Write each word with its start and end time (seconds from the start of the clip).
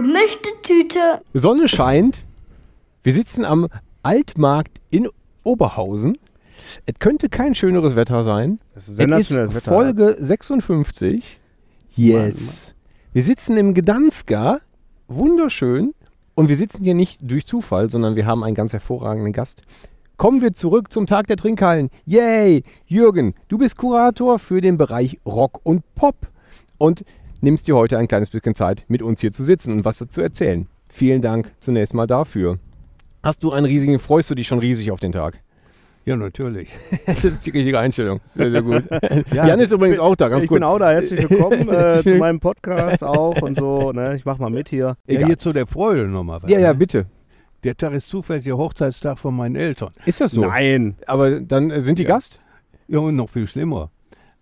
Gemischte 0.00 0.48
Tüte. 0.62 1.20
Sonne 1.34 1.68
scheint. 1.68 2.24
Wir 3.02 3.12
sitzen 3.12 3.44
am 3.44 3.68
Altmarkt 4.02 4.80
in 4.90 5.10
Oberhausen. 5.44 6.16
Es 6.86 6.94
könnte 6.98 7.28
kein 7.28 7.54
schöneres 7.54 7.96
Wetter 7.96 8.24
sein. 8.24 8.60
Das 8.74 8.88
ist 8.88 8.98
Es 8.98 9.30
ist. 9.30 9.62
Folge 9.62 10.16
56. 10.18 11.38
Yes. 11.96 12.74
Wir 13.12 13.22
sitzen 13.22 13.58
im 13.58 13.74
Gdanska. 13.74 14.60
Wunderschön. 15.06 15.92
Und 16.34 16.48
wir 16.48 16.56
sitzen 16.56 16.82
hier 16.82 16.94
nicht 16.94 17.20
durch 17.22 17.44
Zufall, 17.44 17.90
sondern 17.90 18.16
wir 18.16 18.24
haben 18.24 18.42
einen 18.42 18.54
ganz 18.54 18.72
hervorragenden 18.72 19.34
Gast. 19.34 19.64
Kommen 20.16 20.40
wir 20.40 20.54
zurück 20.54 20.90
zum 20.90 21.04
Tag 21.04 21.26
der 21.26 21.36
Trinkhallen. 21.36 21.90
Yay! 22.06 22.62
Jürgen, 22.86 23.34
du 23.48 23.58
bist 23.58 23.76
Kurator 23.76 24.38
für 24.38 24.62
den 24.62 24.78
Bereich 24.78 25.18
Rock 25.26 25.60
und 25.62 25.82
Pop 25.94 26.16
und 26.78 27.04
nimmst 27.40 27.66
dir 27.68 27.76
heute 27.76 27.98
ein 27.98 28.08
kleines 28.08 28.30
bisschen 28.30 28.54
Zeit, 28.54 28.84
mit 28.88 29.02
uns 29.02 29.20
hier 29.20 29.32
zu 29.32 29.44
sitzen 29.44 29.72
und 29.72 29.84
was 29.84 29.98
zu 29.98 30.20
erzählen. 30.20 30.66
Vielen 30.88 31.22
Dank 31.22 31.50
zunächst 31.60 31.94
mal 31.94 32.06
dafür. 32.06 32.58
Hast 33.22 33.42
du 33.42 33.52
einen 33.52 33.66
riesigen, 33.66 33.98
freust 33.98 34.30
du 34.30 34.34
dich 34.34 34.46
schon 34.48 34.58
riesig 34.58 34.90
auf 34.90 35.00
den 35.00 35.12
Tag? 35.12 35.38
Ja, 36.06 36.16
natürlich. 36.16 36.70
Das 37.06 37.22
ist 37.24 37.46
die 37.46 37.50
richtige 37.50 37.78
Einstellung. 37.78 38.20
Sehr, 38.34 38.50
sehr 38.50 38.62
gut. 38.62 38.84
Ja, 39.34 39.46
Jan 39.46 39.60
ist 39.60 39.72
übrigens 39.72 39.98
auch 39.98 40.16
da, 40.16 40.28
ganz 40.28 40.42
ich 40.44 40.48
gut. 40.48 40.56
bin 40.56 40.64
auch 40.64 40.78
da. 40.78 40.90
Herzlich 40.92 41.20
willkommen 41.30 41.68
äh, 41.68 42.02
zu 42.02 42.14
meinem 42.16 42.40
Podcast 42.40 43.04
auch 43.04 43.40
und 43.42 43.58
so. 43.58 43.92
Ne? 43.92 44.16
Ich 44.16 44.24
mach 44.24 44.38
mal 44.38 44.50
mit 44.50 44.68
hier. 44.70 44.96
Ja, 45.06 45.26
hier 45.26 45.38
zu 45.38 45.52
der 45.52 45.66
Freude 45.66 46.06
nochmal. 46.08 46.42
was, 46.42 46.50
Ja, 46.50 46.58
ja, 46.58 46.68
ne? 46.72 46.78
bitte. 46.78 47.06
Der 47.62 47.76
Tag 47.76 47.92
ist 47.92 48.08
zufällig 48.08 48.44
der 48.44 48.56
Hochzeitstag 48.56 49.18
von 49.18 49.36
meinen 49.36 49.54
Eltern. 49.56 49.90
Ist 50.06 50.20
das 50.22 50.32
so? 50.32 50.40
Nein. 50.40 50.96
Aber 51.06 51.40
dann 51.40 51.70
äh, 51.70 51.82
sind 51.82 51.98
die 51.98 52.04
Ja. 52.04 52.08
Gast? 52.08 52.40
Ja, 52.88 52.98
und 53.00 53.14
noch 53.16 53.28
viel 53.28 53.46
schlimmer. 53.46 53.90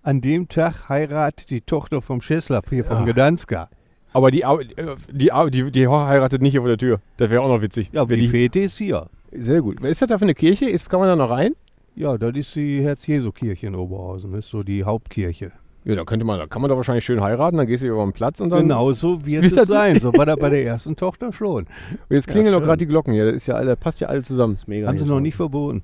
An 0.02 0.20
dem 0.20 0.48
Tag 0.48 0.88
heiratet 0.88 1.50
die 1.50 1.60
Tochter 1.60 2.00
vom 2.02 2.20
Schässler 2.20 2.62
hier 2.68 2.84
Ja. 2.84 2.96
vom 2.96 3.04
Gdanska. 3.06 3.68
Aber 4.12 4.30
die, 4.30 4.42
äh, 4.42 4.96
die, 5.12 5.30
die, 5.50 5.70
die 5.70 5.88
heiratet 5.88 6.40
nicht 6.40 6.52
hier 6.52 6.60
vor 6.60 6.68
der 6.68 6.78
Tür. 6.78 7.00
Das 7.18 7.28
wäre 7.30 7.42
auch 7.42 7.48
noch 7.48 7.60
witzig. 7.60 7.90
Ja, 7.92 8.04
die 8.06 8.16
die, 8.16 8.28
Fete 8.28 8.60
ist 8.60 8.78
hier. 8.78 9.06
sehr 9.32 9.60
gut. 9.60 9.82
Was 9.82 9.90
ist 9.90 10.02
das 10.02 10.08
da 10.08 10.18
für 10.18 10.24
eine 10.24 10.34
Kirche? 10.34 10.64
Ist, 10.68 10.88
kann 10.88 11.00
man 11.00 11.08
da 11.08 11.16
noch 11.16 11.30
rein? 11.30 11.52
Ja, 11.94 12.16
das 12.16 12.34
ist 12.36 12.54
die 12.54 12.82
Herz-Jesu-Kirche 12.82 13.66
in 13.66 13.74
Oberhausen. 13.74 14.32
Das 14.32 14.44
ist 14.46 14.50
so 14.50 14.62
die 14.62 14.84
Hauptkirche. 14.84 15.52
Ja, 15.84 15.94
da 15.94 16.04
könnte 16.04 16.24
man, 16.24 16.38
da 16.38 16.46
kann 16.46 16.62
man 16.62 16.70
da 16.70 16.76
wahrscheinlich 16.76 17.04
schön 17.04 17.20
heiraten, 17.20 17.56
dann 17.56 17.66
gehst 17.66 17.82
du 17.82 17.86
über 17.88 18.02
den 18.04 18.12
Platz 18.12 18.40
und 18.40 18.50
dann. 18.50 18.62
Genau 18.62 18.92
so 18.92 19.24
wird 19.26 19.42
Wie 19.42 19.46
es 19.46 19.52
ist 19.52 19.56
das? 19.58 19.68
sein. 19.68 19.98
So 20.00 20.12
war 20.14 20.26
das 20.26 20.36
bei 20.36 20.48
der 20.50 20.64
ersten 20.64 20.96
Tochter 20.96 21.32
schon. 21.32 21.64
Und 21.64 21.68
jetzt 22.10 22.28
klingeln 22.28 22.52
Ja, 22.52 22.60
doch 22.60 22.66
gerade 22.66 22.78
die 22.78 22.86
Glocken 22.86 23.12
hier. 23.14 23.26
Das 23.26 23.34
ist 23.36 23.46
ja 23.46 23.54
alle, 23.54 23.76
passt 23.76 24.00
ja 24.00 24.08
alle 24.08 24.22
zusammen. 24.22 24.54
ist 24.54 24.68
mega. 24.68 24.86
Haben 24.88 24.98
sie 24.98 25.06
noch 25.06 25.20
nicht 25.20 25.36
verboten. 25.36 25.82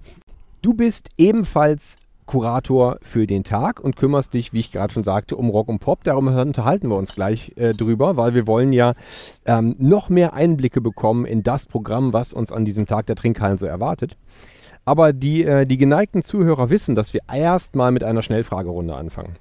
Du 0.62 0.74
bist 0.74 1.08
ebenfalls 1.18 1.96
Kurator 2.26 2.98
für 3.02 3.26
den 3.26 3.44
Tag 3.44 3.80
und 3.80 3.96
kümmerst 3.96 4.34
dich, 4.34 4.52
wie 4.52 4.60
ich 4.60 4.72
gerade 4.72 4.92
schon 4.92 5.04
sagte, 5.04 5.36
um 5.36 5.50
Rock 5.50 5.68
und 5.68 5.78
Pop. 5.78 6.04
Darum 6.04 6.28
unterhalten 6.28 6.88
wir 6.88 6.96
uns 6.96 7.14
gleich 7.14 7.52
äh, 7.56 7.72
drüber, 7.72 8.16
weil 8.16 8.34
wir 8.34 8.46
wollen 8.46 8.72
ja 8.72 8.94
ähm, 9.44 9.76
noch 9.78 10.08
mehr 10.08 10.34
Einblicke 10.34 10.80
bekommen 10.80 11.26
in 11.26 11.42
das 11.42 11.66
Programm, 11.66 12.12
was 12.12 12.32
uns 12.32 12.52
an 12.52 12.64
diesem 12.64 12.86
Tag 12.86 13.06
der 13.06 13.16
Trinkhallen 13.16 13.58
so 13.58 13.66
erwartet. 13.66 14.16
Aber 14.84 15.12
die, 15.12 15.44
äh, 15.44 15.66
die 15.66 15.78
geneigten 15.78 16.22
Zuhörer 16.22 16.70
wissen, 16.70 16.94
dass 16.94 17.14
wir 17.14 17.20
erst 17.32 17.74
mal 17.74 17.90
mit 17.92 18.04
einer 18.04 18.22
Schnellfragerunde 18.22 18.94
anfangen. 18.94 19.36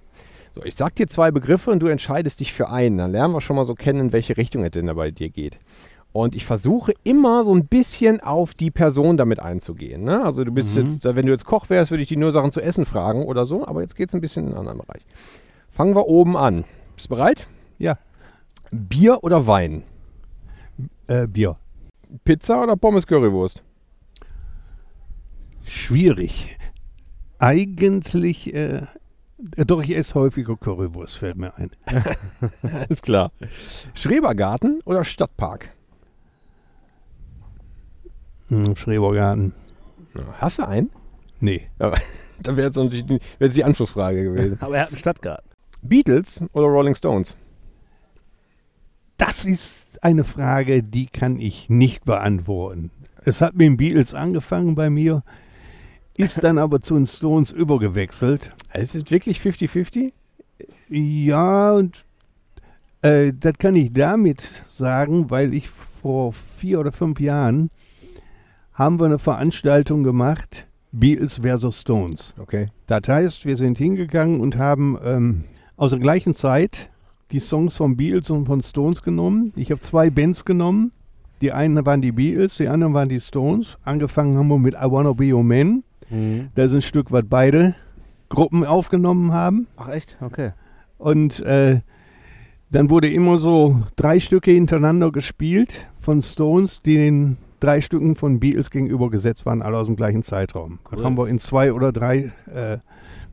So, 0.55 0.63
ich 0.63 0.75
sag 0.75 0.95
dir 0.95 1.07
zwei 1.07 1.31
Begriffe 1.31 1.71
und 1.71 1.79
du 1.79 1.87
entscheidest 1.87 2.39
dich 2.39 2.53
für 2.53 2.69
einen. 2.69 2.99
Dann 2.99 3.11
lernen 3.11 3.33
wir 3.33 3.41
schon 3.41 3.55
mal 3.55 3.65
so 3.65 3.73
kennen, 3.73 3.99
in 3.99 4.13
welche 4.13 4.37
Richtung 4.37 4.63
es 4.63 4.71
denn 4.71 4.85
da 4.85 4.93
bei 4.93 5.09
dir 5.09 5.29
geht. 5.29 5.57
Und 6.13 6.35
ich 6.35 6.45
versuche 6.45 6.93
immer 7.03 7.43
so 7.43 7.53
ein 7.53 7.65
bisschen 7.65 8.21
auf 8.21 8.53
die 8.53 8.69
Person 8.69 9.17
damit 9.17 9.39
einzugehen. 9.39 10.03
Ne? 10.03 10.23
Also 10.23 10.43
du 10.43 10.51
bist 10.51 10.77
jetzt, 10.77 11.07
äh, 11.07 11.15
wenn 11.15 11.25
du 11.25 11.31
jetzt 11.31 11.45
Koch 11.45 11.71
wärst, 11.71 11.89
würde 11.89 12.03
ich 12.03 12.09
dich 12.09 12.19
nur 12.19 12.31
Sachen 12.31 12.51
zu 12.51 12.61
essen 12.61 12.85
fragen 12.85 13.25
oder 13.25 13.47
so, 13.47 13.65
aber 13.65 13.81
jetzt 13.81 13.95
geht 13.95 14.09
es 14.09 14.15
ein 14.15 14.21
bisschen 14.21 14.45
in 14.45 14.51
einen 14.51 14.59
anderen 14.59 14.77
Bereich. 14.77 15.05
Fangen 15.69 15.95
wir 15.95 16.05
oben 16.07 16.37
an. 16.37 16.65
Bist 16.95 17.09
du 17.09 17.15
bereit? 17.15 17.47
Ja. 17.79 17.97
Bier 18.71 19.23
oder 19.23 19.47
Wein? 19.47 19.83
Äh, 21.07 21.27
Bier. 21.27 21.57
Pizza 22.23 22.61
oder 22.61 22.75
Pommes 22.75 23.07
Currywurst? 23.07 23.63
Schwierig. 25.65 26.55
Eigentlich, 27.39 28.53
äh, 28.53 28.83
äh, 29.57 29.65
doch, 29.65 29.81
ich 29.81 29.95
esse 29.95 30.13
häufiger 30.13 30.55
Currywurst, 30.55 31.17
fällt 31.17 31.37
mir 31.37 31.55
ein. 31.57 31.71
Alles 32.61 33.01
klar. 33.01 33.31
Schrebergarten 33.95 34.81
oder 34.85 35.03
Stadtpark? 35.03 35.71
Hm, 38.53 38.75
Schrebergarten. 38.75 39.53
Hast 40.39 40.59
du 40.59 40.67
einen? 40.67 40.91
Nee. 41.39 41.67
Ja, 41.79 41.93
dann 42.41 42.55
wäre 42.55 42.67
jetzt 42.67 42.75
natürlich 42.75 43.05
die, 43.05 43.19
jetzt 43.39 43.57
die 43.57 43.63
Anschlussfrage 43.63 44.23
gewesen. 44.23 44.57
Aber 44.61 44.75
er 44.75 44.83
hat 44.83 44.89
einen 44.89 44.97
Stadtgarten. 44.97 45.49
Beatles 45.81 46.43
oder 46.53 46.67
Rolling 46.67 46.95
Stones? 46.95 47.35
Das 49.17 49.43
ist 49.43 50.03
eine 50.03 50.23
Frage, 50.23 50.83
die 50.83 51.07
kann 51.07 51.39
ich 51.39 51.69
nicht 51.69 52.05
beantworten. 52.05 52.91
Es 53.25 53.41
hat 53.41 53.55
mit 53.55 53.65
den 53.65 53.77
Beatles 53.77 54.13
angefangen 54.13 54.75
bei 54.75 54.89
mir, 54.89 55.23
ist 56.15 56.43
dann 56.43 56.57
aber 56.57 56.81
zu 56.81 56.95
den 56.95 57.07
Stones 57.07 57.51
übergewechselt. 57.51 58.51
Ist 58.73 58.95
es 58.95 59.09
wirklich 59.09 59.39
50-50? 59.39 60.11
Ja, 60.89 61.73
und 61.73 62.05
äh, 63.01 63.33
das 63.33 63.53
kann 63.57 63.75
ich 63.75 63.91
damit 63.93 64.41
sagen, 64.67 65.29
weil 65.31 65.53
ich 65.53 65.69
vor 66.01 66.33
vier 66.33 66.79
oder 66.79 66.91
fünf 66.91 67.19
Jahren 67.19 67.69
haben 68.73 68.99
wir 68.99 69.05
eine 69.05 69.19
Veranstaltung 69.19 70.03
gemacht, 70.03 70.67
Beatles 70.91 71.39
versus 71.41 71.81
Stones. 71.81 72.33
Okay. 72.39 72.67
Das 72.87 73.07
heißt, 73.07 73.45
wir 73.45 73.57
sind 73.57 73.77
hingegangen 73.77 74.39
und 74.39 74.57
haben 74.57 74.97
ähm, 75.03 75.43
aus 75.75 75.91
der 75.91 75.99
gleichen 75.99 76.35
Zeit 76.35 76.89
die 77.31 77.39
Songs 77.39 77.75
von 77.75 77.97
Beatles 77.97 78.29
und 78.29 78.45
von 78.45 78.61
Stones 78.61 79.01
genommen. 79.01 79.53
Ich 79.55 79.71
habe 79.71 79.81
zwei 79.81 80.09
Bands 80.09 80.45
genommen. 80.45 80.91
Die 81.41 81.51
einen 81.51 81.85
waren 81.85 82.01
die 82.01 82.11
Beatles, 82.11 82.57
die 82.57 82.67
anderen 82.67 82.93
waren 82.93 83.09
die 83.09 83.19
Stones. 83.19 83.77
Angefangen 83.83 84.37
haben 84.37 84.47
wir 84.47 84.59
mit 84.59 84.75
I 84.75 84.85
Wanna 84.89 85.13
Be 85.13 85.33
Your 85.33 85.43
Man. 85.43 85.83
Das 86.55 86.71
ist 86.71 86.75
ein 86.75 86.81
Stück, 86.83 87.11
was 87.11 87.23
beide 87.27 87.75
Gruppen 88.29 88.63
aufgenommen 88.65 89.31
haben. 89.31 89.67
Ach 89.77 89.89
echt? 89.89 90.17
Okay. 90.21 90.51
Und 90.97 91.39
äh, 91.41 91.81
dann 92.69 92.89
wurde 92.89 93.11
immer 93.11 93.37
so 93.37 93.81
drei 93.95 94.19
Stücke 94.19 94.51
hintereinander 94.51 95.11
gespielt 95.11 95.87
von 95.99 96.21
Stones, 96.21 96.81
die 96.83 96.95
den 96.95 97.37
drei 97.63 97.81
Stücken 97.81 98.15
von 98.15 98.39
Beatles 98.39 98.69
gegenübergesetzt 98.71 99.45
waren, 99.45 99.61
alle 99.61 99.77
aus 99.77 99.87
dem 99.87 99.95
gleichen 99.95 100.23
Zeitraum. 100.23 100.79
Das 100.89 100.99
Cool. 100.99 101.05
haben 101.05 101.17
wir 101.17 101.27
in 101.27 101.39
zwei 101.39 101.71
oder 101.73 101.91
drei, 101.91 102.31
äh, 102.53 102.77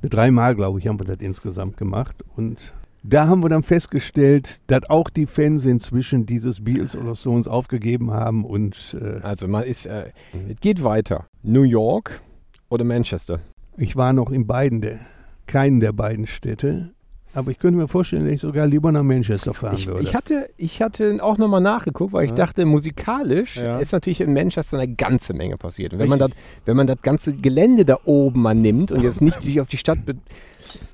dreimal, 0.02 0.54
glaube 0.54 0.78
ich, 0.78 0.86
haben 0.86 1.00
wir 1.00 1.04
das 1.06 1.18
insgesamt 1.20 1.76
gemacht. 1.76 2.24
Und 2.36 2.72
da 3.02 3.26
haben 3.28 3.42
wir 3.42 3.48
dann 3.48 3.62
festgestellt, 3.62 4.60
dass 4.66 4.88
auch 4.88 5.08
die 5.10 5.26
Fans 5.26 5.64
inzwischen 5.64 6.26
dieses 6.26 6.62
Beatles 6.62 6.94
oder 6.94 7.14
Stones 7.14 7.48
aufgegeben 7.48 8.10
haben 8.12 8.44
und 8.44 8.96
äh, 9.00 9.20
Also 9.22 9.48
man 9.48 9.64
ist, 9.64 9.86
äh, 9.86 10.10
es 10.48 10.60
geht 10.60 10.84
weiter. 10.84 11.26
New 11.42 11.62
York 11.62 12.20
oder 12.68 12.84
Manchester? 12.84 13.40
ich 13.76 13.96
war 13.96 14.12
noch 14.12 14.30
in 14.30 14.46
beiden 14.46 14.82
der, 14.82 14.98
keinen 15.46 15.80
der 15.80 15.92
beiden 15.92 16.26
Städte. 16.26 16.90
Aber 17.32 17.50
ich 17.52 17.58
könnte 17.58 17.78
mir 17.78 17.86
vorstellen, 17.86 18.24
dass 18.24 18.32
ich 18.34 18.40
sogar 18.40 18.66
lieber 18.66 18.90
nach 18.90 19.02
Manchester 19.04 19.54
fahren 19.54 19.74
Ich, 19.76 19.86
würde. 19.86 20.02
ich, 20.02 20.14
hatte, 20.16 20.50
ich 20.56 20.82
hatte 20.82 21.18
auch 21.22 21.38
nochmal 21.38 21.60
nachgeguckt, 21.60 22.12
weil 22.12 22.24
ich 22.24 22.30
Ja. 22.30 22.36
dachte, 22.36 22.64
musikalisch 22.64 23.56
Ja. 23.56 23.78
ist 23.78 23.92
natürlich 23.92 24.20
in 24.20 24.32
Manchester 24.32 24.78
eine 24.78 24.92
ganze 24.92 25.32
Menge 25.32 25.56
passiert. 25.56 25.92
Und 25.92 26.00
wenn 26.00 26.08
man, 26.08 26.18
das, 26.18 26.30
wenn 26.64 26.76
man 26.76 26.86
das 26.88 27.00
ganze 27.02 27.32
Gelände 27.32 27.84
da 27.84 27.98
oben 28.04 28.42
mal 28.42 28.54
nimmt 28.54 28.90
und 28.90 29.02
jetzt 29.02 29.20
nicht 29.22 29.40
sich 29.42 29.60
auf 29.60 29.68
die 29.68 29.76
Stadt 29.78 30.04
be 30.04 30.16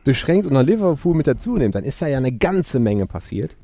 beschränkt 0.05 0.47
und 0.47 0.53
nach 0.53 0.63
Liverpool 0.63 1.15
mit 1.15 1.27
dazu 1.27 1.57
nimmt, 1.57 1.75
dann 1.75 1.85
ist 1.85 2.01
da 2.01 2.07
ja 2.07 2.17
eine 2.19 2.33
ganze 2.33 2.79
Menge 2.79 3.07
passiert. 3.07 3.57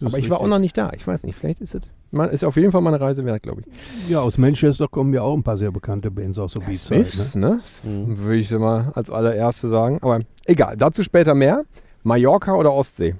Das 0.00 0.08
Aber 0.12 0.18
ich 0.18 0.28
war 0.28 0.40
auch 0.40 0.48
noch 0.48 0.58
nicht 0.58 0.76
da. 0.76 0.90
Ich 0.94 1.06
weiß 1.06 1.22
nicht, 1.24 1.36
vielleicht 1.38 1.60
ist 1.60 1.74
es. 1.74 1.82
Man 2.10 2.28
ist 2.30 2.44
auf 2.44 2.56
jeden 2.56 2.70
Fall 2.72 2.82
mal 2.82 2.92
eine 2.94 3.00
Reise 3.02 3.24
wert, 3.24 3.42
glaube 3.42 3.62
ich. 3.62 4.10
Ja, 4.10 4.20
aus 4.20 4.36
Manchester 4.36 4.88
kommen 4.88 5.14
ja 5.14 5.22
auch 5.22 5.34
ein 5.34 5.42
paar 5.42 5.56
sehr 5.56 5.70
bekannte 5.70 6.10
Bands 6.10 6.38
aus 6.38 6.52
der 6.52 6.60
B-Side. 6.60 6.98
Ne? 6.98 7.04
Smiths, 7.04 7.34
ne? 7.36 7.60
Würde 7.84 8.36
ich 8.38 8.50
mal 8.50 8.90
als 8.94 9.08
allererste 9.10 9.68
sagen. 9.68 9.98
Aber 10.02 10.20
egal, 10.44 10.76
dazu 10.76 11.02
später 11.02 11.34
mehr. 11.34 11.64
Mallorca 12.06 12.54
oder 12.54 12.72
Ostsee? 12.72 13.16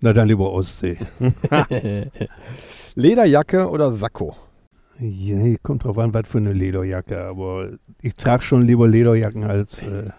Na 0.00 0.12
dann 0.12 0.26
lieber 0.26 0.50
Ostsee. 0.52 0.98
Lederjacke 2.96 3.68
oder 3.70 3.92
Sakko? 3.92 4.34
Ja, 4.98 5.36
kommt 5.62 5.84
drauf 5.84 5.96
an, 5.98 6.12
was 6.12 6.26
für 6.26 6.38
eine 6.38 6.52
Lederjacke, 6.52 7.22
aber 7.24 7.70
ich 8.00 8.16
trage 8.16 8.42
schon 8.42 8.62
lieber 8.66 8.88
Lederjacken 8.88 9.44
als. 9.44 9.80
Äh, 9.80 10.10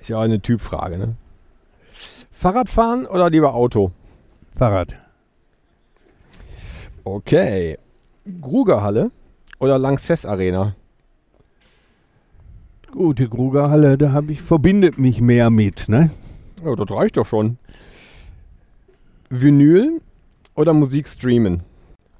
Ist 0.00 0.10
ja 0.10 0.18
auch 0.18 0.22
eine 0.22 0.40
Typfrage, 0.40 0.96
ne? 0.96 1.16
Fahrradfahren 2.30 3.06
oder 3.06 3.30
lieber 3.30 3.54
Auto? 3.54 3.90
Fahrrad. 4.56 4.94
Okay. 7.02 7.78
Grugerhalle 8.40 9.10
oder 9.58 9.76
Lanxess 9.76 10.24
Arena? 10.24 10.76
Gut, 12.92 13.18
die 13.18 13.28
Grugerhalle, 13.28 13.98
da 13.98 14.12
habe 14.12 14.30
ich, 14.30 14.40
verbindet 14.40 14.98
mich 14.98 15.20
mehr 15.20 15.50
mit, 15.50 15.88
ne? 15.88 16.10
Ja, 16.64 16.74
das 16.74 16.90
reicht 16.90 17.16
doch 17.16 17.26
schon. 17.26 17.58
Vinyl 19.30 20.00
oder 20.54 20.72
Musik 20.72 21.08
streamen? 21.08 21.62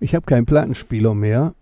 Ich 0.00 0.14
habe 0.14 0.26
keinen 0.26 0.46
Plattenspieler 0.46 1.14
mehr. 1.14 1.54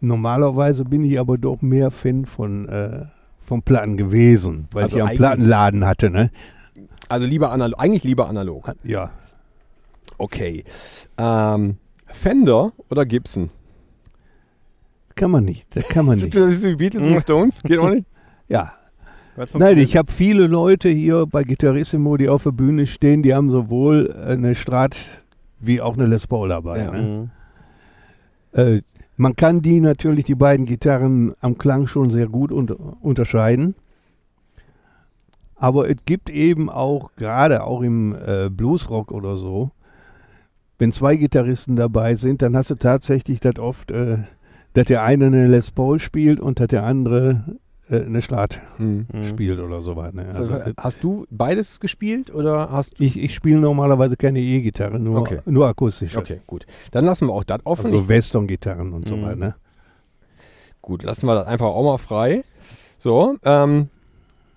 Normalerweise 0.00 0.84
bin 0.84 1.04
ich 1.04 1.18
aber 1.18 1.38
doch 1.38 1.60
mehr 1.60 1.90
Fan 1.90 2.24
von, 2.24 2.68
äh, 2.68 3.06
von 3.46 3.62
Platten 3.62 3.96
gewesen, 3.96 4.68
weil 4.72 4.84
Also 4.84 4.96
ich 4.96 5.00
ja 5.02 5.06
einen 5.06 5.18
Plattenladen 5.18 5.86
hatte, 5.86 6.10
ne? 6.10 6.30
Also 7.08 7.26
lieber 7.26 7.50
analog, 7.50 7.78
eigentlich 7.80 8.04
lieber 8.04 8.28
analog. 8.28 8.74
Ja, 8.84 9.10
Okay. 10.18 10.64
Ähm, 11.16 11.76
Fender 12.06 12.72
oder 12.90 13.06
Gibson? 13.06 13.50
kann 15.14 15.32
man 15.32 15.44
nicht, 15.44 15.74
das 15.74 15.88
kann 15.88 16.06
man 16.06 16.18
nicht. 16.20 16.30
Beatles 16.32 17.06
und 17.06 17.20
Stones? 17.20 17.62
Geht 17.62 17.78
auch 17.78 17.90
nicht? 17.90 18.06
Ja. 18.48 18.72
Nein, 19.54 19.78
ich 19.78 19.96
habe 19.96 20.10
viele 20.10 20.46
Leute 20.46 20.88
hier 20.88 21.26
bei 21.26 21.44
Gitarrissimo, 21.44 22.16
die 22.16 22.28
auf 22.28 22.42
der 22.42 22.52
Bühne 22.52 22.86
stehen, 22.86 23.22
die 23.22 23.34
haben 23.34 23.50
sowohl 23.50 24.12
eine 24.12 24.54
Strat 24.54 24.96
wie 25.60 25.80
auch 25.80 25.94
eine 25.94 26.06
Les 26.06 26.26
Paul 26.26 26.48
dabei. 26.48 26.78
Ja. 26.78 26.90
Ne? 26.90 27.02
Mhm. 27.02 27.30
Äh, 28.52 28.82
man 29.16 29.34
kann 29.34 29.62
die 29.62 29.80
natürlich, 29.80 30.24
die 30.24 30.34
beiden 30.34 30.66
Gitarren 30.66 31.34
am 31.40 31.58
Klang 31.58 31.86
schon 31.86 32.10
sehr 32.10 32.28
gut 32.28 32.52
unter, 32.52 32.76
unterscheiden. 33.02 33.74
Aber 35.56 35.90
es 35.90 35.96
gibt 36.06 36.30
eben 36.30 36.70
auch, 36.70 37.10
gerade 37.16 37.64
auch 37.64 37.82
im 37.82 38.14
äh, 38.14 38.48
Bluesrock 38.48 39.10
oder 39.10 39.36
so, 39.36 39.72
wenn 40.78 40.92
zwei 40.92 41.16
Gitarristen 41.16 41.74
dabei 41.74 42.14
sind, 42.14 42.42
dann 42.42 42.56
hast 42.56 42.70
du 42.70 42.76
tatsächlich 42.76 43.40
das 43.40 43.58
oft, 43.58 43.90
äh, 43.90 44.18
dass 44.74 44.84
der 44.84 45.02
eine 45.02 45.26
eine 45.26 45.48
Les 45.48 45.72
Paul 45.72 45.98
spielt 45.98 46.38
und 46.38 46.60
dass 46.60 46.68
der 46.68 46.84
andere 46.84 47.58
eine 47.90 48.22
Strat 48.22 48.60
Hm. 48.76 49.06
Mhm. 49.12 49.24
spielt 49.24 49.58
oder 49.60 49.80
so 49.82 49.96
was. 49.96 50.12
Ne? 50.12 50.26
Also, 50.34 50.52
Also, 50.54 50.72
hast 50.76 51.02
du 51.04 51.26
beides 51.30 51.80
gespielt 51.80 52.32
oder 52.34 52.70
hast 52.70 53.00
ich 53.00 53.18
ich 53.18 53.34
spiele 53.34 53.58
normalerweise 53.60 54.16
keine 54.16 54.40
E-Gitarre, 54.40 54.98
nur, 54.98 55.20
Okay. 55.20 55.38
nur 55.46 55.66
akustische. 55.66 56.18
Okay, 56.18 56.40
gut. 56.46 56.66
Dann 56.92 57.04
lassen 57.04 57.28
wir 57.28 57.32
auch 57.34 57.44
das 57.44 57.60
offen. 57.64 57.86
Also 57.86 58.08
Western-Gitarren 58.08 58.92
und 58.92 59.08
so 59.08 59.16
Mhm. 59.16 59.22
weiter. 59.22 59.36
Ne? 59.36 59.54
Gut, 60.82 61.02
lassen 61.02 61.26
wir 61.26 61.34
das 61.34 61.46
einfach 61.46 61.66
auch 61.66 61.82
mal 61.84 61.98
frei. 61.98 62.42
So, 62.98 63.36
ähm, 63.44 63.88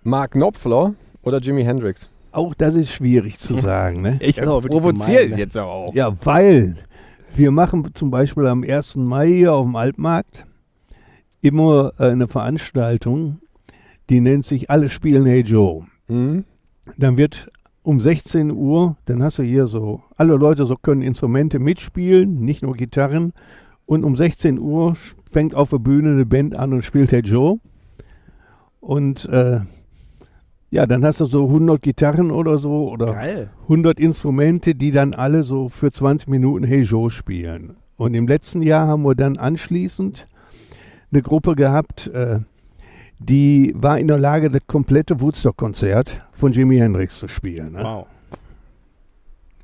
Mark 0.04 0.31
Knopfler 0.31 0.94
oder 1.24 1.39
Jimi 1.39 1.63
Hendrix? 1.63 2.07
Auch 2.31 2.54
das 2.54 2.75
ist 2.75 2.92
schwierig 2.92 3.39
zu 3.39 3.56
sagen. 3.56 4.01
Ne? 4.01 4.18
Ich 4.22 4.38
wirklich 4.38 4.72
provoziere 4.72 5.28
ne? 5.30 5.38
jetzt 5.38 5.57
aber 5.57 5.72
auch. 5.72 5.94
Ja, 5.94 6.16
weil 6.24 6.75
wir 7.36 7.51
machen 7.51 7.89
zum 7.94 8.12
Beispiel 8.12 8.45
am 8.48 8.63
1. 8.63 8.95
Mai 8.95 9.28
hier 9.28 9.54
auf 9.54 9.66
dem 9.66 9.75
Altmarkt 9.75 10.45
immer 11.41 11.93
äh, 11.99 12.05
eine 12.05 12.27
Veranstaltung, 12.27 13.39
die 14.09 14.19
nennt 14.19 14.45
sich 14.45 14.69
Alle 14.69 14.89
spielen 14.89 15.25
Hey 15.25 15.41
Joe. 15.41 15.85
Hm? 16.07 16.45
Dann 16.97 17.17
wird 17.17 17.51
um 17.83 17.99
16 17.99 18.51
Uhr, 18.51 18.97
dann 19.05 19.23
hast 19.23 19.39
du 19.39 19.43
hier 19.43 19.67
so, 19.67 20.03
alle 20.15 20.35
Leute 20.35 20.65
so 20.65 20.75
können 20.75 21.01
Instrumente 21.01 21.59
mitspielen, 21.59 22.39
nicht 22.41 22.61
nur 22.61 22.75
Gitarren. 22.75 23.33
Und 23.85 24.03
um 24.03 24.15
16 24.15 24.59
Uhr 24.59 24.95
fängt 25.31 25.55
auf 25.55 25.69
der 25.69 25.79
Bühne 25.79 26.11
eine 26.11 26.25
Band 26.25 26.57
an 26.57 26.73
und 26.73 26.85
spielt 26.85 27.11
Hey 27.11 27.21
Joe. 27.21 27.59
Und 28.79 29.25
äh, 29.25 29.61
ja, 30.69 30.85
dann 30.85 31.03
hast 31.03 31.19
du 31.19 31.25
so 31.25 31.47
100 31.47 31.81
Gitarren 31.81 32.31
oder 32.31 32.57
so 32.57 32.89
oder 32.89 33.13
Geil. 33.13 33.49
100 33.63 33.99
Instrumente, 33.99 34.73
die 34.75 34.91
dann 34.91 35.13
alle 35.13 35.44
so 35.44 35.69
für 35.69 35.91
20 35.91 36.27
Minuten 36.27 36.63
Hey 36.63 36.81
Joe 36.81 37.09
spielen. 37.09 37.75
Und 37.97 38.13
im 38.13 38.27
letzten 38.27 38.61
Jahr 38.61 38.87
haben 38.87 39.03
wir 39.03 39.15
dann 39.15 39.37
anschließend 39.37 40.27
eine 41.11 41.21
Gruppe 41.21 41.55
gehabt, 41.55 42.07
äh, 42.07 42.39
die 43.19 43.73
war 43.75 43.99
in 43.99 44.07
der 44.07 44.17
Lage, 44.17 44.49
das 44.49 44.61
komplette 44.67 45.21
Woodstock-Konzert 45.21 46.25
von 46.33 46.51
Jimi 46.53 46.77
Hendrix 46.77 47.17
zu 47.17 47.27
spielen. 47.27 47.73
Ne? 47.73 47.83
Wow. 47.83 48.07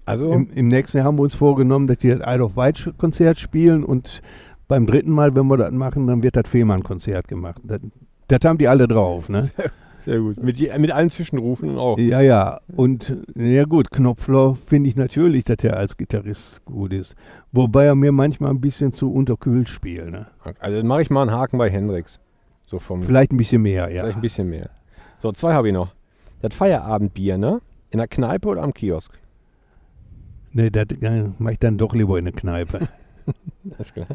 Also, 0.06 0.32
Im, 0.32 0.50
Im 0.54 0.68
nächsten 0.68 0.98
Jahr 0.98 1.08
haben 1.08 1.18
wir 1.18 1.24
uns 1.24 1.36
vorgenommen, 1.36 1.88
dass 1.88 1.98
die 1.98 2.10
das 2.10 2.22
Isle 2.26 2.46
of 2.46 2.56
Wight-Konzert 2.56 3.40
spielen 3.40 3.84
und 3.84 4.22
beim 4.68 4.86
dritten 4.86 5.12
Mal, 5.12 5.36
wenn 5.36 5.48
wir 5.48 5.58
das 5.58 5.72
machen, 5.72 6.08
dann 6.08 6.24
wird 6.24 6.36
das 6.36 6.48
Fehmarn-Konzert 6.48 7.28
gemacht. 7.28 7.62
Das, 7.64 7.80
das 8.28 8.40
haben 8.44 8.58
die 8.58 8.68
alle 8.68 8.88
drauf, 8.88 9.28
ne? 9.28 9.50
sehr 10.00 10.20
gut. 10.20 10.42
Mit, 10.42 10.58
je- 10.60 10.78
mit 10.78 10.92
allen 10.92 11.10
Zwischenrufen 11.10 11.78
auch. 11.78 11.98
Ja, 11.98 12.22
ja. 12.22 12.60
Und 12.76 13.18
ja 13.36 13.66
gut, 13.66 13.92
Knopfler 13.92 14.56
finde 14.68 14.90
ich 14.90 14.96
natürlich, 14.96 15.46
dass 15.46 15.64
er 15.64 15.78
als 15.78 15.98
Gitarrist 15.98 16.64
gut 16.66 16.94
ist. 16.94 17.16
Wobei 17.52 17.86
er 17.86 17.96
mir 17.96 18.12
manchmal 18.12 18.52
ein 18.52 18.62
bisschen 18.62 18.94
zu 18.94 19.12
unterkühlt 19.12 19.70
spielt. 19.70 20.10
Ne? 20.12 20.28
Also 20.60 20.78
dann 20.78 20.88
mache 20.88 21.02
ich 21.02 21.10
mal 21.10 21.24
einen 21.24 21.32
Haken 21.32 21.58
bei 21.58 21.70
Hendrix. 21.70 22.20
So 22.66 22.80
vom 22.80 23.02
Vielleicht 23.04 23.32
ein 23.32 23.38
bisschen 23.38 23.62
mehr, 23.62 23.90
ja. 23.90 24.02
vielleicht 24.04 24.18
ein 24.18 24.22
bisschen 24.22 24.50
mehr. 24.50 24.70
So, 25.20 25.32
zwei 25.32 25.54
habe 25.54 25.70
ich 25.70 25.74
noch. 25.74 25.94
Das 26.42 26.54
Feierabendbier, 26.54 27.38
ne? 27.38 27.62
In 27.90 27.98
der 28.00 28.08
Kneipe 28.08 28.48
oder 28.50 28.62
am 28.62 28.74
Kiosk? 28.74 29.14
Nee, 30.54 30.70
das 30.70 30.86
äh, 31.02 31.30
mache 31.40 31.54
ich 31.54 31.60
dann 31.60 31.78
doch 31.78 31.94
lieber 31.94 32.18
in 32.20 32.26
der 32.26 32.34
Kneipe. 32.34 32.88
Alles 33.78 33.94
klar. 33.94 34.08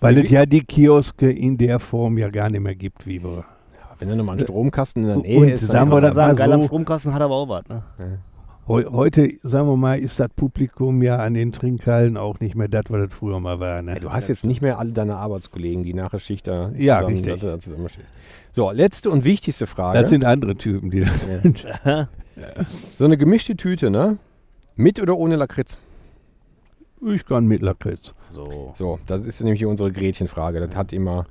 Weil 0.00 0.18
es 0.18 0.30
ja 0.30 0.46
die 0.46 0.60
Kioske 0.62 1.30
in 1.30 1.56
der 1.58 1.78
Form 1.78 2.18
ja 2.18 2.28
gar 2.28 2.48
nicht 2.50 2.60
mehr 2.62 2.74
gibt, 2.74 3.06
wie 3.06 3.22
wir. 3.22 3.44
Ja, 3.96 4.00
wenn 4.00 4.08
da 4.08 4.14
nochmal 4.16 4.36
ein 4.36 4.42
Stromkasten 4.42 5.02
in 5.02 5.08
der 5.08 5.16
Nähe 5.18 5.40
Und 5.40 5.48
ist, 5.48 5.66
sagen 5.66 5.90
dann 5.90 5.96
wir 5.98 6.00
das 6.00 6.14
Sagen, 6.14 6.36
geil 6.36 6.52
am 6.52 6.60
so. 6.62 6.66
Stromkasten 6.66 7.14
hat 7.14 7.22
aber 7.22 7.34
auch 7.34 7.48
was, 7.48 7.64
ne? 7.68 7.82
Heu 8.68 8.84
heute, 8.90 9.32
sagen 9.42 9.68
wir 9.68 9.76
mal, 9.76 9.96
ist 9.96 10.18
das 10.18 10.28
Publikum 10.34 11.00
ja 11.00 11.18
an 11.18 11.34
den 11.34 11.52
Trinkhallen 11.52 12.16
auch 12.16 12.40
nicht 12.40 12.56
mehr 12.56 12.66
das, 12.66 12.86
was 12.88 13.06
das 13.08 13.16
früher 13.16 13.38
mal 13.38 13.60
war. 13.60 13.80
Ne? 13.80 13.94
Ja, 13.94 14.00
du 14.00 14.10
hast 14.10 14.26
jetzt 14.26 14.44
nicht 14.44 14.60
mehr 14.60 14.80
alle 14.80 14.92
deine 14.92 15.16
Arbeitskollegen, 15.16 15.84
die 15.84 15.94
nach 15.94 16.10
der 16.10 16.18
Schicht 16.18 16.48
da 16.48 16.70
Ja, 16.74 16.96
zusammen, 16.98 17.14
richtig. 17.14 17.40
Da, 17.40 17.50
da 17.52 17.58
zusammenstehst. 17.60 18.12
So, 18.50 18.72
letzte 18.72 19.10
und 19.10 19.24
wichtigste 19.24 19.68
Frage. 19.68 20.00
Das 20.00 20.08
sind 20.08 20.24
andere 20.24 20.56
Typen, 20.56 20.90
die 20.90 21.00
das 21.00 21.20
sind. 21.20 21.64
so 22.98 23.04
eine 23.04 23.16
gemischte 23.16 23.54
Tüte, 23.54 23.88
ne? 23.88 24.18
Mit 24.74 25.00
oder 25.00 25.16
ohne 25.16 25.36
Lakritz? 25.36 25.78
Ich 27.06 27.24
kann 27.24 27.46
mit 27.46 27.62
Lakritz. 27.62 28.14
So. 28.32 28.72
So, 28.76 28.98
das 29.06 29.26
ist 29.26 29.40
nämlich 29.42 29.64
unsere 29.64 29.92
Gretchenfrage. 29.92 30.58
Das 30.66 30.74
hat 30.74 30.92
immer, 30.92 31.26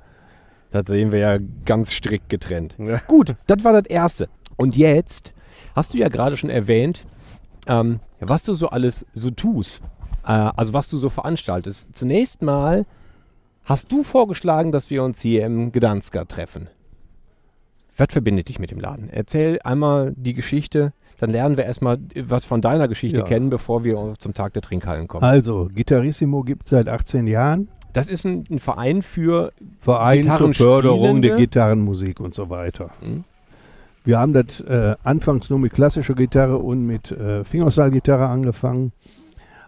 das 0.76 0.86
sehen 0.86 1.12
wir 1.12 1.18
ja 1.18 1.38
ganz 1.64 1.92
strikt 1.92 2.28
getrennt. 2.28 2.74
Ja. 2.78 2.98
Gut, 3.06 3.34
das 3.46 3.64
war 3.64 3.72
das 3.72 3.86
Erste. 3.86 4.28
Und 4.56 4.76
jetzt 4.76 5.34
hast 5.74 5.94
du 5.94 5.98
ja 5.98 6.08
gerade 6.08 6.36
schon 6.36 6.50
erwähnt, 6.50 7.06
ähm, 7.66 8.00
was 8.20 8.44
du 8.44 8.54
so 8.54 8.68
alles 8.68 9.04
so 9.14 9.30
tust. 9.30 9.80
Äh, 10.24 10.32
also 10.32 10.72
was 10.72 10.88
du 10.88 10.98
so 10.98 11.08
veranstaltest. 11.10 11.96
Zunächst 11.96 12.42
mal 12.42 12.86
hast 13.64 13.90
du 13.90 14.02
vorgeschlagen, 14.04 14.72
dass 14.72 14.90
wir 14.90 15.02
uns 15.02 15.20
hier 15.20 15.44
im 15.44 15.72
Gdanska 15.72 16.24
treffen. 16.24 16.68
Was 17.96 18.08
verbindet 18.10 18.48
dich 18.48 18.58
mit 18.58 18.70
dem 18.70 18.78
Laden? 18.80 19.08
Erzähl 19.10 19.58
einmal 19.64 20.12
die 20.16 20.34
Geschichte, 20.34 20.92
dann 21.18 21.30
lernen 21.30 21.56
wir 21.56 21.64
erstmal 21.64 21.98
was 22.14 22.44
von 22.44 22.60
deiner 22.60 22.88
Geschichte 22.88 23.20
Ja. 23.20 23.24
kennen, 23.26 23.48
bevor 23.48 23.84
wir 23.84 24.14
zum 24.18 24.34
Tag 24.34 24.52
der 24.52 24.60
Trinkhallen 24.62 25.08
kommen. 25.08 25.24
Also, 25.24 25.68
Gitarrissimo 25.74 26.42
gibt 26.42 26.64
es 26.64 26.70
seit 26.70 26.88
18 26.88 27.26
Jahren. 27.26 27.68
Das 27.96 28.08
ist 28.08 28.26
ein, 28.26 28.44
ein 28.50 28.58
Verein 28.58 29.00
für 29.00 29.52
Verein 29.80 30.30
zur 30.36 30.52
Förderung 30.52 31.22
der? 31.22 31.36
Gitarrenmusik 31.36 32.20
und 32.20 32.34
so 32.34 32.50
weiter. 32.50 32.90
Mhm. 33.00 33.24
Wir 34.04 34.18
haben 34.18 34.34
das 34.34 34.60
äh, 34.60 34.96
anfangs 35.02 35.48
nur 35.48 35.58
mit 35.58 35.72
klassischer 35.72 36.14
Gitarre 36.14 36.58
und 36.58 36.86
mit 36.86 37.10
äh, 37.10 37.42
Fingerstyle-Gitarre 37.42 38.26
angefangen, 38.26 38.92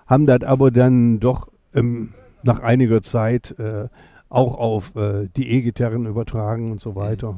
haben 0.06 0.26
das 0.26 0.42
aber 0.42 0.70
dann 0.70 1.20
doch 1.20 1.48
ähm, 1.74 2.10
nach 2.42 2.60
einiger 2.60 3.02
Zeit 3.02 3.58
äh, 3.58 3.88
auch 4.28 4.58
auf 4.58 4.94
äh, 4.94 5.28
die 5.34 5.50
E-Gitarren 5.50 6.04
übertragen 6.04 6.70
und 6.70 6.82
so 6.82 6.94
weiter. 6.94 7.34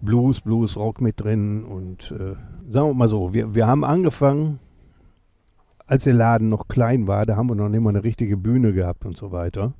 Blues, 0.00 0.40
Blues, 0.40 0.76
Rock 0.76 1.00
mit 1.00 1.20
drin 1.20 1.64
und 1.64 2.12
äh, 2.12 2.36
sagen 2.70 2.88
wir 2.88 2.94
mal 2.94 3.08
so, 3.08 3.34
wir, 3.34 3.52
wir 3.54 3.66
haben 3.66 3.84
angefangen, 3.84 4.60
als 5.86 6.04
der 6.04 6.14
Laden 6.14 6.48
noch 6.48 6.68
klein 6.68 7.06
war, 7.06 7.26
da 7.26 7.36
haben 7.36 7.48
wir 7.48 7.54
noch 7.54 7.68
nicht 7.68 7.80
mal 7.80 7.90
eine 7.90 8.04
richtige 8.04 8.36
Bühne 8.36 8.72
gehabt 8.72 9.04
und 9.04 9.16
so 9.16 9.32
weiter. 9.32 9.74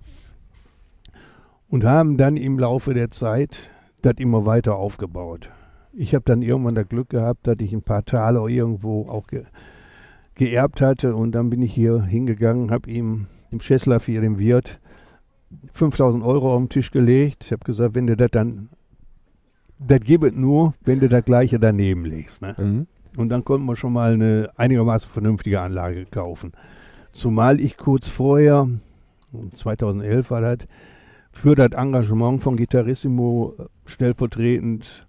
Und 1.68 1.84
haben 1.84 2.16
dann 2.16 2.36
im 2.36 2.58
Laufe 2.58 2.92
der 2.94 3.10
Zeit 3.10 3.70
das 4.02 4.14
immer 4.18 4.44
weiter 4.44 4.76
aufgebaut. 4.76 5.50
Ich 5.92 6.14
habe 6.14 6.24
dann 6.24 6.42
irgendwann 6.42 6.74
das 6.74 6.88
Glück 6.88 7.10
gehabt, 7.10 7.46
dass 7.46 7.56
ich 7.60 7.72
ein 7.72 7.82
paar 7.82 8.04
Taler 8.04 8.46
irgendwo 8.46 9.08
auch 9.08 9.26
ge 9.26 9.44
geerbt 10.34 10.80
hatte 10.80 11.14
und 11.14 11.32
dann 11.32 11.50
bin 11.50 11.60
ich 11.60 11.74
hier 11.74 12.02
hingegangen, 12.02 12.70
habe 12.70 12.90
ihm, 12.90 13.26
dem 13.50 13.60
Schessler 13.60 14.00
für 14.00 14.18
den 14.18 14.38
Wirt, 14.38 14.80
5000 15.74 16.24
Euro 16.24 16.54
auf 16.54 16.62
den 16.62 16.68
Tisch 16.70 16.90
gelegt. 16.90 17.44
Ich 17.44 17.52
habe 17.52 17.64
gesagt, 17.64 17.94
wenn 17.94 18.06
du 18.06 18.16
das 18.16 18.30
dann, 18.30 18.70
das 19.78 20.00
gibt 20.00 20.24
es 20.24 20.32
nur, 20.32 20.72
wenn 20.84 21.00
du 21.00 21.08
das 21.10 21.24
gleiche 21.24 21.58
daneben 21.58 22.06
legst. 22.06 22.40
Ne? 22.40 22.54
Mhm. 22.56 22.86
Und 23.16 23.28
dann 23.28 23.44
konnten 23.44 23.66
wir 23.66 23.76
schon 23.76 23.92
mal 23.92 24.14
eine 24.14 24.50
einigermaßen 24.56 25.10
vernünftige 25.10 25.60
Anlage 25.60 26.06
kaufen. 26.06 26.52
Zumal 27.12 27.60
ich 27.60 27.76
kurz 27.76 28.08
vorher, 28.08 28.68
2011 29.56 30.30
war 30.30 30.40
das, 30.40 30.58
für 31.32 31.54
das 31.54 31.72
Engagement 31.72 32.42
von 32.42 32.56
Gitarrissimo 32.56 33.54
äh, 33.58 33.62
stellvertretend 33.86 35.06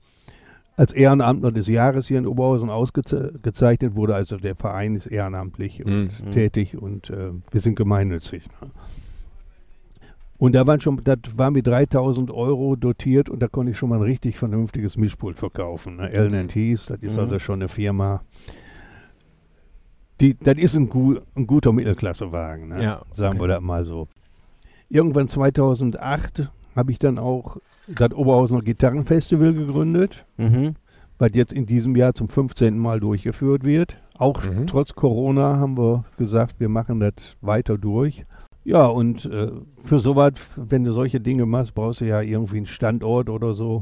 als 0.75 0.91
Ehrenamtler 0.91 1.51
des 1.51 1.67
Jahres 1.67 2.07
hier 2.07 2.17
in 2.17 2.25
Oberhausen 2.25 2.69
ausgezeichnet 2.69 3.95
wurde. 3.95 4.15
Also 4.15 4.37
der 4.37 4.55
Verein 4.55 4.95
ist 4.95 5.05
ehrenamtlich 5.05 5.85
und 5.85 6.09
Mhm. 6.25 6.31
tätig 6.31 6.75
und 6.81 7.09
äh, 7.09 7.31
wir 7.51 7.61
sind 7.61 7.75
gemeinnützig. 7.75 8.47
Ne? 8.61 8.71
Und 10.37 10.53
da 10.55 10.65
waren 10.67 10.81
schon, 10.81 10.99
das 11.03 11.19
war 11.35 11.51
mit 11.51 11.67
3000 11.67 12.29
Euro 12.31 12.75
dotiert 12.75 13.29
und 13.29 13.39
da 13.41 13.47
konnte 13.47 13.71
ich 13.71 13.77
schon 13.77 13.89
mal 13.89 13.97
ein 13.97 14.01
richtig 14.01 14.37
vernünftiges 14.37 14.97
Mischpult 14.97 15.37
verkaufen. 15.39 15.97
Ne? 15.97 16.03
Allen 16.13 16.47
Tees, 16.49 16.87
das 16.87 16.99
ist 17.01 17.13
Mhm. 17.15 17.19
also 17.21 17.39
schon 17.39 17.61
eine 17.61 17.69
Firma. 17.69 18.21
Die, 20.21 20.37
das 20.37 20.57
ist 20.57 20.75
ein, 20.75 20.89
gu 20.89 21.17
ein 21.35 21.47
guter 21.47 21.71
Mittelklassewagen, 21.71 22.69
ne? 22.69 22.83
Ja, 22.83 23.01
sagen 23.11 23.39
wir 23.39 23.47
das 23.47 23.61
mal 23.61 23.83
so. 23.85 24.07
Irgendwann 24.89 25.27
2008 25.27 26.49
habe 26.75 26.91
ich 26.91 26.99
dann 26.99 27.17
auch 27.17 27.57
das 27.87 28.13
Oberhausener 28.13 28.61
Gitarrenfestival 28.61 29.53
gegründet, 29.53 30.25
Mhm. 30.37 30.75
was 31.19 31.31
jetzt 31.33 31.53
in 31.53 31.65
diesem 31.65 31.95
Jahr 31.95 32.13
zum 32.13 32.29
15. 32.29 32.77
Mal 32.77 32.99
durchgeführt 32.99 33.63
wird. 33.63 33.97
Auch 34.17 34.43
Mhm. 34.43 34.67
trotz 34.67 34.93
Corona 34.93 35.57
haben 35.57 35.77
wir 35.77 36.05
gesagt, 36.17 36.59
wir 36.59 36.69
machen 36.69 36.99
das 36.99 37.13
weiter 37.41 37.77
durch. 37.77 38.25
Ja, 38.65 38.85
und 38.85 39.25
äh, 39.25 39.51
für 39.83 39.99
sowas, 39.99 40.33
wenn 40.55 40.83
du 40.85 40.93
solche 40.93 41.19
Dinge 41.19 41.45
machst, 41.45 41.73
brauchst 41.73 42.01
du 42.01 42.05
ja 42.05 42.21
irgendwie 42.21 42.57
einen 42.57 42.65
Standort 42.65 43.29
oder 43.29 43.53
so. 43.53 43.81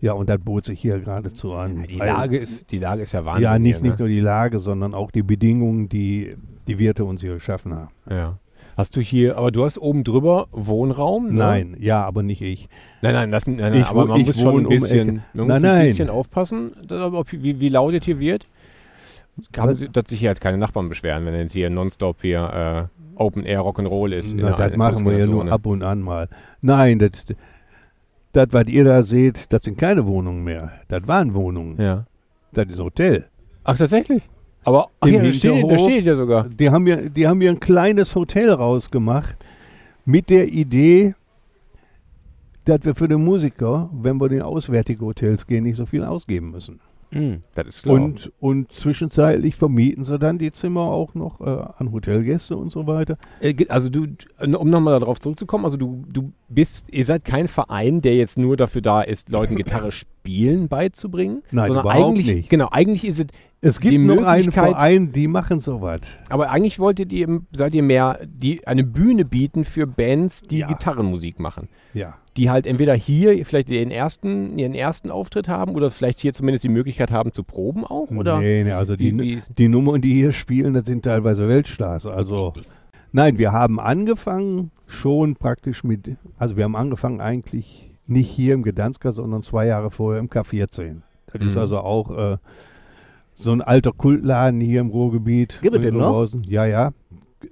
Ja, 0.00 0.12
und 0.12 0.28
das 0.28 0.38
bot 0.40 0.66
sich 0.66 0.80
hier 0.80 0.98
geradezu 0.98 1.54
an. 1.54 1.84
Die 1.88 1.98
Weil- 1.98 2.08
Lage 2.08 2.36
ist, 2.36 2.70
die 2.70 2.78
Lage 2.78 3.02
ist 3.02 3.12
ja 3.12 3.24
Wahnsinn. 3.24 3.44
ja, 3.44 3.58
nicht, 3.58 3.80
hier, 3.80 3.88
nicht 3.88 3.98
nur 3.98 4.08
die 4.08 4.20
Lage, 4.20 4.60
sondern 4.60 4.92
auch 4.92 5.10
die 5.10 5.22
Bedingungen, 5.22 5.88
die 5.88 6.36
die 6.66 6.78
Wirte 6.78 7.04
uns 7.04 7.22
hier 7.22 7.34
geschaffen 7.34 7.72
haben. 7.74 7.88
ne? 8.06 8.14
Ja. 8.16 8.38
Hast 8.76 8.96
du 8.96 9.00
hier, 9.00 9.38
aber 9.38 9.52
du 9.52 9.64
hast 9.64 9.78
oben 9.78 10.02
drüber 10.02 10.48
Wohnraum? 10.50 11.26
Ne? 11.28 11.32
Nein, 11.34 11.76
ja, 11.78 12.02
aber 12.04 12.22
nicht 12.24 12.42
ich. 12.42 12.68
Nein, 13.02 13.14
nein, 13.14 13.30
das, 13.30 13.46
nein, 13.46 13.56
nein 13.56 13.74
Ich 13.74 13.86
aber 13.86 14.04
man 14.06 14.20
muss 14.22 14.38
schon 14.40 14.60
ein 14.60 14.66
um 14.66 14.68
bisschen, 14.70 15.08
Ecke. 15.08 15.22
man 15.32 15.46
Nein, 15.46 15.46
muss 15.46 15.56
ein 15.56 15.62
nein. 15.62 15.86
bisschen 15.86 16.10
aufpassen, 16.10 16.72
dass, 16.88 17.12
ob, 17.12 17.30
wie, 17.32 17.60
wie 17.60 17.68
laut 17.68 18.04
hier 18.04 18.18
wird. 18.18 18.46
Kann, 19.52 19.74
si- 19.74 19.88
dass 19.88 20.08
sich 20.08 20.20
hier 20.20 20.30
jetzt 20.30 20.40
keine 20.40 20.58
Nachbarn 20.58 20.88
beschweren, 20.88 21.24
wenn 21.24 21.34
jetzt 21.34 21.52
hier 21.52 21.70
nonstop 21.70 22.16
hier 22.22 22.88
äh, 22.90 23.03
Open 23.16 23.44
Air 23.44 23.60
Rock'n'Roll 23.60 24.12
ist. 24.12 24.34
Na, 24.34 24.52
das 24.52 24.76
machen 24.76 25.04
wir 25.04 25.18
ja 25.18 25.26
nur 25.26 25.50
ab 25.50 25.66
und 25.66 25.82
an 25.82 26.00
mal. 26.00 26.28
Nein, 26.60 26.98
das, 26.98 27.10
das, 28.32 28.48
was 28.50 28.66
ihr 28.66 28.84
da 28.84 29.02
seht, 29.02 29.52
das 29.52 29.62
sind 29.62 29.78
keine 29.78 30.06
Wohnungen 30.06 30.44
mehr. 30.44 30.72
Das 30.88 31.06
waren 31.06 31.34
Wohnungen. 31.34 31.80
Ja. 31.80 32.06
Das 32.52 32.66
ist 32.66 32.78
ein 32.78 32.84
Hotel. 32.84 33.26
Ach, 33.64 33.76
tatsächlich? 33.76 34.22
Aber 34.64 34.88
ach, 35.00 35.08
ja, 35.08 35.22
da, 35.22 35.32
steht, 35.32 35.70
da 35.70 35.78
steht 35.78 36.04
ja 36.04 36.16
sogar. 36.16 36.48
Die 36.48 36.70
haben 36.70 36.86
ja, 36.86 36.96
die 36.96 37.26
haben 37.26 37.42
ja 37.42 37.50
ein 37.50 37.60
kleines 37.60 38.14
Hotel 38.14 38.50
rausgemacht 38.50 39.36
mit 40.04 40.30
der 40.30 40.48
Idee, 40.48 41.14
dass 42.64 42.84
wir 42.84 42.94
für 42.94 43.08
den 43.08 43.22
Musiker, 43.22 43.90
wenn 43.92 44.20
wir 44.20 44.30
in 44.30 44.42
auswärtige 44.42 45.04
Hotels 45.04 45.46
gehen, 45.46 45.64
nicht 45.64 45.76
so 45.76 45.86
viel 45.86 46.02
ausgeben 46.02 46.50
müssen. 46.50 46.80
Mhm. 47.14 47.42
Das 47.54 47.66
ist 47.66 47.82
klar. 47.82 47.96
Und, 47.96 48.32
und 48.40 48.72
zwischenzeitlich 48.72 49.56
vermieten 49.56 50.04
sie 50.04 50.18
dann 50.18 50.38
die 50.38 50.52
Zimmer 50.52 50.82
auch 50.82 51.14
noch 51.14 51.40
äh, 51.40 51.64
an 51.76 51.92
Hotelgäste 51.92 52.56
und 52.56 52.70
so 52.70 52.86
weiter. 52.86 53.16
Äh, 53.40 53.54
Also 53.68 53.88
du, 53.88 54.06
um 54.40 54.70
nochmal 54.70 54.98
darauf 55.00 55.20
zurückzukommen, 55.20 55.64
also 55.64 55.76
du, 55.76 56.04
du 56.08 56.32
bist, 56.48 56.86
ihr 56.92 57.04
seid 57.04 57.24
kein 57.24 57.48
Verein, 57.48 58.00
der 58.00 58.16
jetzt 58.16 58.38
nur 58.38 58.56
dafür 58.56 58.82
da 58.82 59.02
ist, 59.02 59.28
Leuten 59.28 59.56
Gitarre 59.56 59.92
spielen 59.92 60.68
beizubringen. 60.68 61.42
Nein, 61.50 61.68
sondern 61.68 61.84
überhaupt 61.84 62.06
eigentlich, 62.08 62.26
nicht. 62.26 62.48
Genau, 62.50 62.68
eigentlich 62.70 63.04
ist 63.04 63.20
es, 63.20 63.26
Es 63.66 63.78
Die 63.78 63.88
gibt 63.90 64.04
noch 64.04 64.24
einen 64.26 64.52
Verein, 64.52 65.10
die 65.12 65.26
machen 65.26 65.58
sowas. 65.58 66.00
aber 66.28 66.50
eigentlich 66.50 66.78
wolltet 66.78 67.10
ihr, 67.12 67.40
seid 67.52 67.74
ihr 67.74 67.82
mehr, 67.82 68.18
die 68.26 68.66
eine 68.66 68.84
Bühne 68.84 69.24
bieten 69.24 69.64
für 69.64 69.86
Bands, 69.86 70.42
die 70.42 70.58
Ja. 70.58 70.66
Gitarrenmusik 70.66 71.40
machen. 71.40 71.68
Ja. 71.94 72.14
Die 72.36 72.50
halt 72.50 72.66
entweder 72.66 72.94
hier 72.94 73.46
vielleicht 73.46 73.70
ihren 73.70 73.90
ersten, 73.90 74.58
ihren 74.58 74.74
ersten 74.74 75.10
Auftritt 75.10 75.48
haben 75.48 75.74
oder 75.76 75.90
vielleicht 75.90 76.18
hier 76.20 76.32
zumindest 76.34 76.64
die 76.64 76.68
Möglichkeit 76.68 77.10
haben 77.10 77.32
zu 77.32 77.42
proben 77.42 77.84
auch, 77.84 78.10
oder? 78.10 78.38
Nee, 78.40 78.64
nee, 78.64 78.72
also 78.72 78.96
die, 78.96 79.34
ist- 79.34 79.50
die 79.56 79.68
Nummern, 79.68 80.00
die 80.02 80.12
hier 80.12 80.32
spielen, 80.32 80.74
das 80.74 80.84
sind 80.86 81.02
teilweise 81.04 81.48
Weltstars. 81.48 82.04
Also, 82.06 82.52
nein, 83.12 83.38
wir 83.38 83.52
haben 83.52 83.80
angefangen 83.80 84.72
schon 84.86 85.36
praktisch 85.36 85.84
mit, 85.84 86.16
also 86.36 86.56
wir 86.58 86.64
haben 86.64 86.76
angefangen 86.76 87.20
eigentlich 87.22 87.90
nicht 88.06 88.28
hier 88.28 88.52
im 88.52 88.62
Gdansker, 88.62 89.12
sondern 89.12 89.42
zwei 89.42 89.66
Jahre 89.66 89.90
vorher 89.90 90.20
im 90.20 90.28
K14. 90.28 90.96
Das 91.32 91.40
ist 91.40 91.54
Mhm. 91.54 91.60
also 91.60 91.78
auch 91.78 92.10
äh, 92.34 92.36
so 93.34 93.52
ein 93.52 93.62
alter 93.62 93.92
Kultladen 93.92 94.60
hier 94.60 94.80
im 94.80 94.88
Ruhrgebiet. 94.88 95.58
Gibt 95.62 95.76
es 95.76 95.82
den 95.82 95.96
noch? 95.96 96.26
Ja, 96.46 96.64
ja. 96.64 96.92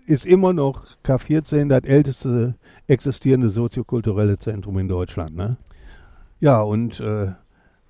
Ist 0.07 0.25
immer 0.27 0.53
noch 0.53 0.87
K14 1.05 1.69
das 1.69 1.85
älteste 1.85 2.55
existierende 2.87 3.49
soziokulturelle 3.49 4.39
Zentrum 4.39 4.79
in 4.79 4.89
Deutschland. 4.89 5.37
Ne? 5.37 5.57
Ja, 6.41 6.63
und 6.63 7.01
äh, 7.01 7.33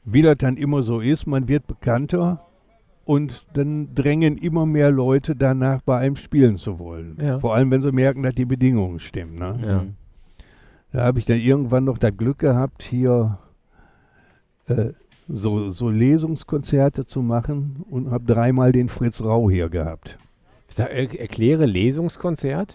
wie 0.04 0.22
das 0.22 0.36
dann 0.38 0.56
immer 0.56 0.82
so 0.82 1.00
ist, 1.00 1.26
man 1.26 1.48
wird 1.48 1.66
bekannter 1.66 2.44
und 3.04 3.46
dann 3.54 3.94
drängen 3.94 4.36
immer 4.36 4.66
mehr 4.66 4.90
Leute 4.90 5.34
danach, 5.34 5.82
bei 5.82 5.98
einem 5.98 6.16
spielen 6.16 6.56
zu 6.56 6.78
wollen. 6.78 7.18
Ja. 7.20 7.40
Vor 7.40 7.54
allem, 7.54 7.70
wenn 7.70 7.82
sie 7.82 7.92
merken, 7.92 8.22
dass 8.22 8.34
die 8.34 8.44
Bedingungen 8.44 8.98
stimmen. 8.98 9.38
Ne? 9.38 9.58
Ja. 9.64 9.84
Da 10.92 11.04
habe 11.04 11.18
ich 11.18 11.24
dann 11.24 11.38
irgendwann 11.38 11.84
noch 11.84 11.98
das 11.98 12.16
Glück 12.16 12.38
gehabt, 12.38 12.82
hier 12.82 13.38
äh, 14.66 14.90
so, 15.32 15.70
so 15.70 15.88
Lesungskonzerte 15.88 17.06
zu 17.06 17.22
machen 17.22 17.84
und 17.88 18.10
habe 18.10 18.24
dreimal 18.24 18.70
den 18.70 18.88
Fritz 18.88 19.22
Rau 19.22 19.50
hier 19.50 19.68
gehabt. 19.70 20.18
Er, 20.76 20.90
erkläre 21.20 21.66
Lesungskonzert. 21.66 22.74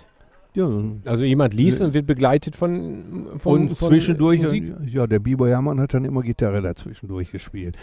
Ja, 0.53 0.67
Also 1.05 1.23
jemand 1.23 1.53
liest 1.53 1.81
und 1.81 1.93
wird 1.93 2.07
begleitet 2.07 2.55
von, 2.55 3.27
von, 3.37 3.69
und 3.69 3.77
von 3.77 3.89
zwischendurch, 3.89 4.41
Musik. 4.41 4.73
ja, 4.87 5.05
der 5.05 5.19
Biber 5.19 5.47
Hermann 5.47 5.79
hat 5.79 5.93
dann 5.93 6.03
immer 6.03 6.23
Gitarre 6.23 6.61
dazwischendurch 6.61 7.31
gespielt. 7.31 7.75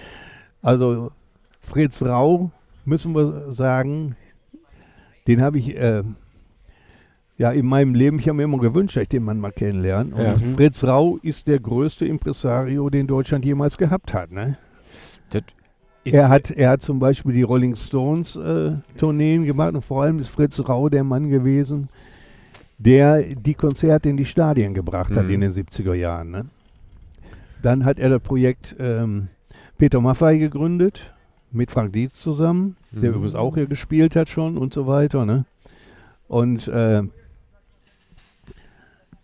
Also 0.61 1.13
Fritz 1.61 2.03
Rau, 2.03 2.51
müssen 2.85 3.15
wir 3.15 3.53
sagen, 3.53 4.17
den 5.29 5.41
habe 5.41 5.59
ich 5.59 5.77
äh, 5.77 6.03
ja 7.37 7.53
in 7.53 7.67
meinem 7.67 7.95
Leben, 7.95 8.19
ich 8.19 8.29
habe 8.29 8.39
mir 8.39 8.45
immer 8.45 8.59
gewünscht, 8.59 8.97
dass 8.97 9.05
ich 9.05 9.09
den 9.09 9.23
Mann 9.23 9.39
mal 9.39 9.53
kennenlernen. 9.53 10.13
Und 10.13 10.23
Ja. 10.23 10.37
Mhm. 10.37 10.57
Fritz 10.57 10.83
Rau 10.83 11.19
ist 11.23 11.47
der 11.47 11.61
größte 11.61 12.07
Impresario, 12.07 12.91
den 12.91 13.07
Deutschland 13.07 13.45
jemals 13.45 13.79
gehabt 13.79 14.13
hat. 14.15 14.33
Ne? 14.33 14.57
Er 16.05 16.29
hat, 16.29 16.51
er 16.51 16.71
hat 16.71 16.83
zum 16.83 16.99
Beispiel 16.99 17.33
die 17.33 17.43
Rolling 17.43 17.77
Stones 17.77 18.37
äh, 18.37 18.73
Tourneen 18.99 19.45
gemacht 19.47 19.75
und 19.75 19.83
vor 19.83 20.03
allem 20.03 20.19
ist 20.19 20.29
Fritz 20.29 20.61
Rau 20.61 20.89
der 20.91 21.03
Mann 21.03 21.31
gewesen, 21.31 21.89
der 22.79 23.23
die 23.23 23.55
Konzerte 23.55 24.11
in 24.11 24.17
die 24.19 24.27
Stadien 24.27 24.75
gebracht 24.75 25.17
hat 25.17 25.25
Mhm. 25.27 25.31
in 25.35 25.41
den 25.41 25.53
70er 25.53 25.95
Jahren. 25.95 26.31
Ne? 26.31 26.47
Dann 27.63 27.85
hat 27.87 27.99
er 27.99 28.11
das 28.11 28.21
Projekt 28.21 28.77
ähm, 28.79 29.29
Peter 29.79 30.01
Maffay 30.01 30.39
gegründet, 30.39 31.11
mit 31.51 31.71
Frank 31.71 31.95
Dietz 31.95 32.15
zusammen, 32.21 32.77
der 32.93 33.11
Mhm. 33.11 33.17
übrigens 33.17 33.35
auch 33.35 33.55
hier 33.55 33.67
gespielt 33.67 34.15
hat 34.15 34.29
schon 34.29 34.59
und 34.59 34.75
so 34.75 34.87
weiter. 34.87 35.25
Ne? 35.25 35.47
Und 36.29 36.69
äh, 36.69 37.03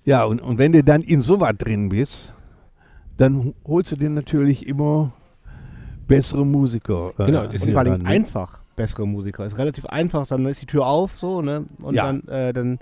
ja, 0.04 0.24
und, 0.24 0.40
und 0.40 0.56
wenn 0.58 0.72
du 0.72 0.82
dann 0.82 1.02
in 1.02 1.20
sowas 1.20 1.52
drin 1.58 1.90
bist, 1.90 2.32
dann 3.18 3.52
holst 3.66 3.92
du 3.92 3.96
dir 3.96 4.08
natürlich 4.08 4.66
immer 4.66 5.12
bessere 6.10 6.44
Musiker. 6.46 7.12
äh, 7.18 7.26
Genau, 7.26 7.42
ist 7.44 7.66
die 7.66 7.72
vor 7.72 7.80
allem 7.80 8.04
einfach 8.06 8.58
bessere 8.76 9.06
Musiker. 9.06 9.44
Ist 9.46 9.58
relativ 9.58 9.86
einfach, 9.86 10.26
dann 10.26 10.44
ist 10.46 10.60
die 10.62 10.66
Tür 10.66 10.86
auf, 10.86 11.18
so, 11.18 11.42
ne? 11.42 11.64
Und 11.82 11.94
Ja. 11.94 12.06
dann, 12.06 12.26
äh, 12.28 12.52
dann 12.52 12.78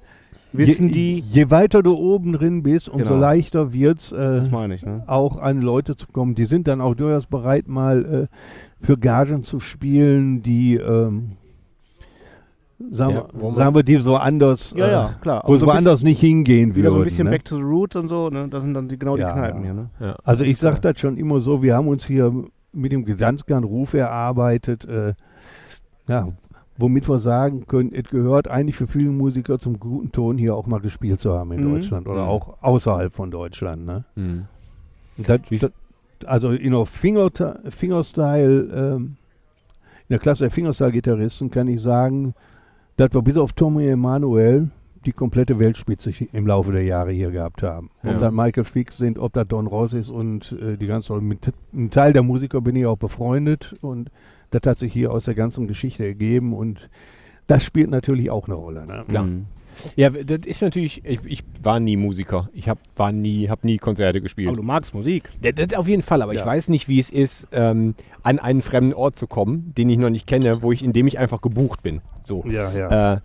wissen 0.52 0.88
je, 0.88 0.94
die, 0.94 1.18
Je 1.32 1.50
weiter 1.50 1.82
du 1.82 1.94
oben 1.96 2.32
drin 2.32 2.62
bist, 2.62 2.88
umso 2.88 3.04
Genau. 3.08 3.20
leichter 3.20 3.72
wird 3.72 3.98
es, 3.98 4.12
äh, 4.12 4.42
ich, 4.74 4.84
ne? 4.84 5.02
auch 5.06 5.36
an 5.36 5.60
Leute 5.60 5.96
zu 5.96 6.06
kommen. 6.08 6.34
Die 6.34 6.44
sind 6.46 6.66
dann 6.68 6.80
auch 6.80 6.94
durchaus 6.94 7.26
bereit, 7.26 7.68
mal 7.68 8.28
äh, 8.30 8.84
für 8.84 8.96
Gagen 8.96 9.42
zu 9.42 9.60
spielen, 9.60 10.42
die, 10.42 10.76
ähm, 10.76 11.30
sagen, 12.90 13.14
Ja, 13.16 13.24
wir, 13.32 13.52
sagen 13.52 13.74
wir, 13.74 13.82
die 13.82 13.96
so 13.96 14.16
anders, 14.16 14.72
Ja, 14.76 14.86
äh, 14.86 14.92
ja, 14.92 15.14
klar. 15.20 15.42
wo 15.44 15.48
Aber 15.48 15.58
so 15.58 15.66
woanders 15.66 16.02
nicht 16.02 16.20
hingehen 16.20 16.74
Wieder 16.76 16.84
würden. 16.90 16.94
so 16.94 16.98
ein 17.00 17.04
bisschen 17.04 17.24
ne? 17.24 17.30
back 17.32 17.44
to 17.44 17.56
the 17.56 17.62
roots 17.62 17.96
und 17.96 18.08
so, 18.08 18.30
ne? 18.30 18.48
Das 18.48 18.62
sind 18.62 18.74
dann 18.74 18.88
die, 18.88 18.98
genau 18.98 19.16
die 19.16 19.22
Ja. 19.22 19.32
Kneipen 19.32 19.62
hier, 19.64 19.74
ne? 19.74 19.90
ja. 20.00 20.16
Also 20.24 20.44
ich 20.44 20.58
sage 20.58 20.78
das 20.80 20.98
schon 21.00 21.16
immer 21.16 21.40
so, 21.40 21.60
wir 21.62 21.74
haben 21.74 21.88
uns 21.88 22.06
hier 22.06 22.32
mit 22.72 22.92
dem 22.92 23.04
Gedanken 23.04 23.64
Ruf 23.64 23.94
erarbeitet, 23.94 24.84
äh, 24.84 25.14
ja, 26.06 26.28
womit 26.76 27.08
wir 27.08 27.18
sagen 27.18 27.66
können, 27.66 27.92
es 27.92 28.08
gehört 28.10 28.48
eigentlich 28.48 28.76
für 28.76 28.86
viele 28.86 29.10
Musiker 29.10 29.58
zum 29.58 29.80
guten 29.80 30.12
Ton, 30.12 30.38
hier 30.38 30.54
auch 30.54 30.66
mal 30.66 30.80
gespielt 30.80 31.18
zu 31.20 31.32
haben 31.34 31.52
in 31.52 31.64
Mhm. 31.64 31.72
Deutschland 31.74 32.06
oder 32.08 32.22
Mhm. 32.24 32.28
auch 32.28 32.62
außerhalb 32.62 33.12
von 33.12 33.30
Deutschland. 33.30 33.84
Ne? 33.84 34.04
Mhm. 34.14 34.44
Das, 35.26 35.40
das, 35.50 35.72
also 36.24 36.50
in 36.52 36.72
der 36.72 36.86
Finger, 36.86 37.30
Fingerstyle, 37.70 38.60
ähm, 38.96 39.16
in 40.08 40.14
der 40.14 40.18
Klasse 40.18 40.44
der 40.44 40.50
Fingerstyle-Gitarristen 40.50 41.50
kann 41.50 41.68
ich 41.68 41.80
sagen, 41.82 42.34
dass 42.96 43.12
wir 43.12 43.22
bis 43.22 43.36
auf 43.36 43.52
Tommy 43.52 43.86
Emanuel 43.88 44.70
die 45.04 45.12
komplette 45.12 45.58
Weltspitze 45.58 46.12
im 46.32 46.46
Laufe 46.46 46.72
der 46.72 46.84
Jahre 46.84 47.12
hier 47.12 47.30
gehabt 47.30 47.62
haben. 47.62 47.90
Ja. 48.02 48.12
Ob 48.12 48.20
das 48.20 48.32
Michael 48.32 48.64
Fix 48.64 48.96
sind, 48.96 49.18
ob 49.18 49.32
das 49.32 49.46
Don 49.48 49.66
Ross 49.66 49.92
ist 49.92 50.10
und 50.10 50.52
äh, 50.60 50.76
die 50.76 50.86
ganze 50.86 51.12
mit 51.20 51.52
ein 51.72 51.90
Teil 51.90 52.12
der 52.12 52.22
Musiker 52.22 52.60
bin 52.60 52.76
ich 52.76 52.86
auch 52.86 52.98
befreundet 52.98 53.76
und 53.80 54.10
das 54.50 54.62
hat 54.66 54.78
sich 54.78 54.92
hier 54.92 55.12
aus 55.12 55.24
der 55.26 55.34
ganzen 55.34 55.66
Geschichte 55.68 56.04
ergeben 56.04 56.52
und 56.52 56.88
das 57.46 57.64
spielt 57.64 57.90
natürlich 57.90 58.30
auch 58.30 58.46
eine 58.46 58.56
Rolle. 58.56 58.86
Ne? 58.86 59.04
Klar. 59.08 59.24
Mhm. 59.24 59.46
Ja, 59.96 60.10
das 60.10 60.40
ist 60.44 60.60
natürlich, 60.60 61.04
ich, 61.04 61.20
ich 61.24 61.44
war 61.62 61.78
nie 61.78 61.96
Musiker. 61.96 62.48
Ich 62.52 62.68
hab, 62.68 62.78
war 62.96 63.12
nie, 63.12 63.48
habe 63.48 63.64
nie 63.64 63.78
Konzerte 63.78 64.20
gespielt. 64.20 64.48
Aber 64.48 64.56
du 64.56 64.62
magst 64.64 64.92
Musik. 64.94 65.30
Das, 65.40 65.54
das 65.54 65.74
auf 65.78 65.86
jeden 65.86 66.02
Fall, 66.02 66.20
aber 66.22 66.32
ich 66.32 66.40
Ja. 66.40 66.46
weiß 66.46 66.68
nicht, 66.68 66.88
wie 66.88 66.98
es 66.98 67.10
ist, 67.10 67.46
ähm, 67.52 67.94
an 68.24 68.38
einen 68.40 68.62
fremden 68.62 68.92
Ort 68.92 69.16
zu 69.16 69.26
kommen, 69.28 69.72
den 69.78 69.88
ich 69.88 69.98
noch 69.98 70.10
nicht 70.10 70.26
kenne, 70.26 70.62
wo 70.62 70.72
ich, 70.72 70.82
in 70.82 70.92
dem 70.92 71.06
ich 71.06 71.18
einfach 71.18 71.40
gebucht 71.40 71.82
bin. 71.82 72.00
So. 72.24 72.44
Ja, 72.46 72.72
ja. 72.72 73.14
Äh, 73.14 73.20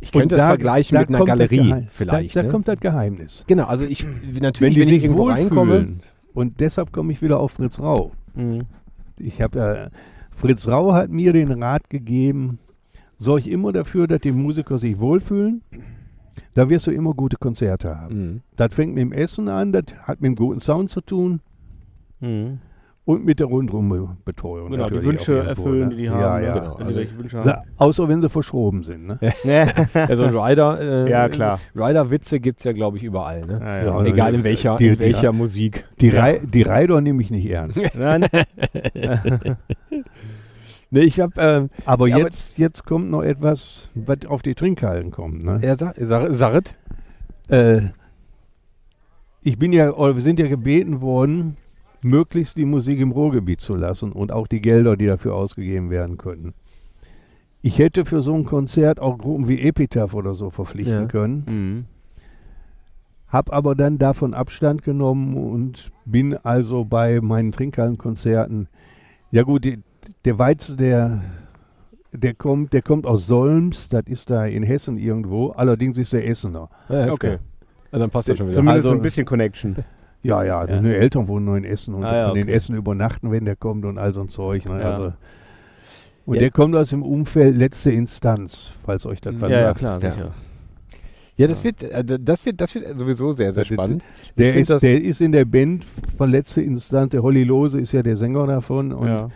ich 0.00 0.12
könnte 0.12 0.36
das 0.36 0.46
vergleichen 0.46 0.94
da 0.94 1.00
mit 1.00 1.08
einer 1.10 1.24
Galerie 1.24 1.86
vielleicht. 1.88 2.36
Da, 2.36 2.40
da 2.42 2.46
ne? 2.46 2.52
kommt 2.52 2.68
das 2.68 2.80
Geheimnis. 2.80 3.44
genau, 3.46 3.64
also 3.66 3.84
ich 3.84 4.04
Wenn 4.04 4.42
natürlich, 4.42 4.74
die 4.74 4.80
wenn, 4.80 4.88
ich 4.88 5.02
irgendwo 5.04 5.28
reinkomme. 5.28 5.98
und 6.34 6.60
deshalb 6.60 6.92
komme 6.92 7.12
ich 7.12 7.22
wieder 7.22 7.40
auf 7.40 7.52
Fritz 7.52 7.78
Rau. 7.80 8.12
Mhm. 8.34 8.62
Ich 9.18 9.42
habe 9.42 9.58
ja, 9.58 9.88
Fritz 10.30 10.66
Rau 10.68 10.92
hat 10.92 11.10
mir 11.10 11.32
den 11.32 11.62
Rat 11.62 11.90
gegeben, 11.90 12.58
sorg 13.16 13.46
immer 13.46 13.72
dafür, 13.72 14.06
dass 14.06 14.20
die 14.20 14.32
Musiker 14.32 14.78
sich 14.78 14.98
wohlfühlen. 14.98 15.62
Da 16.54 16.68
wirst 16.68 16.86
du 16.86 16.90
immer 16.90 17.14
gute 17.14 17.36
Konzerte 17.36 17.96
haben. 17.98 18.16
Mhm. 18.16 18.40
Das 18.56 18.74
fängt 18.74 18.94
mit 18.94 19.02
dem 19.02 19.12
Essen 19.12 19.48
an, 19.48 19.72
das 19.72 19.84
hat 20.04 20.20
mit 20.20 20.28
dem 20.30 20.34
guten 20.36 20.60
Sound 20.60 20.90
zu 20.90 21.00
tun 21.00 21.40
Mhm. 22.20 22.58
Und 23.08 23.24
mit 23.24 23.40
der 23.40 23.46
Rundumbetreuung. 23.46 24.70
Genau, 24.70 24.90
die 24.90 25.02
Wünsche 25.02 25.38
erfüllen, 25.38 25.88
ne? 25.88 25.94
die 25.94 26.02
die 26.02 26.10
haben. 26.10 26.20
Ja, 26.20 26.38
ne? 26.38 26.46
ja. 26.46 26.58
Genau, 26.58 26.70
Wenn 26.72 26.76
die 26.78 26.82
also- 26.84 26.92
solche 26.98 27.18
Wünsche 27.18 27.38
haben. 27.42 27.62
Außer 27.78 28.06
wenn 28.08 28.20
sie 28.20 28.28
verschroben 28.28 28.82
sind. 28.84 29.06
Ne? 29.06 29.18
Also 29.94 30.24
ein 30.24 30.36
Rider, 30.36 30.78
äh, 31.06 31.10
Ja, 31.10 31.28
klar. 31.30 31.58
Rider-Witze 31.74 32.38
gibt 32.38 32.58
es 32.60 32.64
ja, 32.64 32.72
glaube 32.72 32.98
ich, 32.98 33.02
überall. 33.04 33.46
Ne? 33.46 33.60
Ja, 33.62 33.76
Ja, 33.78 33.84
ja. 33.86 33.94
also 33.96 34.12
Egal 34.12 34.34
in 34.34 34.40
die- 34.40 34.44
welcher, 34.44 34.76
die- 34.76 34.88
in 34.88 34.92
die- 34.94 34.98
welcher 35.00 35.32
Musik. 35.32 35.86
Die, 36.00 36.10
Rei 36.10 36.40
die 36.44 36.60
Reider 36.62 37.00
nehme 37.00 37.22
ich 37.22 37.30
nicht 37.30 37.48
ernst. 37.48 37.80
Nein, 37.98 38.26
Ne, 40.90 41.00
ich 41.00 41.20
habe, 41.20 41.32
ähm, 41.38 41.70
Aber 41.84 42.08
Ja, 42.08 42.16
aber- 42.16 42.24
jetzt, 42.26 42.56
jetzt 42.58 42.84
kommt 42.86 43.10
noch 43.10 43.22
etwas, 43.22 43.88
was 43.94 44.24
auf 44.26 44.40
die 44.42 44.54
Trinkhallen 44.54 45.10
kommt. 45.10 45.44
Ne? 45.44 45.58
er 45.62 45.76
sagt, 45.76 45.98
sag, 46.00 46.34
Sarit, 46.34 46.74
Äh, 47.50 47.80
ich 49.42 49.58
bin 49.58 49.72
ja, 49.72 49.92
oder 49.92 50.14
wir 50.14 50.22
sind 50.22 50.38
ja 50.38 50.48
gebeten 50.48 51.00
worden, 51.00 51.56
möglichst 52.02 52.56
die 52.56 52.64
Musik 52.64 52.98
im 53.00 53.10
Ruhrgebiet 53.10 53.60
zu 53.60 53.74
lassen 53.74 54.12
und 54.12 54.32
auch 54.32 54.46
die 54.46 54.60
Gelder, 54.60 54.96
die 54.96 55.06
dafür 55.06 55.34
ausgegeben 55.34 55.90
werden 55.90 56.16
können. 56.16 56.54
Ich 57.60 57.78
hätte 57.78 58.04
für 58.04 58.22
so 58.22 58.34
ein 58.34 58.44
Konzert 58.44 59.00
auch 59.00 59.18
Gruppen 59.18 59.48
wie 59.48 59.60
Epitaph 59.60 60.14
oder 60.14 60.34
so 60.34 60.50
verpflichten 60.50 61.02
Ja. 61.02 61.06
können, 61.06 61.44
mhm. 61.46 61.84
habe 63.26 63.52
aber 63.52 63.74
dann 63.74 63.98
davon 63.98 64.32
Abstand 64.32 64.82
genommen 64.82 65.36
und 65.36 65.90
bin 66.04 66.36
also 66.36 66.84
bei 66.84 67.20
meinen 67.20 67.52
Trinkhallenkonzerten, 67.52 68.68
ja 69.30 69.42
gut, 69.42 69.64
die, 69.64 69.80
der 70.24 70.38
Weizen, 70.38 70.76
der, 70.76 71.20
der 72.12 72.34
kommt, 72.34 72.72
der 72.72 72.82
kommt 72.82 73.06
aus 73.06 73.26
Solms, 73.26 73.88
das 73.88 74.04
ist 74.06 74.30
da 74.30 74.46
in 74.46 74.62
Hessen 74.62 74.96
irgendwo, 74.96 75.48
allerdings 75.50 75.98
ist 75.98 76.12
der 76.12 76.26
Essener. 76.28 76.70
Ja, 76.88 77.06
Okay. 77.12 77.16
klar. 77.18 77.38
Also 77.90 78.02
dann 78.04 78.10
passt 78.10 78.28
das 78.28 78.38
schon 78.38 78.46
wieder. 78.48 78.54
Zumindest 78.56 78.76
Also- 78.76 78.88
so 78.90 78.94
ein 78.94 79.02
bisschen 79.02 79.26
Connection. 79.26 79.76
Ja, 80.22 80.42
ja, 80.42 80.64
Ja. 80.66 80.76
meine 80.76 80.96
Eltern 80.96 81.28
wohnen 81.28 81.44
nur 81.46 81.56
in 81.56 81.64
Essen 81.64 81.94
und 81.94 82.04
Ah, 82.04 82.14
ja, 82.16 82.26
kann 82.28 82.36
in 82.36 82.42
okay. 82.44 82.52
Essen 82.52 82.74
übernachten, 82.76 83.30
wenn 83.30 83.44
der 83.44 83.56
kommt 83.56 83.84
und 83.84 83.98
all 83.98 84.12
so 84.12 84.20
ein 84.20 84.28
Zeug. 84.28 84.64
Ne? 84.66 84.80
Ja. 84.80 84.90
Also, 84.90 85.12
und 86.26 86.34
Ja. 86.34 86.40
der 86.40 86.50
kommt 86.50 86.74
aus 86.74 86.90
dem 86.90 87.02
Umfeld 87.02 87.56
letzte 87.56 87.90
Instanz, 87.92 88.72
falls 88.84 89.06
euch 89.06 89.20
das 89.20 89.34
was 89.40 89.50
Ja, 89.50 89.60
ja, 89.60 89.66
sagt. 89.68 89.78
klar, 89.78 90.02
Ja. 90.02 90.10
sicher. 90.12 90.34
Ja, 91.36 91.46
das 91.46 91.62
wird, 91.62 91.84
äh, 91.84 92.02
das 92.20 92.44
wird, 92.44 92.60
das 92.60 92.74
wird 92.74 92.98
sowieso 92.98 93.30
sehr, 93.30 93.52
sehr 93.52 93.64
spannend. 93.64 94.02
Der 94.36 94.56
ist, 94.56 94.70
der 94.82 95.00
ist 95.00 95.20
in 95.20 95.30
der 95.30 95.44
Band 95.44 95.86
von 96.16 96.30
letzte 96.30 96.60
Instanz, 96.62 97.12
der 97.12 97.22
Holly 97.22 97.44
Lose 97.44 97.78
ist 97.78 97.92
ja 97.92 98.02
der 98.02 98.16
Sänger 98.16 98.44
davon 98.48 98.92
und 98.92 99.06
Ja. 99.06 99.30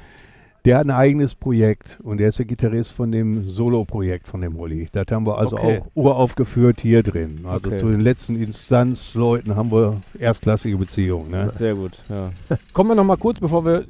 Der 0.65 0.79
hat 0.79 0.87
ein 0.87 0.91
eigenes 0.91 1.35
Projekt 1.35 1.99
und 2.05 2.19
der 2.19 2.29
ist 2.29 2.39
der 2.39 2.47
Gitarrist 2.47 2.93
von 2.93 3.11
dem 3.11 3.49
Solo-Projekt 3.49 4.29
von 4.29 4.41
dem 4.41 4.57
Holly. 4.57 4.87
Das 4.93 5.07
haben 5.11 5.27
wir 5.27 5.37
also 5.39 5.57
Okay. 5.57 5.81
auch 5.81 5.87
uraufgeführt 5.95 6.81
hier 6.81 7.03
drin. 7.03 7.41
Also 7.45 7.69
Okay. 7.69 7.79
zu 7.79 7.89
den 7.89 8.01
letzten 8.01 8.37
Instanzleuten 8.37 9.57
haben 9.57 9.73
wir 9.73 10.01
erstklassige 10.19 10.77
Beziehungen. 10.77 11.31
Ne? 11.31 11.51
Sehr 11.59 11.75
gut, 11.75 11.99
ja. 12.09 12.31
Kommen 12.73 12.91
wir 12.91 12.95
noch 12.95 13.05
mal 13.05 13.17
kurz, 13.17 13.41
bevor 13.41 13.65
wir, 13.65 13.85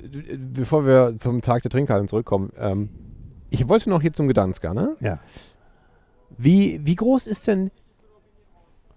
bevor 0.54 0.86
wir 0.86 1.14
zum 1.18 1.42
Tag 1.42 1.62
der 1.62 1.70
Trinkhallen 1.70 2.08
zurückkommen. 2.08 2.50
Ähm, 2.58 2.88
ich 3.50 3.68
wollte 3.68 3.90
noch 3.90 4.00
hier 4.00 4.14
zum 4.14 4.28
Gdansker, 4.28 4.72
ne? 4.72 4.94
Ja. 5.00 5.18
Wie, 6.38 6.80
wie 6.84 6.94
groß 6.94 7.26
ist 7.26 7.46
denn, 7.46 7.70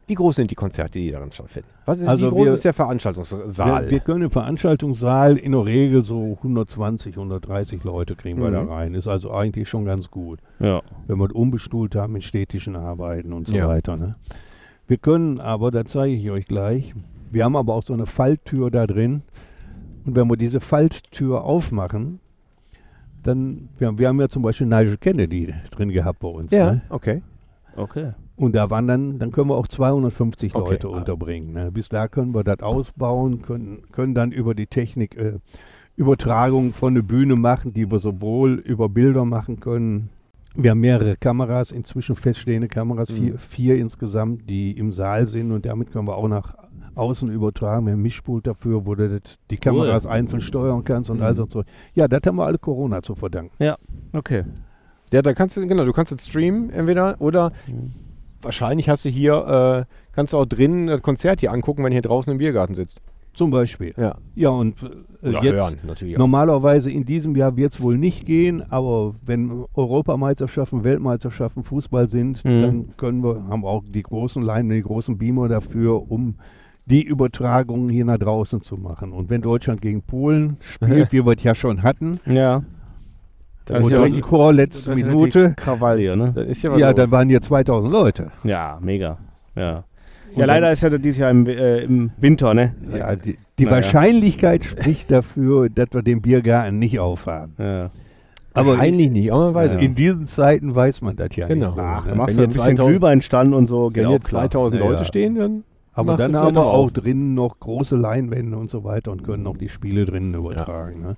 wie 0.07 0.13
groß 0.15 0.37
sind 0.37 0.49
die 0.49 0.55
Konzerte, 0.55 0.97
die 0.99 1.11
darin 1.11 1.31
stattfinden? 1.33 1.67
Was 1.85 1.99
ist, 1.99 2.07
Also 2.07 2.25
wie 2.25 2.29
groß 2.31 2.45
wir- 2.47 2.53
ist 2.53 2.65
der 2.65 2.73
Veranstaltungssaal? 2.73 3.83
Wir, 3.85 3.91
wir 3.91 3.99
können 3.99 4.23
im 4.23 4.31
Veranstaltungssaal 4.31 5.37
in 5.37 5.51
der 5.51 5.65
Regel 5.65 6.03
so 6.03 6.37
120, 6.41 7.15
130 7.15 7.83
Leute 7.83 8.15
kriegen 8.15 8.41
wir 8.41 8.49
Mhm. 8.49 8.53
da 8.53 8.63
rein. 8.63 8.93
Ist 8.95 9.07
also 9.07 9.31
eigentlich 9.31 9.69
schon 9.69 9.85
ganz 9.85 10.09
gut, 10.09 10.39
Ja. 10.59 10.81
wenn 11.07 11.17
wir 11.19 11.25
es 11.25 11.31
umbestuhlt 11.33 11.95
haben 11.95 12.13
mit 12.13 12.23
städtischen 12.23 12.75
Arbeiten 12.75 13.33
und 13.33 13.47
so 13.47 13.53
Ja. 13.53 13.67
weiter. 13.67 13.97
Ne? 13.97 14.15
Wir 14.87 14.97
können 14.97 15.39
aber, 15.39 15.69
da 15.71 15.85
zeige 15.85 16.15
ich 16.15 16.29
euch 16.31 16.47
gleich, 16.47 16.93
wir 17.31 17.43
haben 17.45 17.55
aber 17.55 17.73
auch 17.75 17.83
so 17.85 17.93
eine 17.93 18.05
Falltür 18.07 18.71
da 18.71 18.87
drin. 18.87 19.21
Und 20.05 20.15
wenn 20.15 20.27
wir 20.27 20.37
diese 20.37 20.61
Falltür 20.61 21.43
aufmachen, 21.43 22.19
dann, 23.23 23.69
wir, 23.77 23.87
haben- 23.87 23.97
wir 23.97 24.07
haben 24.07 24.19
ja 24.19 24.29
zum 24.29 24.43
Beispiel 24.43 24.67
Nigel 24.67 24.97
Kennedy 24.97 25.53
drin 25.71 25.89
gehabt 25.89 26.19
bei 26.19 26.27
uns. 26.27 26.51
ja, 26.51 26.73
Ne? 26.73 26.81
okay. 26.89 27.21
Okay. 27.75 28.11
Und 28.37 28.53
da 28.55 28.69
waren 28.69 28.87
dann, 28.87 29.17
dann 29.19 29.31
können 29.31 29.49
wir 29.49 29.55
auch 29.55 29.67
250 29.67 30.55
Okay. 30.55 30.71
Leute 30.73 30.89
unterbringen. 30.89 31.53
Ne? 31.53 31.71
Bis 31.71 31.87
da 31.89 32.07
können 32.07 32.33
wir 32.35 32.43
das 32.43 32.59
ausbauen, 32.59 33.41
können, 33.41 33.83
können 33.91 34.13
dann 34.13 34.31
über 34.31 34.53
die 34.55 34.67
Technik 34.67 35.15
äh, 35.17 35.35
Übertragung 35.95 36.73
von 36.73 36.93
der 36.95 37.01
Bühne 37.03 37.35
machen, 37.37 37.73
die 37.73 37.89
wir 37.89 37.99
sowohl 37.99 38.55
über 38.55 38.89
Bilder 38.89 39.23
machen 39.23 39.59
können. 39.61 40.09
Wir 40.53 40.71
haben 40.71 40.79
mehrere 40.81 41.15
Kameras, 41.17 41.71
inzwischen 41.71 42.15
feststehende 42.15 42.67
Kameras, 42.67 43.09
vier, 43.11 43.33
Mhm. 43.33 43.37
vier 43.37 43.75
insgesamt, 43.77 44.49
die 44.49 44.71
im 44.77 44.91
Saal 44.93 45.27
sind 45.27 45.51
und 45.51 45.65
damit 45.65 45.91
können 45.91 46.07
wir 46.07 46.15
auch 46.17 46.27
nach 46.27 46.53
außen 46.95 47.29
übertragen. 47.29 47.85
Wir 47.85 47.93
haben 47.93 48.01
Mischpult 48.01 48.47
dafür, 48.47 48.85
wo 48.85 48.95
du 48.95 49.07
das, 49.19 49.35
die 49.51 49.57
Kameras 49.57 50.05
einzeln 50.05 50.41
steuern 50.41 50.83
kannst 50.83 51.09
und 51.09 51.17
Mhm. 51.17 51.23
all 51.23 51.35
so. 51.35 51.43
und 51.43 51.51
so. 51.51 51.63
Ja, 51.93 52.07
das 52.07 52.21
haben 52.25 52.37
wir 52.37 52.45
alle 52.45 52.57
Corona 52.57 53.01
zu 53.01 53.15
verdanken. 53.15 53.53
Okay. 54.13 54.43
Ja, 55.11 55.21
da 55.21 55.33
kannst 55.33 55.55
du, 55.57 55.65
genau, 55.67 55.85
du 55.85 55.93
kannst 55.93 56.11
jetzt 56.11 56.27
streamen 56.29 56.69
entweder 56.69 57.15
oder 57.19 57.51
Mhm. 57.67 57.91
Wahrscheinlich 58.45 58.87
hast 58.87 59.03
du 59.03 59.09
hier, 59.09 59.85
äh, 59.87 59.93
kannst 60.13 60.31
du 60.33 60.37
auch 60.37 60.45
drinnen 60.45 60.87
das 60.87 61.01
Konzert 61.01 61.41
hier 61.41 61.51
angucken, 61.51 61.83
wenn 61.83 61.91
du 61.91 61.95
hier 61.95 62.01
draußen 62.01 62.31
im 62.31 62.37
Biergarten 62.37 62.73
sitzt. 62.75 63.01
Zum 63.33 63.51
Beispiel. 63.51 63.93
Ja. 63.97 64.15
Ja, 64.35 64.47
und 64.49 64.75
äh, 65.21 65.29
jetzt, 65.31 65.43
hören 65.51 65.77
natürlich 65.83 66.15
auch. 66.15 66.19
Normalerweise 66.19 66.89
in 66.89 67.03
diesem 67.03 67.35
Jahr 67.35 67.57
wird 67.57 67.73
es 67.73 67.81
wohl 67.81 67.97
nicht 67.97 68.25
gehen, 68.25 68.63
aber 68.71 69.13
wenn 69.25 69.65
Europameisterschaften, 69.73 70.85
Weltmeisterschaften 70.85 71.63
Fußball 71.63 72.09
sind, 72.09 72.45
Mhm. 72.45 72.59
dann 72.61 72.85
können 72.95 73.23
wir, 73.23 73.45
haben 73.49 73.63
wir 73.63 73.67
auch 73.69 73.83
die 73.85 74.03
großen 74.03 74.41
Leinen, 74.41 74.69
die 74.69 74.81
großen 74.81 75.17
Beamer 75.17 75.49
dafür, 75.49 76.09
um 76.09 76.35
die 76.85 77.03
Übertragungen 77.03 77.89
hier 77.89 78.05
nach 78.05 78.19
draußen 78.19 78.61
zu 78.61 78.77
machen. 78.77 79.11
Und 79.11 79.29
wenn 79.29 79.41
Deutschland 79.41 79.81
gegen 79.81 80.01
Polen 80.01 80.55
spielt, 80.61 81.11
wie 81.11 81.25
wir 81.25 81.33
es 81.35 81.43
ja 81.43 81.55
schon 81.55 81.83
hatten, 81.83 82.19
Ja. 82.25 82.63
Ist 83.69 83.85
und 83.85 83.91
ja 83.91 83.97
dann 83.97 84.01
richtig 84.03 84.23
Chor 84.23 84.53
letzte 84.53 84.89
das 84.91 84.97
ist 84.97 85.05
Minute, 85.05 85.53
Krawall 85.57 85.97
hier, 85.99 86.15
ne? 86.15 86.31
Das 86.35 86.45
ist 86.47 86.63
ja 86.63 86.75
ja, 86.77 86.93
dann 86.93 87.09
waren 87.11 87.29
hier 87.29 87.41
2000 87.41 87.91
Leute. 87.91 88.31
Ja, 88.43 88.77
mega. 88.81 89.17
Ja. 89.55 89.83
Und 90.33 90.39
Ja, 90.39 90.45
leider 90.45 90.61
dann- 90.67 90.73
ist 90.73 90.81
ja 90.83 90.89
dieses 90.97 91.19
Jahr 91.19 91.31
im, 91.31 91.47
äh, 91.47 91.79
im 91.79 92.11
Winter, 92.17 92.53
ne? 92.53 92.75
Ja, 92.95 93.15
die, 93.15 93.37
die. 93.57 93.69
Wahrscheinlichkeit 93.69 94.65
spricht 94.65 95.09
dafür, 95.11 95.69
dass 95.69 95.87
wir 95.93 96.01
den 96.03 96.21
Biergarten 96.21 96.77
nicht 96.77 96.99
aufhaben. 96.99 97.53
Ja. 97.57 97.89
Aber 98.53 98.71
Wahrscheinlich 98.71 99.11
nicht, 99.11 99.31
aber 99.33 99.45
man 99.45 99.53
weiß 99.55 99.71
Ja. 99.71 99.75
es 99.77 99.81
nicht. 99.81 99.89
in 99.89 99.95
diesen 99.95 100.27
Zeiten 100.27 100.75
weiß 100.75 101.01
man 101.01 101.15
das 101.15 101.35
ja 101.35 101.47
Genau. 101.47 101.67
nicht. 101.67 101.75
So, 101.75 101.81
Ach, 101.81 102.05
ne? 102.05 102.11
du 102.11 102.17
machst 102.17 102.35
Wenn 102.35 102.43
ja 102.43 102.47
ein 102.47 102.53
bisschen 102.53 102.75
2000 102.77 102.89
Glühweinstand 102.89 103.53
und 103.53 103.67
so, 103.67 103.89
geht 103.89 104.03
Wenn 104.07 104.19
klar. 104.19 104.41
2000 104.49 104.79
Ja, 104.81 104.87
Leute 104.87 104.99
ja. 104.99 105.05
stehen, 105.05 105.35
dann 105.35 105.63
Aber 105.93 106.15
dann 106.17 106.33
du 106.33 106.39
haben 106.39 106.55
wir 106.55 106.61
auch 106.61 106.73
auch 106.73 106.83
auf. 106.85 106.91
drinnen 106.93 107.33
noch 107.33 107.59
große 107.59 107.95
Leinwände 107.97 108.55
und 108.57 108.69
so 108.71 108.83
weiter 108.83 109.11
und 109.11 109.23
können 109.23 109.43
noch 109.43 109.57
die 109.57 109.69
Spiele 109.69 110.05
drinnen 110.05 110.33
übertragen. 110.35 111.01
Ne? 111.01 111.15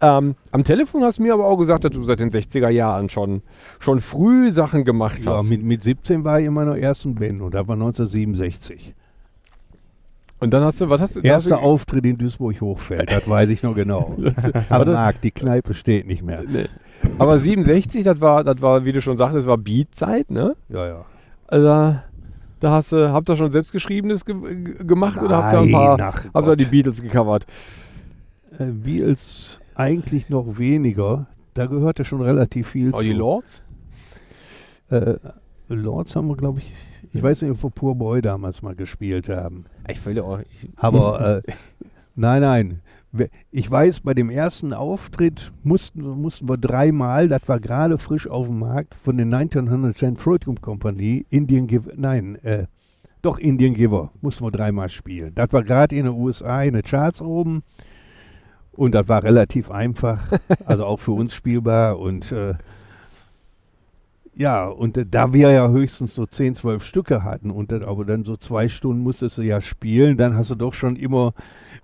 Ähm, 0.00 0.34
am 0.52 0.64
Telefon 0.64 1.02
hast 1.04 1.18
du 1.18 1.22
mir 1.22 1.32
aber 1.34 1.46
auch 1.46 1.56
gesagt, 1.56 1.84
dass 1.84 1.92
du 1.92 2.02
seit 2.04 2.20
den 2.20 2.30
60er 2.30 2.68
Jahren 2.68 3.08
schon, 3.08 3.42
schon 3.80 4.00
früh 4.00 4.52
Sachen 4.52 4.84
gemacht 4.84 5.20
Ja, 5.24 5.38
hast. 5.38 5.48
mit, 5.48 5.62
mit 5.62 5.82
17 5.82 6.24
war 6.24 6.40
ich 6.40 6.46
in 6.46 6.52
meiner 6.54 6.76
ersten 6.78 7.14
Band 7.14 7.40
und 7.42 7.54
da 7.54 7.66
war 7.66 7.74
1967. 7.74 8.94
Und 10.40 10.52
dann 10.52 10.62
hast 10.62 10.80
du, 10.80 10.88
was 10.88 11.00
hast 11.00 11.16
du? 11.16 11.20
Erster 11.20 11.56
hast 11.56 11.60
du, 11.62 11.64
Auftritt 11.64 12.06
in 12.06 12.16
Duisburg-Hochfeld, 12.16 13.10
das 13.10 13.28
weiß 13.28 13.50
ich 13.50 13.62
noch 13.64 13.74
genau. 13.74 14.14
aber, 14.68 14.80
Am 14.80 14.84
das, 14.86 14.94
Markt, 14.94 15.24
die 15.24 15.32
Kneipe 15.32 15.74
steht 15.74 16.06
nicht 16.06 16.22
mehr. 16.22 16.42
nee. 16.46 16.66
aber 17.18 17.38
67, 17.38 18.04
das 18.04 18.20
war, 18.20 18.44
das 18.44 18.60
war, 18.62 18.84
wie 18.84 18.92
du 18.92 19.02
schon 19.02 19.16
sagtest, 19.16 19.38
das 19.40 19.46
war 19.48 19.58
Beat-Zeit, 19.58 20.30
ne? 20.30 20.54
Ja, 20.68 20.86
ja. 20.86 21.04
Also, 21.48 21.66
da 22.60 22.70
hast 22.70 22.92
du, 22.92 23.10
habt 23.12 23.28
ihr 23.30 23.36
schon 23.36 23.50
selbstgeschriebenes 23.50 24.24
ge 24.24 24.34
ge- 24.34 24.84
gemacht 24.84 25.20
oder 25.20 25.42
habt 25.42 25.54
ihr 25.54 25.60
ein 25.60 25.72
paar, 25.72 25.96
Nein, 25.98 26.12
habt 26.34 26.46
ihr 26.46 26.56
die. 26.56 26.64
Beatles 26.66 27.02
gecovert? 27.02 27.44
Äh, 28.58 28.64
Beatles 28.66 29.57
eigentlich 29.78 30.28
noch 30.28 30.58
weniger. 30.58 31.26
Da 31.54 31.66
gehörte 31.66 32.04
schon 32.04 32.20
relativ 32.20 32.68
viel 32.68 32.92
Oh, 32.92 32.98
zu. 32.98 33.04
die 33.04 33.12
Lords? 33.12 33.62
Äh, 34.90 35.14
Lords 35.68 36.16
haben 36.16 36.28
wir, 36.28 36.36
glaube 36.36 36.60
ich, 36.60 36.72
ich 37.12 37.22
weiß 37.22 37.42
nicht, 37.42 37.50
ob 37.50 37.62
wir 37.62 37.70
Poor 37.70 37.94
Boy 37.94 38.20
damals 38.22 38.62
mal 38.62 38.74
gespielt 38.74 39.28
haben. 39.28 39.64
Ich 39.88 40.04
will 40.04 40.16
ja 40.16 40.22
auch, 40.22 40.40
ich, 40.40 40.68
Aber 40.76 41.42
äh, 41.46 41.52
nein, 42.14 42.40
nein. 42.42 42.80
ich 43.50 43.70
weiß, 43.70 44.00
bei 44.00 44.14
dem 44.14 44.30
ersten 44.30 44.72
Auftritt 44.72 45.52
mussten, 45.62 46.02
mussten 46.02 46.48
wir 46.48 46.56
dreimal, 46.58 47.28
das 47.28 47.42
war 47.46 47.60
gerade 47.60 47.98
frisch 47.98 48.28
auf 48.28 48.46
dem 48.46 48.58
Markt, 48.58 48.94
von 48.94 49.16
der 49.16 49.26
1910 49.26 50.16
Freudum 50.16 50.60
Company, 50.60 51.24
Indian 51.30 51.66
Giver, 51.66 51.92
nein, 51.96 52.36
äh, 52.42 52.66
doch 53.22 53.38
Indian 53.38 53.74
Giver, 53.74 54.10
mussten 54.20 54.44
wir 54.44 54.50
dreimal 54.50 54.88
spielen. 54.88 55.34
Das 55.34 55.52
war 55.52 55.62
gerade 55.64 55.96
in 55.96 56.04
den 56.04 56.14
USA 56.14 56.62
in 56.62 56.74
den 56.74 56.82
Charts 56.82 57.20
oben 57.20 57.62
und 58.78 58.94
das 58.94 59.08
war 59.08 59.24
relativ 59.24 59.72
einfach, 59.72 60.24
also 60.64 60.84
auch 60.84 61.00
für 61.00 61.10
uns 61.10 61.34
spielbar 61.34 61.98
und 61.98 62.30
äh, 62.30 62.54
ja, 64.36 64.68
und 64.68 64.96
äh, 64.96 65.04
da 65.04 65.32
wir 65.32 65.50
ja 65.50 65.68
höchstens 65.68 66.14
so 66.14 66.24
10, 66.24 66.54
12 66.54 66.84
Stücke 66.84 67.24
hatten 67.24 67.50
und 67.50 67.72
dann, 67.72 67.82
aber 67.82 68.04
dann 68.04 68.24
so 68.24 68.36
zwei 68.36 68.68
Stunden 68.68 69.02
musstest 69.02 69.36
du 69.36 69.42
ja 69.42 69.60
spielen, 69.60 70.16
dann 70.16 70.36
hast 70.36 70.50
du 70.50 70.54
doch 70.54 70.74
schon 70.74 70.94
immer 70.94 71.34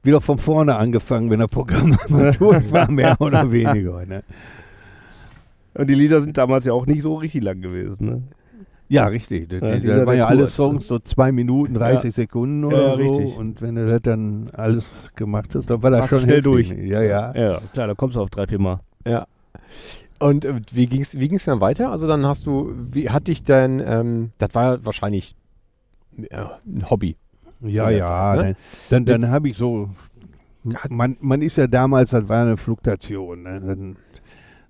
wieder 0.05 0.21
von 0.21 0.39
vorne 0.39 0.77
angefangen, 0.77 1.31
wenn 1.31 1.41
der 1.41 1.49
Programm 1.49 1.99
durch 2.09 2.73
war, 2.73 2.89
mehr 2.89 3.21
oder 3.21 3.51
weniger. 3.51 4.07
Ne? 4.07 4.23
Und 5.75 5.91
die 5.91 5.95
Lieder 5.95 6.21
sind 6.21 6.39
damals 6.39 6.65
ja 6.65 6.75
auch 6.75 6.87
nicht 6.87 7.03
so 7.03 7.17
richtig 7.17 7.43
lang 7.43 7.61
gewesen. 7.61 8.07
Ne? 8.07 8.23
Ja, 8.89 9.07
richtig. 9.07 9.49
Das, 9.49 9.61
Ja, 9.61 9.79
das 9.79 10.07
waren 10.07 10.17
ja 10.19 10.27
sehr 10.27 10.29
alle. 10.29 10.49
Songs 10.49 10.87
so 10.87 10.99
zwei 10.99 11.33
Minuten, 11.33 11.75
30 11.75 12.15
Sekunden 12.15 12.65
oder 12.65 12.89
Ja, 12.89 12.95
so. 12.95 13.03
richtig. 13.03 13.37
Und 13.37 13.63
wenn 13.63 13.75
du 13.77 13.87
das 13.87 14.03
dann 14.03 14.51
alles 14.53 15.11
gemacht 15.17 15.55
hast, 15.55 15.71
dann 15.71 15.83
war 15.83 15.91
das 15.91 16.03
du 16.03 16.09
schon 16.09 16.21
schnell 16.21 16.43
heftig. 16.43 16.69
durch. 16.69 16.71
Ja, 16.71 17.03
ja. 17.03 17.35
Ja, 17.35 17.61
klar, 17.73 17.87
da 17.87 17.95
kommst 17.95 18.17
du 18.17 18.21
auf 18.21 18.31
drei, 18.31 18.47
vier 18.47 18.59
Mal. 18.61 18.81
Ja. 19.07 19.27
Und 20.19 20.45
äh, 20.45 20.61
wie 20.73 20.87
ging 20.87 21.01
es 21.03 21.19
wie 21.19 21.29
ging's 21.29 21.45
dann 21.45 21.61
weiter? 21.61 21.91
Also 21.91 22.07
dann 22.07 22.25
hast 22.27 22.47
du, 22.47 22.73
wie 22.93 23.11
hat 23.11 23.27
dich 23.27 23.43
denn, 23.43 23.83
ähm, 23.85 24.31
das 24.39 24.55
war 24.55 24.75
ja 24.75 24.85
wahrscheinlich 24.85 25.35
ja, 26.31 26.59
ein 26.67 26.89
Hobby. 26.91 27.17
Ja, 27.61 27.91
ja. 27.91 28.07
Zeit, 28.07 28.41
ne? 28.41 28.57
Dann, 28.91 29.05
dann, 29.07 29.23
dann 29.23 29.31
habe 29.33 29.49
ich 29.49 29.57
so, 29.57 29.89
man, 30.89 31.17
man 31.21 31.43
ist 31.43 31.57
ja 31.57 31.67
damals, 31.67 32.11
das 32.11 32.29
war 32.29 32.43
eine 32.43 32.57
Fluktuation. 32.57 33.43
Ne? 33.43 33.61
Dann, 33.61 33.97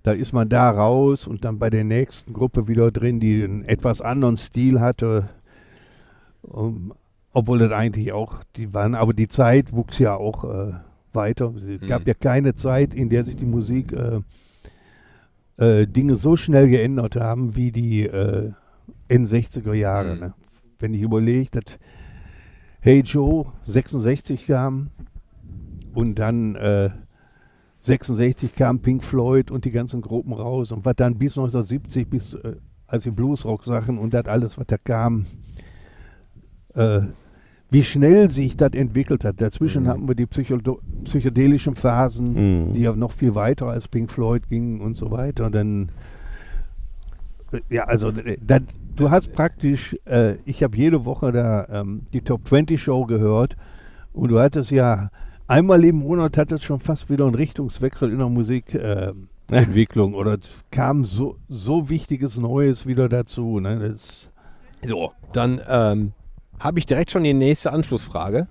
da 0.04 0.12
ist 0.12 0.32
man 0.34 0.48
da 0.50 0.70
raus 0.70 1.26
und 1.26 1.44
dann 1.44 1.58
bei 1.58 1.70
der 1.70 1.82
nächsten 1.82 2.34
Gruppe 2.34 2.68
wieder 2.68 2.92
drin, 2.92 3.20
die 3.20 3.42
einen 3.42 3.64
etwas 3.64 4.00
anderen 4.00 4.36
Stil 4.36 4.78
hatte. 4.80 5.30
Um, 6.42 6.92
obwohl 7.32 7.58
das 7.58 7.72
eigentlich 7.72 8.12
auch, 8.12 8.44
die 8.54 8.72
waren, 8.74 8.94
aber 8.94 9.14
die 9.14 9.28
Zeit 9.28 9.72
wuchs 9.72 9.98
ja 9.98 10.14
auch 10.14 10.44
äh, 10.44 10.72
weiter. 11.14 11.52
Es 11.56 11.88
gab 11.88 12.02
Mhm. 12.02 12.08
ja 12.08 12.14
keine 12.14 12.54
Zeit, 12.54 12.94
in 12.94 13.08
der 13.08 13.24
sich 13.24 13.34
die 13.36 13.46
Musik 13.46 13.92
äh, 13.92 14.20
äh, 15.56 15.86
Dinge 15.86 16.16
so 16.16 16.36
schnell 16.36 16.68
geändert 16.68 17.16
haben 17.16 17.56
wie 17.56 17.72
die 17.72 18.04
äh, 18.04 18.52
N60er 19.08 19.72
Jahre. 19.72 20.14
Mhm. 20.14 20.20
Ne? 20.20 20.34
Wenn 20.78 20.92
ich 20.92 21.00
überlege, 21.00 21.48
dass 21.50 21.78
Hey 22.80 23.00
Joe 23.00 23.46
66 23.64 24.46
kam 24.48 24.90
und 25.94 26.16
dann 26.18 26.56
äh, 26.56 26.90
66 27.84 28.54
kam 28.54 28.78
Pink 28.80 29.04
Floyd 29.04 29.50
und 29.50 29.64
die 29.64 29.70
ganzen 29.70 30.00
Gruppen 30.00 30.32
raus 30.32 30.72
und 30.72 30.84
was 30.84 30.96
dann 30.96 31.16
bis 31.18 31.32
1970, 31.36 32.08
bis 32.08 32.34
äh, 32.34 32.56
als 32.86 33.02
die 33.04 33.10
Bluesrock-Sachen 33.10 33.98
und 33.98 34.14
das 34.14 34.26
alles, 34.26 34.56
was 34.58 34.66
da 34.66 34.76
kam, 34.78 35.26
äh, 36.74 37.00
wie 37.70 37.82
schnell 37.82 38.30
sich 38.30 38.56
das 38.56 38.72
entwickelt 38.72 39.24
hat. 39.24 39.40
Dazwischen 39.40 39.82
Mhm. 39.84 39.88
hatten 39.88 40.08
wir 40.08 40.14
die 40.14 40.26
Psychodo 40.26 40.80
psychedelischen 41.04 41.76
Phasen, 41.76 42.68
Mhm. 42.68 42.72
die 42.72 42.80
ja 42.82 42.94
noch 42.94 43.12
viel 43.12 43.34
weiter 43.34 43.66
als 43.66 43.88
Pink 43.88 44.10
Floyd 44.10 44.48
gingen 44.48 44.80
und 44.80 44.96
so 44.96 45.10
weiter. 45.10 45.46
Und 45.46 45.54
dann, 45.54 45.88
äh, 47.52 47.60
ja, 47.70 47.84
also 47.84 48.08
äh, 48.10 48.38
das, 48.40 48.62
du 48.96 49.10
hast 49.10 49.32
praktisch, 49.32 49.96
äh, 50.06 50.36
ich 50.44 50.62
habe 50.62 50.76
jede 50.76 51.04
Woche 51.04 51.32
da 51.32 51.66
ähm, 51.70 52.02
die 52.12 52.20
Top 52.22 52.46
20 52.48 52.80
Show 52.82 53.04
gehört 53.06 53.56
und 54.12 54.30
du 54.30 54.38
hattest 54.38 54.70
ja 54.70 55.10
einmal 55.46 55.84
im 55.84 55.96
Monat 55.96 56.36
hattest 56.36 56.64
schon 56.64 56.80
fast 56.80 57.10
wieder 57.10 57.26
einen 57.26 57.34
Richtungswechsel 57.34 58.10
in 58.10 58.18
der 58.18 58.28
Musikentwicklung 58.28 60.14
äh, 60.14 60.16
oder 60.16 60.34
es 60.34 60.50
kam 60.70 61.04
so, 61.04 61.36
so 61.48 61.88
wichtiges 61.88 62.36
Neues 62.36 62.86
wieder 62.86 63.08
dazu. 63.08 63.60
Ne? 63.60 63.78
Das, 63.78 64.30
So, 64.86 65.10
dann 65.32 65.60
ähm, 65.68 66.12
habe 66.58 66.78
ich 66.78 66.86
direkt 66.86 67.10
schon 67.10 67.24
die 67.24 67.34
nächste 67.34 67.72
Anschlussfrage. 67.72 68.48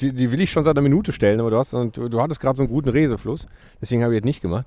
Die, 0.00 0.12
die 0.12 0.32
will 0.32 0.40
ich 0.40 0.50
schon 0.50 0.62
seit 0.62 0.76
einer 0.76 0.82
Minute 0.82 1.12
stellen, 1.12 1.38
aber 1.40 1.50
du, 1.50 1.58
hast, 1.58 1.72
und 1.72 1.96
du, 1.96 2.08
du 2.08 2.20
hattest 2.20 2.40
gerade 2.40 2.56
so 2.56 2.62
einen 2.62 2.72
guten 2.72 2.88
Resefluss. 2.88 3.46
Deswegen 3.80 4.02
habe 4.02 4.14
ich 4.14 4.22
das 4.22 4.26
nicht 4.26 4.40
gemacht. 4.40 4.66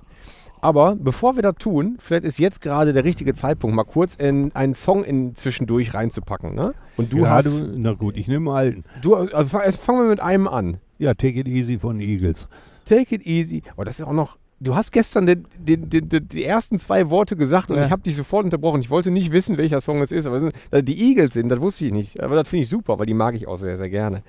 Aber 0.60 0.96
bevor 0.96 1.36
wir 1.36 1.42
das 1.42 1.56
tun, 1.56 1.96
vielleicht 2.00 2.24
ist 2.24 2.38
jetzt 2.38 2.60
gerade 2.60 2.92
der 2.92 3.04
richtige 3.04 3.34
Zeitpunkt, 3.34 3.76
mal 3.76 3.84
kurz 3.84 4.16
in 4.16 4.54
einen 4.54 4.74
Song 4.74 5.04
in 5.04 5.36
zwischendurch 5.36 5.94
reinzupacken. 5.94 6.54
Ne? 6.54 6.72
Und 6.96 7.12
du 7.12 7.18
ja, 7.18 7.30
hast. 7.30 7.46
du, 7.46 7.74
na 7.76 7.92
gut, 7.92 8.16
ich 8.16 8.26
nehme 8.26 8.46
mal 8.46 8.56
alten. 8.56 8.84
Du, 9.02 9.14
also 9.14 9.48
fangen 9.78 10.02
wir 10.02 10.08
mit 10.08 10.20
einem 10.20 10.48
an. 10.48 10.78
Ja, 10.98 11.14
Take 11.14 11.40
It 11.40 11.48
Easy 11.48 11.78
von 11.78 12.00
Eagles. 12.00 12.48
Take 12.84 13.14
it 13.14 13.26
easy. 13.26 13.62
Oh, 13.76 13.84
das 13.84 14.00
ist 14.00 14.06
auch 14.06 14.12
noch. 14.12 14.36
Du 14.60 14.74
hast 14.74 14.90
gestern 14.90 15.26
den, 15.26 15.46
den, 15.56 15.88
den, 15.88 16.08
die 16.28 16.42
ersten 16.42 16.80
zwei 16.80 17.10
Worte 17.10 17.36
gesagt 17.36 17.70
und 17.70 17.76
Ja. 17.76 17.84
ich 17.84 17.92
habe 17.92 18.02
dich 18.02 18.16
sofort 18.16 18.42
unterbrochen. 18.44 18.80
Ich 18.80 18.90
wollte 18.90 19.12
nicht 19.12 19.30
wissen, 19.30 19.56
welcher 19.56 19.80
Song 19.80 20.00
es 20.02 20.10
ist, 20.10 20.26
aber 20.26 20.40
sind, 20.40 20.52
äh, 20.72 20.82
die 20.82 21.00
Eagles 21.00 21.34
sind, 21.34 21.48
das 21.50 21.60
wusste 21.60 21.84
ich 21.84 21.92
nicht. 21.92 22.20
Aber 22.20 22.34
das 22.34 22.48
finde 22.48 22.64
ich 22.64 22.68
super, 22.68 22.98
weil 22.98 23.06
die 23.06 23.14
mag 23.14 23.36
ich 23.36 23.46
auch 23.46 23.54
sehr, 23.54 23.76
sehr 23.76 23.88
gerne. 23.88 24.24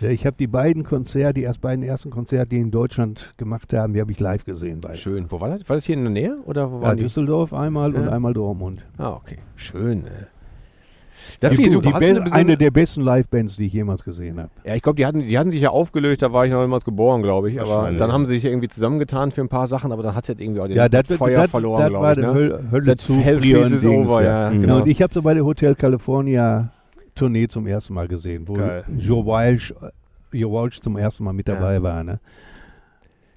Ja, 0.00 0.08
ich 0.08 0.26
habe 0.26 0.34
die 0.36 0.48
beiden 0.48 0.82
Konzerte, 0.82 1.34
die 1.34 1.42
erst 1.42 1.60
beiden 1.60 1.84
ersten 1.84 2.10
Konzerte, 2.10 2.48
die 2.48 2.58
in 2.58 2.72
Deutschland 2.72 3.34
gemacht 3.36 3.72
haben, 3.72 3.92
die 3.92 4.00
habe 4.00 4.10
ich 4.10 4.18
live 4.18 4.44
gesehen. 4.44 4.80
Beide. 4.80 4.96
Schön. 4.96 5.30
Wo 5.30 5.40
war 5.40 5.48
das? 5.50 5.68
War 5.68 5.76
das 5.76 5.84
hier 5.84 5.94
in 5.94 6.02
der 6.02 6.10
Nähe 6.12 6.38
oder 6.44 6.72
wo 6.72 6.82
Ja? 6.82 6.96
Düsseldorf 6.96 7.52
einmal 7.54 7.94
und 7.94 8.02
Ja. 8.06 8.10
einmal 8.10 8.32
Dortmund. 8.34 8.84
Ah, 8.96 9.12
okay. 9.12 9.38
Schön. 9.54 10.06
Äh. 10.06 10.26
Das 11.40 11.54
Die, 11.56 11.68
super. 11.68 11.98
die 12.00 12.14
be- 12.14 12.32
eine 12.32 12.56
der 12.56 12.70
besten 12.70 13.02
Live-Bands, 13.02 13.56
die 13.56 13.66
ich 13.66 13.72
jemals 13.72 14.02
gesehen 14.04 14.38
habe. 14.38 14.50
ja, 14.64 14.74
ich 14.74 14.82
glaube, 14.82 14.96
die 14.96 15.06
hatten, 15.06 15.20
die 15.20 15.38
hatten 15.38 15.50
sich 15.50 15.60
ja 15.60 15.70
aufgelöst, 15.70 16.22
da 16.22 16.32
war 16.32 16.46
ich 16.46 16.52
noch 16.52 16.62
niemals 16.62 16.84
geboren, 16.84 17.22
glaube 17.22 17.50
ich. 17.50 17.60
Aber 17.60 17.90
dann 17.92 18.08
ja. 18.08 18.12
haben 18.12 18.26
sie 18.26 18.34
sich 18.34 18.44
irgendwie 18.44 18.68
zusammengetan 18.68 19.30
für 19.30 19.40
ein 19.40 19.48
paar 19.48 19.66
Sachen, 19.66 19.92
aber 19.92 20.02
dann 20.02 20.14
hat 20.14 20.24
es 20.24 20.28
jetzt 20.28 20.40
irgendwie 20.40 20.60
auch 20.60 20.66
den 20.66 20.76
Ja, 20.76 20.88
das 20.88 21.06
Feuer 21.16 21.42
das- 21.42 21.50
verloren, 21.50 21.80
das 21.82 21.88
glaube 21.90 22.04
war 22.04 22.12
ich. 22.12 22.18
der 22.20 22.28
Ne? 22.28 22.34
Hölle, 22.34 22.64
Hölle 22.70 22.96
zu 22.96 23.12
Dings, 23.14 24.08
over, 24.08 24.22
ja, 24.22 24.48
Genau. 24.50 24.60
genau. 24.62 24.76
Und 24.80 24.88
ich 24.88 25.02
habe 25.02 25.12
sie 25.14 25.22
bei 25.22 25.34
der 25.34 25.44
Hotel 25.44 25.74
California 25.74 26.70
Tournee 27.14 27.48
zum 27.48 27.66
ersten 27.66 27.94
Mal 27.94 28.08
gesehen, 28.08 28.44
wo 28.46 28.54
Geil. 28.54 28.84
Joe 28.96 29.24
Walsh, 29.26 29.72
äh, 29.72 30.36
Joe 30.38 30.52
Walsh 30.52 30.80
zum 30.80 30.96
ersten 30.96 31.24
Mal 31.24 31.32
mit 31.32 31.48
Ja. 31.48 31.54
dabei 31.56 31.82
war. 31.82 32.04
Ne? 32.04 32.20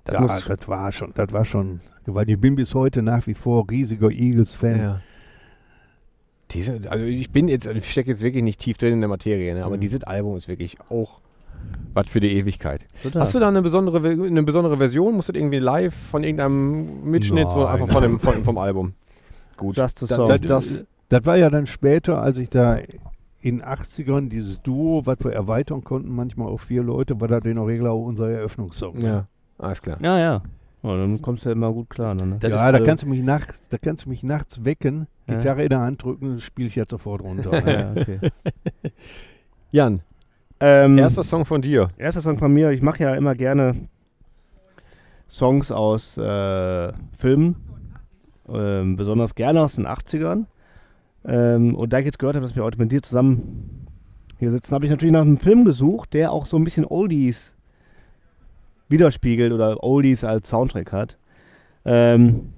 Das 0.03 0.15
ja, 0.15 0.55
das 0.55 0.67
war 0.67 0.91
schon, 0.91 1.11
das 1.15 1.31
war 1.31 1.45
schon, 1.45 1.79
weil 2.05 2.29
ich 2.29 2.39
bin 2.39 2.55
bis 2.55 2.73
heute 2.73 3.01
nach 3.01 3.25
wie 3.27 3.33
vor 3.33 3.65
riesiger 3.69 4.09
Eagles-Fan. 4.09 4.77
Ja. 4.79 4.99
Diese, 6.53 6.79
also 6.89 7.05
ich 7.05 7.31
bin 7.31 7.47
jetzt, 7.47 7.65
ich 7.65 7.89
stecke 7.91 8.09
jetzt 8.09 8.21
wirklich 8.21 8.43
nicht 8.43 8.59
tief 8.59 8.77
drin 8.77 8.93
in 8.93 8.99
der 9.01 9.07
Materie, 9.09 9.53
ne? 9.53 9.63
aber 9.65 9.77
Mhm. 9.77 9.81
dieses 9.81 10.03
Album 10.03 10.35
ist 10.35 10.47
wirklich 10.47 10.77
auch 10.89 11.19
was 11.93 12.09
für 12.09 12.19
die 12.19 12.31
Ewigkeit. 12.33 12.81
Total. 13.03 13.21
Hast 13.21 13.35
du 13.35 13.39
da 13.39 13.47
eine 13.47 13.61
besondere, 13.61 13.97
eine 14.09 14.43
besondere 14.43 14.77
Version? 14.77 15.15
Musst 15.15 15.29
du 15.29 15.33
das 15.33 15.39
irgendwie 15.39 15.59
live 15.59 15.93
von 15.93 16.23
irgendeinem 16.23 17.03
Mitschnitt, 17.09 17.49
so 17.49 17.59
Nein. 17.59 17.67
einfach 17.67 17.89
von 17.89 18.01
dem, 18.01 18.19
von, 18.19 18.43
vom 18.43 18.57
Album? 18.57 18.93
Gut. 19.57 19.77
Just 19.77 19.99
the 19.99 20.07
Da- 20.07 20.15
Song. 20.15 20.29
das, 20.29 20.41
Das, 20.41 20.49
das, 20.77 20.85
das 21.09 21.25
war 21.25 21.37
ja 21.37 21.49
dann 21.49 21.67
später, 21.67 22.21
als 22.21 22.37
ich 22.37 22.49
da 22.49 22.79
in 23.41 23.61
80ern 23.63 24.29
dieses 24.29 24.61
Duo, 24.61 25.05
was 25.05 25.17
wir 25.23 25.33
erweitern 25.33 25.83
konnten, 25.83 26.13
manchmal 26.15 26.47
auf 26.47 26.61
vier 26.61 26.83
Leute, 26.83 27.19
war 27.21 27.27
das 27.27 27.43
in 27.45 27.55
der 27.55 27.65
Regel 27.67 27.87
auch 27.87 28.03
unser 28.05 28.29
Eröffnungssong. 28.29 29.01
ja, 29.01 29.25
alles 29.57 29.81
klar. 29.81 29.97
Ja, 30.01 30.17
ja. 30.19 30.41
Oh, 30.83 30.89
dann 30.89 31.21
kommst 31.21 31.45
du 31.45 31.49
ja 31.49 31.53
immer 31.53 31.71
gut 31.71 31.89
klar. 31.89 32.15
Ne? 32.15 32.37
Das 32.39 32.49
ja, 32.49 32.55
ist, 32.55 32.73
da 32.73 32.83
äh, 32.83 32.85
kannst 32.85 33.03
du 33.03 33.07
mich 33.07 33.21
nachts, 33.21 33.59
da 33.69 33.77
kannst 33.77 34.05
du 34.05 34.09
mich 34.09 34.23
nachts 34.23 34.65
wecken, 34.65 35.07
Ja. 35.27 35.35
Gitarre 35.35 35.63
in 35.63 35.69
der 35.69 35.81
Hand 35.81 36.03
drücken, 36.03 36.39
spiele 36.41 36.67
ich 36.67 36.75
jetzt 36.75 36.89
sofort 36.89 37.21
runter. 37.21 37.51
ja, 37.67 37.91
okay. 37.91 38.19
Jan, 39.71 40.01
ähm, 40.59 40.97
erster 40.97 41.23
Song 41.23 41.45
von 41.45 41.61
dir. 41.61 41.89
Erster 41.97 42.21
Song 42.21 42.39
von 42.39 42.53
mir. 42.53 42.71
Ich 42.71 42.81
mache 42.81 43.03
ja 43.03 43.15
immer 43.15 43.35
gerne 43.35 43.87
Songs 45.29 45.71
aus 45.71 46.17
äh, 46.17 46.91
Filmen, 47.17 47.55
ähm, 48.49 48.95
besonders 48.95 49.35
gerne 49.35 49.61
aus 49.61 49.75
den 49.75 49.87
80ern. 49.87 50.45
Ähm, 51.25 51.75
und 51.75 51.93
da 51.93 51.99
ich 51.99 52.05
jetzt 52.05 52.19
gehört 52.19 52.35
habe, 52.35 52.45
dass 52.45 52.55
wir 52.55 52.63
heute 52.63 52.79
mit 52.79 52.91
dir 52.91 53.01
zusammen 53.01 53.87
hier 54.39 54.51
sitzen, 54.51 54.73
habe 54.73 54.85
ich 54.85 54.91
natürlich 54.91 55.13
nach 55.13 55.21
einem 55.21 55.37
Film 55.37 55.63
gesucht, 55.63 56.13
der 56.13 56.31
auch 56.31 56.47
so 56.47 56.57
ein 56.57 56.63
bisschen 56.63 56.85
Oldies 56.85 57.55
widerspiegelt 58.91 59.51
oder 59.53 59.83
Oldies 59.83 60.23
als 60.23 60.49
Soundtrack 60.49 60.91
hat. 60.91 61.17
Ähm, 61.85 62.49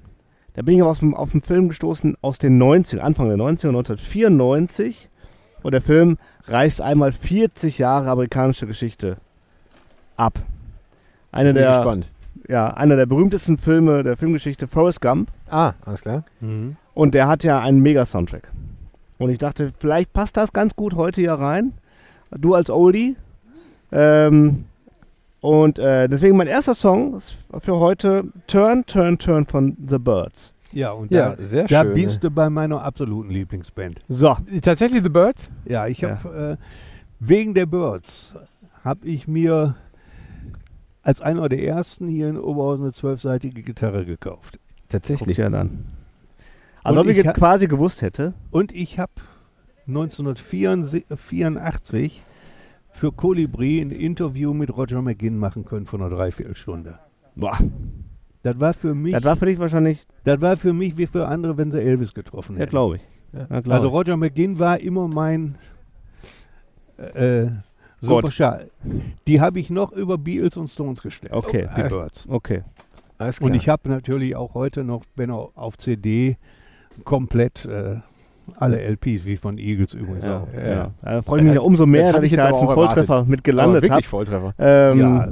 da 0.55 0.61
bin 0.61 0.75
ich 0.75 0.81
aber 0.81 0.91
auf, 0.91 0.99
dem- 0.99 1.15
auf 1.15 1.31
einen 1.33 1.41
Film 1.41 1.69
gestoßen 1.69 2.15
aus 2.21 2.37
den 2.39 2.57
90 2.57 3.01
Anfang 3.01 3.27
der 3.29 3.37
90er, 3.37 3.69
1994. 3.69 5.09
Und 5.63 5.71
der 5.71 5.81
Film 5.81 6.17
reißt 6.45 6.81
einmal 6.81 7.13
40 7.13 7.77
Jahre 7.77 8.09
amerikanische 8.09 8.67
Geschichte 8.67 9.17
ab. 10.17 10.39
Eine 11.31 11.53
Bin 11.53 11.61
der, 11.63 11.75
gespannt. 11.77 12.07
ja, 12.49 12.73
einer 12.73 12.97
der 12.97 13.05
berühmtesten 13.05 13.57
Filme 13.57 14.03
der 14.03 14.17
Filmgeschichte, 14.17 14.67
Forrest 14.67 14.99
Gump. 15.01 15.29
Ah, 15.49 15.73
alles 15.85 16.01
klar. 16.01 16.25
Mhm. 16.41 16.75
Und 16.93 17.13
der 17.15 17.27
hat 17.27 17.43
ja 17.43 17.59
einen 17.59 17.79
Mega-Soundtrack. 17.79 18.51
Und 19.17 19.29
ich 19.29 19.37
dachte, 19.37 19.71
vielleicht 19.79 20.11
passt 20.13 20.35
das 20.37 20.51
ganz 20.51 20.75
gut 20.75 20.95
heute 20.95 21.21
hier 21.21 21.33
rein. 21.33 21.71
Du 22.31 22.53
als 22.55 22.69
Oldie. 22.69 23.15
Ähm, 23.91 24.65
und 25.43 25.77
äh, 25.77 26.07
deswegen 26.07 26.37
mein 26.37 26.47
erster 26.47 26.73
Song 26.73 27.21
für 27.59 27.77
heute 27.79 28.23
Turn, 28.47 28.85
Turn, 28.85 29.17
Turn 29.19 29.45
von 29.45 29.75
The 29.89 29.97
Birds. 29.99 30.53
Ja, 30.71 30.91
und 30.93 31.11
Ja, 31.11 31.35
da, 31.35 31.43
sehr 31.43 31.67
da 31.67 31.83
schön. 31.83 31.93
bist 31.93 32.23
du 32.23 32.31
bei 32.31 32.49
meiner 32.49 32.81
absoluten 32.81 33.29
Lieblingsband. 33.29 33.99
So. 34.07 34.37
Tatsächlich 34.61 35.03
The 35.03 35.09
Birds? 35.09 35.51
Ja, 35.65 35.85
ich 35.87 35.99
Ja. 35.99 36.23
habe 36.23 36.57
äh, 36.59 36.63
wegen 37.19 37.53
der 37.53 37.65
Birds 37.65 38.33
habe 38.83 39.05
ich 39.07 39.27
mir 39.27 39.75
als 41.03 41.19
einer 41.21 41.49
der 41.49 41.61
ersten 41.61 42.07
hier 42.07 42.29
in 42.29 42.39
Oberhausen 42.39 42.85
eine 42.85 42.93
zwölfseitige 42.93 43.61
Gitarre 43.63 44.05
gekauft. 44.05 44.57
Guck 44.59 44.89
Tatsächlich. 44.89 45.37
ja 45.37 45.49
dann. 45.49 45.85
Also 46.83 47.01
ob 47.01 47.07
ich 47.07 47.17
ich 47.17 47.33
quasi 47.33 47.67
gewusst 47.67 48.01
hätte. 48.01 48.33
Und 48.49 48.71
ich 48.73 48.97
habe 48.97 49.11
1984 49.87 52.23
für 52.93 53.11
Colibri 53.11 53.81
ein 53.81 53.91
Interview 53.91 54.53
mit 54.53 54.75
Roger 54.75 55.01
McGinn 55.01 55.37
machen 55.37 55.65
können 55.65 55.85
von 55.85 56.01
einer 56.01 56.15
Dreiviertelstunde. 56.15 56.99
Boah, 57.35 57.57
Das 58.43 58.59
war 58.59 58.73
für 58.73 58.93
mich, 58.93 59.13
das 59.13 59.23
war 59.23 59.35
für 59.35 59.45
dich 59.47 59.59
wahrscheinlich, 59.59 60.05
das 60.23 60.39
war 60.41 60.55
für 60.57 60.73
mich 60.73 60.97
wie 60.97 61.07
für 61.07 61.27
andere, 61.27 61.57
wenn 61.57 61.71
sie 61.71 61.81
Elvis 61.81 62.13
getroffen 62.13 62.55
ja 62.55 62.61
hätten. 62.61 62.69
glaube 62.71 62.97
ich. 62.97 63.01
Ja, 63.33 63.61
glaub 63.61 63.73
also. 63.75 63.87
Roger 63.89 64.15
McGinn 64.17 64.59
war 64.59 64.79
immer 64.79 65.07
mein 65.07 65.55
äh, 66.97 67.45
super 67.99 68.21
Gott. 68.21 68.33
Schal. 68.33 68.69
Die 69.27 69.41
habe 69.41 69.59
ich 69.59 69.69
noch 69.69 69.91
über 69.91 70.17
Beatles 70.17 70.55
und 70.57 70.69
Stones 70.69 71.01
gestellt. 71.01 71.33
Okay. 71.33 71.67
Die 71.75 71.83
Birds. 71.83 72.25
Okay. 72.27 72.63
Alles 73.17 73.39
klar. 73.39 73.49
Und 73.49 73.55
ich 73.55 73.69
habe 73.69 73.89
natürlich 73.89 74.35
auch 74.35 74.53
heute 74.53 74.83
noch, 74.83 75.03
wenn 75.15 75.31
auch 75.31 75.51
auf 75.55 75.77
CD, 75.77 76.37
komplett 77.05 77.65
äh, 77.65 77.97
alle 78.57 78.79
LPs, 78.81 79.25
wie 79.25 79.37
von 79.37 79.57
Eagles 79.57 79.93
übrigens 79.93 80.25
Ja, 80.25 80.39
auch. 80.39 80.47
ja. 80.53 80.69
ja. 80.69 80.91
Da 81.01 81.21
freue 81.21 81.39
ich 81.39 81.45
mich 81.45 81.55
ja 81.55 81.61
umso 81.61 81.83
Das 81.83 81.91
mehr, 81.91 82.05
hatte 82.07 82.15
dass 82.17 82.25
ich 82.25 82.31
jetzt 82.33 82.41
da 82.41 82.49
erwartet. 82.49 82.73
Volltreffer 82.75 83.25
mit 83.25 83.43
gelandet 83.43 83.83
habe. 83.83 83.89
wirklich 83.89 84.07
Volltreffer. 84.07 84.53
Ähm, 84.59 84.99
Ja, 84.99 85.27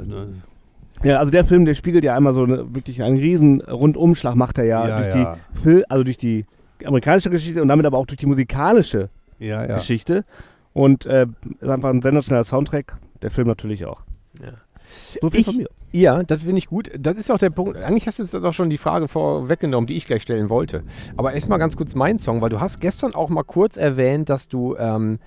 ja. 1.02 1.18
also 1.18 1.30
der 1.30 1.44
Film, 1.44 1.64
der 1.64 1.74
spiegelt 1.74 2.04
ja 2.04 2.16
einmal 2.16 2.32
so 2.34 2.44
eine, 2.44 2.74
wirklich 2.74 3.02
einen 3.02 3.16
riesen 3.18 3.60
Rundumschlag 3.60 4.34
macht 4.34 4.58
er 4.58 4.64
ja, 4.64 4.88
Ja, 4.88 5.00
durch 5.02 5.14
ja. 5.14 5.36
die 5.54 5.60
Fil 5.60 5.84
also 5.88 6.04
durch 6.04 6.18
die 6.18 6.46
amerikanische 6.84 7.30
Geschichte 7.30 7.60
und 7.62 7.68
damit 7.68 7.86
aber 7.86 7.98
auch 7.98 8.06
durch 8.06 8.18
die 8.18 8.26
musikalische 8.26 9.08
ja, 9.38 9.64
ja. 9.66 9.74
Geschichte. 9.76 10.24
Und 10.72 11.04
äh, 11.06 11.26
ist 11.60 11.68
einfach 11.68 11.90
ein 11.90 12.00
sensationeller 12.02 12.44
Soundtrack. 12.44 12.96
Der 13.20 13.30
Film 13.30 13.46
natürlich 13.46 13.84
auch. 13.84 14.00
Ja. 14.42 14.48
So 15.20 15.30
viel 15.30 15.40
Ich- 15.40 15.46
von 15.46 15.56
mir. 15.56 15.68
Ja, 15.94 16.22
das 16.22 16.42
finde 16.42 16.56
ich 16.58 16.68
gut. 16.68 16.90
Das 16.98 17.16
ist 17.16 17.30
auch 17.30 17.36
der 17.38 17.50
Punkt. 17.50 17.76
Eigentlich 17.76 18.06
hast 18.06 18.18
du 18.18 18.22
jetzt 18.22 18.32
doch 18.32 18.54
schon 18.54 18.70
die 18.70 18.78
Frage 18.78 19.08
vorweggenommen, 19.08 19.86
die 19.86 19.94
ich 19.96 20.06
gleich 20.06 20.22
stellen 20.22 20.48
wollte. 20.48 20.84
Aber 21.18 21.34
erstmal 21.34 21.58
ganz 21.58 21.76
kurz 21.76 21.94
mein 21.94 22.18
Song, 22.18 22.40
weil 22.40 22.48
du 22.48 22.60
hast 22.60 22.80
gestern 22.80 23.14
auch 23.14 23.28
mal 23.28 23.42
kurz 23.42 23.76
erwähnt, 23.76 24.30
dass 24.30 24.48
du, 24.48 24.74
ähm, 24.78 25.18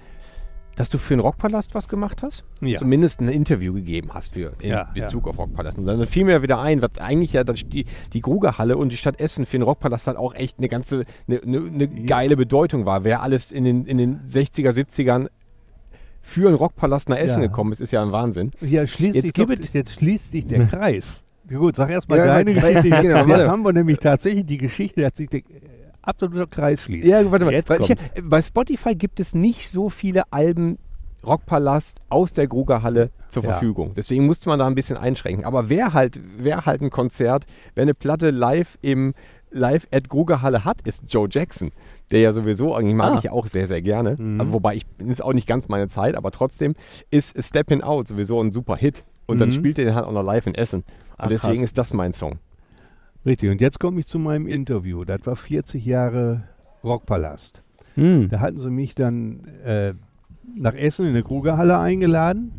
dass 0.75 0.89
du 0.89 0.97
für 0.97 1.13
den 1.15 1.19
Rockpalast 1.19 1.75
was 1.75 1.87
gemacht 1.87 2.23
hast. 2.23 2.43
Ja. 2.61 2.79
Zumindest 2.79 3.21
ein 3.21 3.27
Interview 3.27 3.73
gegeben 3.75 4.09
hast 4.13 4.33
für 4.33 4.53
in 4.59 4.71
Ja, 4.71 4.89
Bezug 4.93 5.27
auf 5.27 5.37
Rockpalast. 5.37 5.77
Und 5.77 5.85
dann 5.85 6.05
fiel 6.07 6.25
mir 6.25 6.41
wieder 6.41 6.59
ein, 6.59 6.81
was 6.81 6.97
eigentlich 6.99 7.31
ja 7.33 7.43
die, 7.43 7.85
die 8.13 8.21
Grugerhalle 8.21 8.75
und 8.75 8.91
die 8.91 8.97
Stadt 8.97 9.19
Essen 9.19 9.45
für 9.45 9.57
den 9.59 9.61
Rockpalast 9.63 10.07
halt 10.07 10.17
auch 10.17 10.33
echt 10.33 10.57
eine 10.57 10.67
ganze, 10.67 11.03
eine, 11.27 11.41
eine, 11.43 11.57
eine 11.59 11.87
geile 11.87 12.35
Bedeutung 12.35 12.85
war. 12.87 13.03
Wer 13.03 13.21
alles 13.21 13.51
in 13.51 13.63
den, 13.65 13.85
in 13.85 13.97
den 13.99 14.21
60er, 14.25 14.71
70ern 14.71 15.27
für 16.25 16.47
einen 16.47 16.55
Rockpalast 16.57 17.07
nach 17.07 17.17
Essen 17.17 17.41
Ja. 17.41 17.47
gekommen 17.47 17.71
ist, 17.71 17.79
ist 17.81 17.91
ja 17.91 18.01
ein 18.01 18.11
Wahnsinn. 18.11 18.51
Ja, 18.59 18.85
schließt 18.87 19.15
Jetzt 19.15 19.23
sich 19.25 19.33
doch, 19.33 19.73
jetzt 19.73 19.91
schließt 19.93 20.31
sich 20.31 20.47
der 20.47 20.65
Kreis. 20.67 21.21
Gut, 21.47 21.75
sag 21.75 21.91
erstmal 21.91 22.17
Ja, 22.17 22.25
deine 22.25 22.55
Geschichte. 22.55 22.87
Jetzt, 22.87 23.01
genau, 23.03 23.17
jetzt 23.19 23.29
warte. 23.29 23.47
haben 23.49 23.63
wir 23.63 23.71
nämlich 23.73 23.99
tatsächlich 23.99 24.45
die 24.47 24.57
Geschichte, 24.57 25.01
dass 25.01 25.15
sich 25.15 25.29
der 25.29 25.41
äh, 25.41 25.43
absoluter 26.01 26.47
Kreis 26.47 26.81
schließt. 26.81 27.07
Ja, 27.07 27.29
warte 27.31 27.45
mal. 27.45 27.53
Jetzt 27.53 27.69
Weil 27.69 27.79
ich, 27.81 27.87
kommt's. 27.87 28.03
bei 28.23 28.41
Spotify 28.41 28.95
gibt 28.95 29.19
es 29.19 29.35
nicht 29.35 29.69
so 29.69 29.89
viele 29.89 30.23
Alben 30.33 30.79
Rockpalast 31.23 31.99
aus 32.09 32.33
der 32.33 32.47
Grugerhalle 32.47 33.11
zur 33.29 33.43
Ja. 33.43 33.51
Verfügung. 33.51 33.93
Deswegen 33.95 34.25
musste 34.25 34.49
man 34.49 34.59
da 34.59 34.67
ein 34.67 34.75
bisschen 34.75 34.97
einschränken. 34.97 35.45
Aber 35.45 35.69
wer 35.69 35.93
halt, 35.93 36.19
wer 36.37 36.65
halt 36.65 36.81
ein 36.81 36.89
Konzert, 36.89 37.45
wer 37.75 37.83
eine 37.83 37.93
Platte 37.93 38.31
live 38.31 38.77
im 38.81 39.13
Live 39.55 39.87
at 39.91 40.09
Grugerhalle 40.09 40.65
hat, 40.65 40.81
ist 40.81 41.03
Joe 41.07 41.27
Jackson. 41.31 41.71
Der 42.11 42.19
ja 42.19 42.31
sowieso, 42.33 42.75
eigentlich 42.75 42.93
mag 42.95 43.13
Ah. 43.13 43.17
ich 43.17 43.23
ja 43.23 43.31
auch 43.31 43.47
sehr, 43.47 43.65
sehr 43.67 43.81
gerne. 43.81 44.15
Mhm. 44.19 44.39
Aber 44.41 44.53
wobei 44.53 44.75
ich, 44.75 44.85
ist 44.99 45.23
auch 45.23 45.33
nicht 45.33 45.47
ganz 45.47 45.69
meine 45.69 45.87
Zeit, 45.87 46.15
aber 46.15 46.29
trotzdem 46.31 46.75
ist 47.09 47.35
Steppin' 47.43 47.81
Out 47.83 48.07
sowieso 48.07 48.39
ein 48.41 48.51
super 48.51 48.75
Hit. 48.75 49.03
Und 49.27 49.39
dann 49.41 49.49
Mhm. 49.49 49.53
spielt 49.53 49.79
er 49.79 49.85
den 49.85 49.95
halt 49.95 50.05
auch 50.05 50.11
noch 50.11 50.21
live 50.23 50.45
in 50.45 50.53
Essen. 50.55 50.83
Und 51.17 51.31
deswegen 51.31 51.55
krass. 51.55 51.63
ist 51.63 51.77
das 51.79 51.93
mein 51.93 52.11
Song. 52.13 52.37
Richtig, 53.25 53.49
und 53.49 53.59
jetzt 53.59 53.79
komme 53.79 53.99
ich 53.99 54.05
zu 54.05 54.19
meinem 54.19 54.45
Interview. 54.47 55.03
Das 55.03 55.25
war 55.25 55.35
40 55.35 55.83
Jahre 55.85 56.43
Rockpalast. 56.83 57.63
Hm. 57.95 58.29
Da 58.29 58.39
hatten 58.39 58.57
sie 58.57 58.69
mich 58.69 58.93
dann 58.93 59.45
äh, 59.65 59.93
nach 60.55 60.75
Essen 60.75 61.07
in 61.07 61.13
der 61.15 61.23
Krugerhalle 61.23 61.79
eingeladen. 61.79 62.51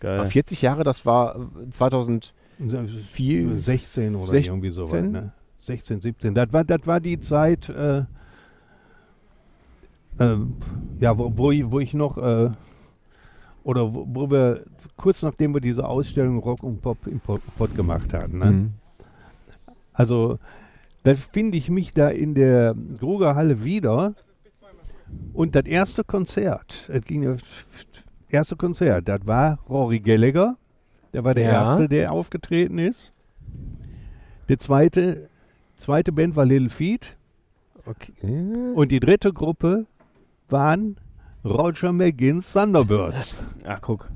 Geil. 0.00 0.24
40 0.24 0.62
Jahre, 0.62 0.82
das 0.82 1.06
war 1.06 1.36
2000. 1.70 2.32
Viel- 3.12 3.58
16 3.58 4.16
oder 4.16 4.26
16? 4.26 4.52
irgendwie 4.54 4.70
so. 4.70 4.82
Ne? 4.96 5.32
16, 5.60 6.00
17. 6.00 6.34
Das 6.34 6.52
war, 6.52 6.64
das 6.64 6.86
war 6.86 7.00
die 7.00 7.20
Zeit, 7.20 7.68
äh, 7.68 8.02
ähm, 10.18 10.56
ja, 10.98 11.16
wo, 11.18 11.32
wo, 11.36 11.50
ich, 11.50 11.70
wo 11.70 11.80
ich 11.80 11.94
noch, 11.94 12.18
äh, 12.18 12.50
oder 13.62 13.94
wo, 13.94 14.06
wo 14.08 14.30
wir, 14.30 14.64
kurz 14.96 15.22
nachdem 15.22 15.54
wir 15.54 15.60
diese 15.60 15.86
Ausstellung 15.86 16.38
Rock 16.38 16.62
und 16.62 16.80
Pop 16.80 17.06
im 17.06 17.20
Pod, 17.20 17.40
Pod 17.56 17.74
gemacht 17.74 18.12
hatten. 18.12 18.38
Ne? 18.38 18.50
Mhm. 18.50 18.70
Also, 19.92 20.38
da 21.02 21.14
finde 21.14 21.56
ich 21.58 21.70
mich 21.70 21.94
da 21.94 22.08
in 22.08 22.34
der 22.34 22.74
Grugerhalle 22.98 23.64
wieder. 23.64 24.14
Und 25.32 25.54
das 25.56 25.64
erste 25.64 26.04
Konzert, 26.04 26.88
das 26.88 27.04
ging 27.04 27.22
ja, 27.22 27.36
erste 28.28 28.56
Konzert, 28.56 29.08
das 29.08 29.26
war 29.26 29.58
Rory 29.68 29.98
Gallagher. 29.98 30.56
Der 31.12 31.24
war 31.24 31.34
der 31.34 31.44
Ja. 31.44 31.50
erste, 31.52 31.88
der 31.88 32.12
aufgetreten 32.12 32.78
ist. 32.78 33.12
Der 34.48 34.58
zweite, 34.58 35.28
zweite 35.80 36.12
Band 36.12 36.36
war 36.36 36.44
Little 36.46 36.70
Feet. 36.70 37.16
Okay. 37.86 38.12
Und 38.74 38.92
die 38.92 39.00
dritte 39.00 39.32
Gruppe 39.32 39.86
waren 40.48 40.96
Roger 41.44 41.92
McGinn's 41.92 42.52
Thunderbirds. 42.52 43.42
Ach, 43.64 43.80
guck. 43.80 44.08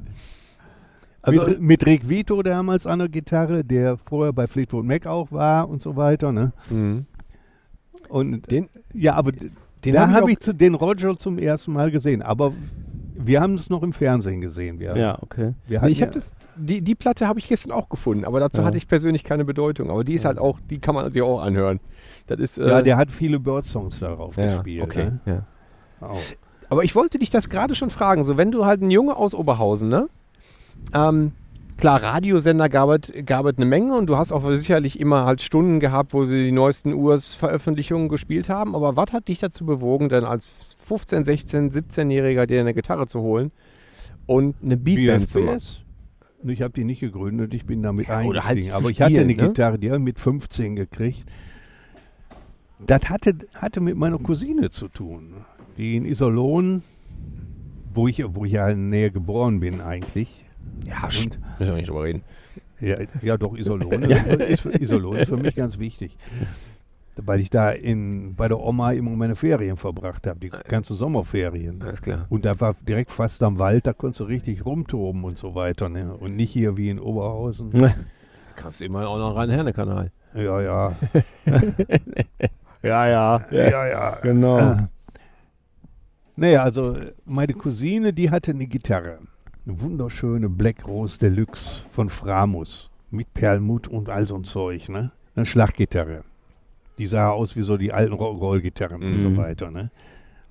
Also, 1.22 1.46
mit, 1.48 1.60
mit 1.60 1.86
Rick 1.86 2.08
Vito 2.08 2.42
damals 2.42 2.86
an 2.86 2.98
der 2.98 3.08
Gitarre, 3.08 3.64
der 3.64 3.96
vorher 3.96 4.34
bei 4.34 4.46
Fleetwood 4.46 4.84
Mac 4.84 5.06
auch 5.06 5.32
war 5.32 5.68
und 5.70 5.80
so 5.80 5.96
weiter. 5.96 6.32
Ne? 6.32 6.52
Mhm. 6.68 7.06
Und 8.10 8.50
Den, 8.50 8.68
ja, 8.92 9.14
aber 9.14 9.32
den 9.32 9.94
da 9.94 10.02
hab 10.08 10.10
habe 10.14 10.24
auch- 10.24 10.28
ich, 10.28 10.40
zu- 10.40 10.52
den 10.52 10.74
Roger 10.74 11.18
zum 11.18 11.38
ersten 11.38 11.72
Mal 11.72 11.90
gesehen. 11.90 12.20
Aber 12.20 12.52
wir 13.26 13.40
haben 13.40 13.54
es 13.54 13.70
noch 13.70 13.82
im 13.82 13.92
Fernsehen 13.92 14.40
gesehen. 14.40 14.78
Wir, 14.78 14.96
Ja, 14.96 15.18
okay. 15.22 15.54
wir 15.66 15.80
Nee, 15.82 15.88
ich 15.90 16.02
habe 16.02 16.10
ja- 16.12 16.14
das, 16.14 16.32
die, 16.56 16.82
die 16.82 16.94
Platte 16.94 17.26
habe 17.28 17.38
ich 17.38 17.48
gestern 17.48 17.72
auch 17.72 17.88
gefunden, 17.88 18.24
aber 18.24 18.40
dazu 18.40 18.60
Ja. 18.60 18.66
hatte 18.66 18.76
ich 18.76 18.86
persönlich 18.88 19.24
keine 19.24 19.44
Bedeutung. 19.44 19.90
Aber 19.90 20.04
die 20.04 20.14
ist 20.14 20.24
halt 20.24 20.38
auch, 20.38 20.58
die 20.70 20.78
kann 20.78 20.94
man 20.94 21.10
sich 21.10 21.22
auch 21.22 21.40
anhören. 21.40 21.80
Das 22.26 22.38
ist, 22.38 22.58
äh, 22.58 22.68
Ja, 22.68 22.82
der 22.82 22.96
hat 22.96 23.10
viele 23.10 23.38
Bird-Songs 23.40 23.98
darauf 24.00 24.36
ja, 24.36 24.46
gespielt. 24.56 24.82
Okay, 24.84 25.04
Ne? 25.04 25.20
ja. 25.26 25.46
Auch. 26.06 26.20
Aber 26.70 26.82
ich 26.84 26.94
wollte 26.94 27.18
dich 27.18 27.30
das 27.30 27.48
gerade 27.48 27.74
schon 27.74 27.90
fragen. 27.90 28.24
So, 28.24 28.36
wenn 28.36 28.50
du 28.50 28.64
halt 28.64 28.80
ein 28.82 28.90
Junge 28.90 29.16
aus 29.16 29.34
Oberhausen, 29.34 29.88
ne? 29.88 30.08
Ähm, 30.92 31.32
klar, 31.84 32.02
Radiosender 32.02 32.70
gab 32.70 32.88
es, 32.88 33.12
gab 33.26 33.44
es 33.44 33.58
eine 33.58 33.66
Menge 33.66 33.94
und 33.94 34.06
du 34.06 34.16
hast 34.16 34.32
auch 34.32 34.50
sicherlich 34.52 34.98
immer 34.98 35.26
halt 35.26 35.42
Stunden 35.42 35.80
gehabt, 35.80 36.14
wo 36.14 36.24
sie 36.24 36.44
die 36.44 36.52
neuesten 36.52 36.94
Urs-Veröffentlichungen 36.94 38.08
gespielt 38.08 38.48
haben. 38.48 38.74
Aber 38.74 38.96
was 38.96 39.12
hat 39.12 39.28
dich 39.28 39.38
dazu 39.38 39.66
bewogen, 39.66 40.08
denn 40.08 40.24
als 40.24 40.46
15, 40.78 41.24
16, 41.24 41.72
17-Jähriger 41.72 42.46
dir 42.46 42.60
eine 42.60 42.72
Gitarre 42.72 43.06
zu 43.06 43.20
holen 43.20 43.52
und 44.24 44.54
eine 44.64 44.78
Beatband 44.78 45.28
zu 45.28 45.40
machen? 45.40 45.60
Ich 46.46 46.62
habe 46.62 46.72
die 46.72 46.84
nicht 46.84 47.00
gegründet, 47.00 47.52
ich 47.52 47.66
bin 47.66 47.82
damit 47.82 48.08
Ja, 48.08 48.16
halt 48.16 48.28
eingestiegen. 48.28 48.70
zu 48.70 48.76
aber 48.76 48.88
ich 48.90 49.02
hatte 49.02 49.10
spielen, 49.10 49.28
eine 49.28 49.36
ne? 49.36 49.48
Gitarre, 49.48 49.78
die 49.78 49.88
habe 49.88 49.98
ich 49.98 50.04
mit 50.04 50.18
15 50.18 50.76
gekriegt. 50.76 51.30
Das 52.86 53.10
hatte, 53.10 53.34
hatte 53.54 53.82
mit 53.82 53.96
meiner 53.96 54.18
Cousine 54.18 54.70
zu 54.70 54.88
tun, 54.88 55.34
die 55.76 55.96
in 55.96 56.06
Iserlohn, 56.06 56.82
wo 57.92 58.08
ich, 58.08 58.24
wo 58.26 58.46
ich 58.46 58.52
ja 58.52 58.68
in 58.70 58.90
der 58.90 59.00
Nähe 59.00 59.10
geboren 59.10 59.60
bin 59.60 59.82
eigentlich. 59.82 60.44
Ja, 60.86 61.10
stimmt. 61.10 61.38
Müssen 61.58 61.70
wir 61.72 61.76
nicht 61.76 61.88
drüber 61.88 62.04
reden. 62.04 62.22
Ja, 62.80 62.96
ja 63.22 63.36
doch, 63.36 63.54
ist, 63.56 64.60
für- 64.60 64.72
Iserlohn 64.80 65.16
ist 65.16 65.28
für 65.28 65.36
mich 65.36 65.54
ganz 65.54 65.78
wichtig. 65.78 66.16
Weil 67.16 67.38
ich 67.40 67.48
da 67.48 67.70
in, 67.70 68.34
bei 68.34 68.48
der 68.48 68.58
Oma 68.58 68.90
immer 68.90 69.10
meine 69.12 69.36
Ferien 69.36 69.76
verbracht 69.76 70.26
habe, 70.26 70.40
die 70.40 70.48
ganzen 70.50 70.96
Sommerferien. 70.96 71.80
Alles 71.80 72.02
klar. 72.02 72.26
Und 72.28 72.44
da 72.44 72.58
war 72.60 72.74
direkt 72.86 73.12
fast 73.12 73.40
am 73.44 73.58
Wald, 73.60 73.86
da 73.86 73.92
konntest 73.92 74.20
du 74.20 74.24
richtig 74.24 74.66
rumtoben 74.66 75.22
und 75.22 75.38
so 75.38 75.54
weiter. 75.54 75.88
Ne? 75.88 76.12
Und 76.12 76.34
nicht 76.34 76.50
hier 76.50 76.76
wie 76.76 76.90
in 76.90 76.98
Oberhausen. 76.98 77.70
Kannst 78.56 78.80
du 78.80 78.84
immer 78.84 79.06
auch 79.08 79.18
noch 79.18 79.36
rein 79.36 79.48
Herne-Kanal. 79.50 80.10
Ja, 80.34 80.60
ja. 80.60 80.96
Ja, 82.82 83.06
ja. 83.08 83.46
ja, 83.50 83.86
ja. 83.88 84.10
Genau. 84.22 84.58
Äh, 84.72 84.76
naja, 86.36 86.62
also 86.64 86.92
äh, 86.94 87.12
meine 87.24 87.54
Cousine, 87.54 88.12
die 88.12 88.30
hatte 88.30 88.50
eine 88.50 88.66
Gitarre. 88.66 89.20
Eine 89.66 89.80
wunderschöne 89.80 90.48
Black 90.48 90.86
Rose 90.86 91.18
Deluxe 91.18 91.84
von 91.90 92.08
Framus. 92.08 92.90
Mit 93.10 93.32
Perlmutt 93.32 93.86
und 93.88 94.08
all 94.08 94.26
so 94.26 94.34
ein 94.36 94.44
Zeug, 94.44 94.88
ne? 94.88 95.12
Eine 95.36 95.46
Schlaggitarre. 95.46 96.24
Die 96.98 97.06
sah 97.06 97.30
aus 97.30 97.56
wie 97.56 97.62
so 97.62 97.76
die 97.76 97.92
alten 97.92 98.14
Rock'n'Roll-Gitarren 98.14 99.02
und 99.02 99.14
Mhm. 99.16 99.20
so 99.20 99.36
weiter, 99.36 99.70
ne? 99.70 99.90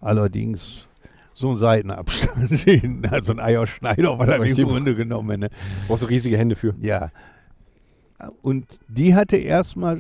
Allerdings 0.01 0.87
so 1.33 1.51
ein 1.51 1.55
Seitenabstand, 1.57 2.51
hin, 2.59 3.05
also 3.09 3.33
ein 3.33 3.39
Eierschneider 3.39 4.17
war 4.17 4.25
das 4.27 4.57
im. 4.57 4.67
Grunde 4.67 4.95
genommen, 4.95 5.41
ne? 5.41 5.49
Brauchst 5.87 6.03
du 6.03 6.07
riesige 6.07 6.37
Hände 6.37 6.55
für. 6.55 6.75
Ja. 6.79 7.11
Und 8.41 8.65
die 8.87 9.15
hatte 9.15 9.37
erstmal 9.37 9.99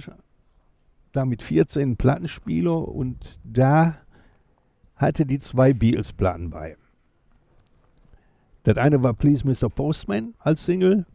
da 1.11 1.25
mit 1.25 1.43
14 1.43 1.81
einen 1.81 1.97
Plattenspieler 1.97 2.87
und 2.87 3.39
da 3.43 3.97
hatte 4.95 5.25
die 5.25 5.39
zwei 5.39 5.73
Beatles-Platten 5.73 6.49
bei. 6.49 6.77
Das 8.63 8.77
eine 8.77 9.03
war 9.03 9.13
Please 9.13 9.45
Mr. 9.47 9.69
Postman 9.69 10.33
als 10.39 10.65
Single 10.65 11.05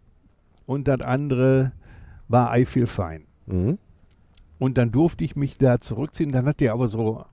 und 0.66 0.86
das 0.86 1.00
andere 1.00 1.72
war 2.28 2.56
I 2.56 2.64
Feel 2.64 2.86
Fine. 2.86 3.22
Mhm. 3.46 3.78
Und 4.58 4.76
dann 4.76 4.90
durfte 4.92 5.24
ich 5.24 5.36
mich 5.36 5.56
da 5.56 5.80
zurückziehen. 5.80 6.32
Dann 6.32 6.44
hat 6.46 6.60
die 6.60 6.68
aber 6.70 6.88
so 6.88 7.24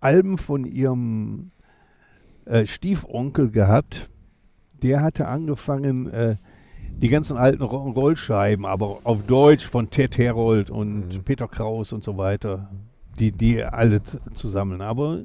Alben 0.00 0.38
von 0.38 0.64
ihrem 0.64 1.50
äh, 2.44 2.64
Stiefonkel 2.66 3.50
gehabt. 3.50 4.08
Der 4.82 5.02
hatte 5.02 5.26
angefangen, 5.28 6.08
äh, 6.08 6.36
die 6.96 7.08
ganzen 7.08 7.36
alten 7.36 7.62
Rock'n'Roll-Scheiben, 7.62 8.64
aber 8.64 9.00
auf 9.04 9.24
Deutsch 9.26 9.66
von 9.66 9.90
Ted 9.90 10.16
Herold 10.18 10.70
und 10.70 11.14
Mhm. 11.14 11.24
Peter 11.24 11.48
Kraus 11.48 11.92
und 11.92 12.04
so 12.04 12.16
weiter, 12.16 12.70
die, 13.18 13.32
die 13.32 13.62
alle 13.62 14.00
zusammen. 14.34 14.80
Aber 14.80 15.24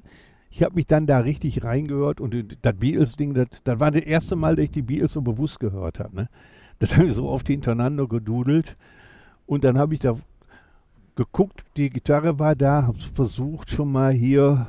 ich 0.54 0.62
habe 0.62 0.76
mich 0.76 0.86
dann 0.86 1.08
da 1.08 1.18
richtig 1.18 1.64
reingehört 1.64 2.22
und 2.22 2.58
das 2.62 2.76
Beatles-Ding, 2.76 3.34
das, 3.34 3.48
das 3.64 3.80
war 3.80 3.90
das 3.90 4.04
erste 4.04 4.36
Mal, 4.36 4.56
dass 4.56 4.66
ich 4.66 4.72
die 4.72 4.84
Beatles 4.84 5.14
so 5.14 5.22
bewusst 5.22 5.60
gehört 5.60 6.00
habe. 6.00 6.16
Ne? 6.16 6.30
Das 6.80 6.96
habe 6.96 7.08
ich 7.08 7.14
so 7.14 7.30
oft 7.30 7.48
hintereinander 7.48 8.08
gedudelt. 8.08 8.76
Und 9.46 9.64
dann 9.64 9.78
habe 9.78 9.94
ich 9.94 10.00
da 10.02 10.16
geguckt, 11.16 11.64
die 11.78 11.90
Gitarre 11.90 12.38
war 12.40 12.56
da, 12.56 12.84
habe 12.84 13.00
versucht 13.00 13.70
schon 13.70 13.92
mal 13.92 14.12
hier 14.12 14.68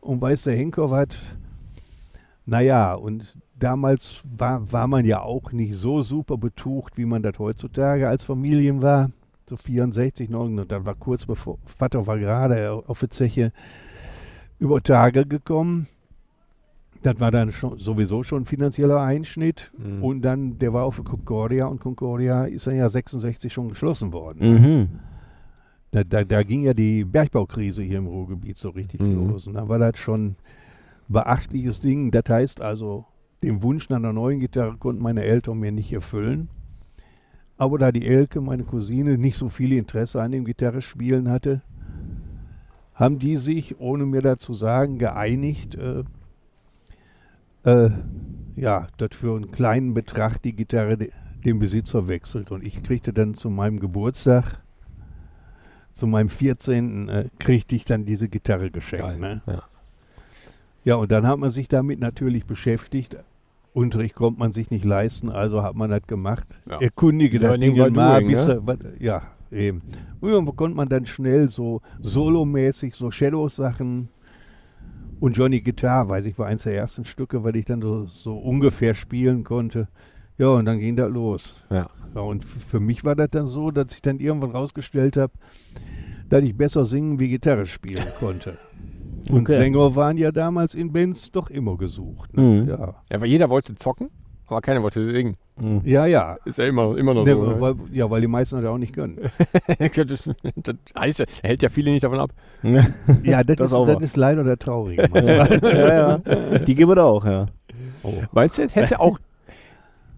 und 0.00 0.20
weiß 0.20 0.44
der 0.44 0.56
Henker 0.56 0.90
was. 0.90 1.08
Naja, 2.46 2.94
und 2.94 3.36
damals 3.58 4.22
war, 4.24 4.72
war 4.72 4.88
man 4.88 5.04
ja 5.04 5.20
auch 5.20 5.52
nicht 5.52 5.74
so 5.76 6.02
super 6.02 6.38
betucht, 6.38 6.96
wie 6.96 7.04
man 7.04 7.22
das 7.22 7.38
heutzutage 7.38 8.08
als 8.08 8.24
Familien 8.24 8.82
war. 8.82 9.10
So 9.48 9.56
64, 9.56 10.30
9, 10.30 10.66
das 10.66 10.84
war 10.84 10.94
kurz 10.94 11.26
bevor, 11.26 11.58
Vater 11.66 12.06
war 12.06 12.18
gerade 12.18 12.82
auf 12.86 13.00
der 13.00 13.10
Zeche 13.10 13.52
über 14.58 14.82
Tage 14.82 15.26
gekommen. 15.26 15.86
Das 17.02 17.20
war 17.20 17.30
dann 17.30 17.52
schon, 17.52 17.78
sowieso 17.78 18.22
schon 18.22 18.42
ein 18.42 18.46
finanzieller 18.46 19.00
Einschnitt. 19.00 19.72
Mhm. 19.76 20.02
Und 20.02 20.22
dann, 20.22 20.58
der 20.58 20.72
war 20.72 20.84
auf 20.84 21.02
Concordia 21.04 21.66
und 21.66 21.80
Concordia 21.80 22.44
ist 22.44 22.66
dann 22.66 22.76
ja 22.76 22.88
66 22.88 23.52
schon 23.52 23.68
geschlossen 23.68 24.12
worden. 24.12 24.52
Mhm. 24.52 24.88
Da, 25.90 26.02
da, 26.02 26.24
da 26.24 26.42
ging 26.42 26.62
ja 26.62 26.74
die 26.74 27.04
Bergbaukrise 27.04 27.82
hier 27.82 27.98
im 27.98 28.06
Ruhrgebiet 28.06 28.56
so 28.56 28.70
richtig 28.70 29.00
Mhm. 29.00 29.28
los. 29.28 29.46
Und 29.46 29.54
da 29.54 29.68
war 29.68 29.78
das 29.78 29.98
schon 29.98 30.36
beachtliches 31.08 31.80
Ding. 31.80 32.10
Das 32.10 32.24
heißt 32.28 32.60
also, 32.60 33.04
den 33.42 33.62
Wunsch 33.62 33.90
nach 33.90 33.98
einer 33.98 34.12
neuen 34.14 34.40
Gitarre 34.40 34.76
konnten 34.78 35.02
meine 35.02 35.22
Eltern 35.24 35.58
mir 35.58 35.72
nicht 35.72 35.92
erfüllen. 35.92 36.48
Aber 37.56 37.78
da 37.78 37.92
die 37.92 38.06
Elke, 38.06 38.40
meine 38.40 38.64
Cousine, 38.64 39.18
nicht 39.18 39.36
so 39.36 39.48
viel 39.48 39.72
Interesse 39.74 40.20
an 40.22 40.32
dem 40.32 40.44
Gitarrespielen 40.44 41.28
hatte, 41.30 41.60
haben 42.94 43.18
die 43.18 43.36
sich, 43.36 43.80
ohne 43.80 44.06
mir 44.06 44.22
dazu 44.22 44.54
sagen, 44.54 44.98
geeinigt, 44.98 45.76
äh, 45.76 46.04
äh, 47.64 47.90
ja, 48.54 48.86
dass 48.98 49.14
für 49.14 49.34
einen 49.34 49.50
kleinen 49.50 49.94
Betrag 49.94 50.40
die 50.42 50.54
Gitarre 50.54 50.96
de, 50.96 51.10
den 51.44 51.58
Besitzer 51.58 52.08
wechselt. 52.08 52.50
Und 52.50 52.66
ich 52.66 52.82
kriegte 52.82 53.12
dann 53.12 53.34
zu 53.34 53.50
meinem 53.50 53.80
Geburtstag, 53.80 54.60
zu 55.92 56.06
meinem 56.06 56.28
14. 56.28 57.08
Äh, 57.08 57.28
kriegte 57.38 57.74
ich 57.74 57.84
dann 57.84 58.04
diese 58.04 58.28
Gitarre 58.28 58.70
geschenkt. 58.70 59.06
Geil. 59.06 59.18
Ne? 59.18 59.42
Ja. 59.46 59.62
Ja, 60.84 60.96
und 60.96 61.10
dann 61.10 61.26
hat 61.26 61.38
man 61.38 61.50
sich 61.50 61.68
damit 61.68 61.98
natürlich 61.98 62.44
beschäftigt. 62.44 63.16
Unterricht 63.72 64.14
konnte 64.14 64.38
man 64.38 64.52
sich 64.52 64.70
nicht 64.70 64.84
leisten, 64.84 65.30
also 65.30 65.62
hat 65.62 65.74
man 65.74 65.90
das 65.90 66.06
gemacht. 66.06 66.46
Ja. 66.68 66.80
Erkundige 66.80 67.38
das 67.40 67.48
Learning 67.48 67.74
Ding 67.74 67.84
by 67.84 67.90
mal, 67.90 68.20
doing, 68.20 68.34
bis 68.34 68.46
ne? 68.46 68.62
da, 68.64 68.76
ja, 69.00 69.22
eben. 69.50 69.82
Und 70.20 70.32
dann 70.32 70.56
konnte 70.56 70.76
man 70.76 70.88
dann 70.88 71.06
schnell 71.06 71.50
so 71.50 71.80
solomäßig, 72.00 72.94
so 72.94 73.10
Shadows-Sachen 73.10 74.08
und 75.20 75.36
Johnny 75.36 75.60
Guitar, 75.60 76.08
weiß 76.08 76.26
ich, 76.26 76.38
war 76.38 76.46
eins 76.46 76.64
der 76.64 76.76
ersten 76.76 77.04
Stücke, 77.04 77.44
weil 77.44 77.56
ich 77.56 77.64
dann 77.64 77.80
so, 77.82 78.06
so 78.06 78.36
ungefähr 78.36 78.94
spielen 78.94 79.44
konnte. 79.44 79.88
Ja, 80.38 80.48
und 80.48 80.64
dann 80.64 80.80
ging 80.80 80.96
das 80.96 81.10
los. 81.10 81.66
Ja. 81.70 81.88
Ja, 82.14 82.20
und 82.20 82.44
für 82.44 82.80
mich 82.80 83.04
war 83.04 83.16
das 83.16 83.30
dann 83.30 83.46
so, 83.46 83.70
dass 83.70 83.86
ich 83.92 84.02
dann 84.02 84.20
irgendwann 84.20 84.52
rausgestellt 84.52 85.16
habe, 85.16 85.32
dass 86.28 86.44
ich 86.44 86.56
besser 86.56 86.84
singen 86.84 87.18
wie 87.20 87.28
Gitarre 87.28 87.66
spielen 87.66 88.04
konnte. 88.20 88.56
Und 89.30 89.42
Okay. 89.42 89.56
Sänger 89.56 89.96
waren 89.96 90.16
ja 90.18 90.30
damals 90.32 90.74
in 90.74 90.92
Bands 90.92 91.30
doch 91.32 91.48
immer 91.50 91.76
gesucht. 91.76 92.36
Ne? 92.36 92.42
Mhm. 92.42 92.68
Ja. 92.68 92.94
ja, 93.10 93.20
weil 93.20 93.28
jeder 93.28 93.48
wollte 93.48 93.74
zocken, 93.74 94.10
aber 94.46 94.60
keiner 94.60 94.82
wollte 94.82 95.04
singen. 95.04 95.34
Mhm. 95.60 95.82
ja, 95.84 96.06
ja. 96.06 96.36
Ist 96.44 96.58
ja 96.58 96.64
immer, 96.64 96.96
immer 96.98 97.14
noch 97.14 97.24
Ne, 97.24 97.32
so. 97.32 97.44
ne? 97.44 97.60
weil, 97.60 97.74
ja, 97.92 98.10
weil 98.10 98.20
die 98.20 98.26
meisten 98.26 98.56
das 98.56 98.64
auch 98.66 98.78
nicht 98.78 98.92
können. 98.94 99.18
das, 99.78 100.28
heißt, 100.98 101.18
ja, 101.20 101.26
hält 101.42 101.62
ja 101.62 101.68
viele 101.68 101.90
nicht 101.92 102.02
davon 102.04 102.18
ab. 102.20 102.30
ja, 103.22 103.44
das, 103.44 103.56
Das 103.56 103.72
ist, 103.72 103.88
das 103.88 104.02
ist 104.02 104.16
leider 104.16 104.42
der 104.44 104.58
Traurige. 104.58 105.08
ja, 105.14 106.18
ja. 106.22 106.58
Die 106.58 106.74
gibt 106.74 106.90
es 106.92 106.98
auch, 106.98 107.24
ja. 107.24 107.46
Meinst 108.32 108.58
du, 108.58 108.62
es 108.62 108.74
hätte 108.74 109.00
auch, 109.00 109.18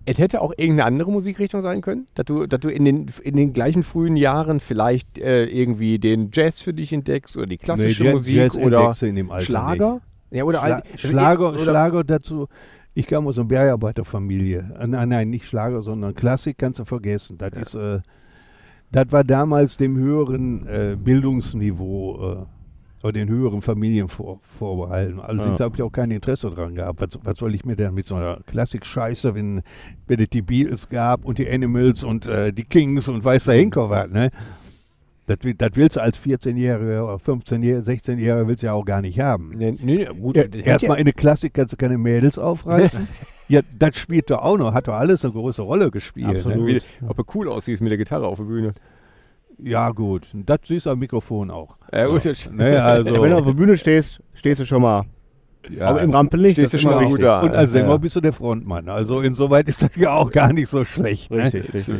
es 0.06 0.18
hätte 0.18 0.40
auch 0.40 0.52
irgendeine 0.56 0.84
andere 0.84 1.12
Musikrichtung 1.12 1.62
sein 1.62 1.80
können? 1.80 2.06
Dass 2.14 2.24
du, 2.26 2.46
dass 2.46 2.60
du 2.60 2.68
in, 2.68 2.84
den, 2.84 3.06
in 3.22 3.36
den 3.36 3.52
gleichen 3.52 3.82
frühen 3.82 4.16
Jahren 4.16 4.60
vielleicht 4.60 5.18
äh, 5.18 5.44
irgendwie 5.46 5.98
den 5.98 6.30
Jazz 6.32 6.60
für 6.62 6.72
dich 6.72 6.92
entdeckst 6.92 7.36
oder 7.36 7.46
die 7.46 7.58
klassische 7.58 8.02
Nee, 8.02 8.08
Jazz- 8.08 8.14
Musik 8.14 8.36
Jazz 8.36 8.56
oder 8.56 8.94
Schlager? 9.42 10.00
Ja, 10.30 10.42
oder 10.44 10.58
Schla 10.58 10.82
Schlager, 10.96 11.50
oder, 11.50 11.58
Schlager 11.60 12.04
dazu. 12.04 12.48
Ich 12.98 13.06
kam 13.06 13.26
aus 13.26 13.38
einer 13.38 13.46
Bergarbeiterfamilie. 13.46 14.74
Äh, 14.80 14.86
Nein, 14.86 15.10
nein, 15.10 15.28
nicht 15.28 15.46
Schlager, 15.46 15.82
sondern 15.82 16.14
Klassik 16.14 16.56
kannst 16.56 16.78
du 16.78 16.86
vergessen. 16.86 17.36
Das 17.36 17.52
ist, 17.52 17.74
äh, 17.74 18.00
das 18.90 19.12
war 19.12 19.22
damals 19.22 19.76
dem 19.76 19.98
höheren 19.98 20.66
äh, 20.66 20.96
Bildungsniveau 20.98 22.46
äh, 23.02 23.04
oder 23.04 23.12
den 23.12 23.28
höheren 23.28 23.60
Familien 23.60 24.08
vor, 24.08 24.40
vorbehalten. 24.42 25.20
Also 25.20 25.42
Ja. 25.44 25.58
habe 25.60 25.76
ich 25.76 25.82
auch 25.82 25.92
kein 25.92 26.10
Interesse 26.10 26.48
dran 26.50 26.74
gehabt. 26.74 27.02
Was, 27.02 27.10
was 27.22 27.36
soll 27.38 27.54
ich 27.54 27.66
mir 27.66 27.76
denn 27.76 27.92
mit 27.92 28.06
so 28.06 28.14
einer 28.14 28.38
Klassik-Scheiße, 28.46 29.34
wenn, 29.34 29.60
wenn 30.06 30.18
es 30.20 30.30
die 30.30 30.40
Beatles 30.40 30.88
gab 30.88 31.26
und 31.26 31.36
die 31.36 31.50
Animals 31.50 32.02
und 32.02 32.24
äh, 32.26 32.50
die 32.50 32.64
Kings 32.64 33.08
und 33.08 33.22
weiß 33.22 33.44
der 33.44 33.56
Henker 33.56 33.90
was, 33.90 34.08
ne? 34.08 34.30
Das, 35.26 35.38
will- 35.42 35.54
das 35.54 35.70
willst 35.74 35.96
du 35.96 36.00
als 36.00 36.18
14-Jähriger 36.20 37.02
oder 37.02 37.16
15-Jähriger, 37.16 37.84
16-Jähriger 37.84 38.46
willst 38.46 38.62
du 38.62 38.66
ja 38.68 38.72
auch 38.74 38.84
gar 38.84 39.00
nicht 39.00 39.18
haben. 39.18 39.52
Nee, 39.56 39.74
nee, 39.82 40.04
gut, 40.06 40.36
Ja, 40.36 40.44
Erstmal 40.44 40.96
ja- 40.96 41.00
in 41.00 41.04
der 41.06 41.14
Klassik 41.14 41.54
kannst 41.54 41.72
du 41.72 41.76
keine 41.76 41.98
Mädels 41.98 42.38
aufreißen. 42.38 43.08
ja, 43.48 43.60
das 43.78 43.96
spielt 43.96 44.30
doch 44.30 44.38
auch 44.42 44.56
noch, 44.56 44.72
hat 44.72 44.86
doch 44.86 44.94
alles 44.94 45.24
eine 45.24 45.32
große 45.32 45.62
Rolle 45.62 45.90
gespielt. 45.90 46.28
Absolut. 46.36 46.58
Ne? 46.58 46.66
Wie, 46.66 47.06
ob 47.08 47.18
er 47.18 47.24
cool 47.34 47.48
aussieht 47.48 47.80
mit 47.80 47.90
der 47.90 47.98
Gitarre 47.98 48.26
auf 48.28 48.38
der 48.38 48.44
Bühne. 48.44 48.70
Ja, 49.58 49.90
gut. 49.90 50.28
Das 50.32 50.58
siehst 50.66 50.86
du 50.86 50.90
am 50.90 50.98
Mikrofon 51.00 51.50
auch. 51.50 51.76
Ja, 51.92 52.06
gut, 52.06 52.24
das- 52.26 52.48
Ne, 52.50 52.80
also, 52.82 53.06
Wenn 53.22 53.30
du 53.30 53.38
auf 53.38 53.46
der 53.46 53.52
Bühne 53.54 53.76
stehst, 53.78 54.20
stehst 54.34 54.60
du 54.60 54.64
schon 54.66 54.82
mal. 54.82 55.04
ja, 55.70 55.88
Aber 55.88 56.02
im 56.02 56.10
Rampenlicht 56.10 56.56
Stehst 56.58 56.74
du 56.74 56.78
schon 56.78 56.92
immer 56.92 57.00
mal 57.00 57.08
gut 57.10 57.22
da. 57.22 57.40
und 57.40 57.50
als 57.54 57.72
Sänger 57.72 57.88
Ja. 57.88 57.96
bist 57.96 58.14
du 58.14 58.20
der 58.20 58.32
Frontmann. 58.32 58.88
Also 58.88 59.22
insoweit 59.22 59.68
ist 59.68 59.82
das 59.82 59.90
ja 59.96 60.12
auch 60.12 60.30
gar 60.30 60.52
nicht 60.52 60.68
so 60.68 60.84
schlecht. 60.84 61.30
Ne? 61.32 61.38
Richtig, 61.44 61.74
richtig. 61.74 61.94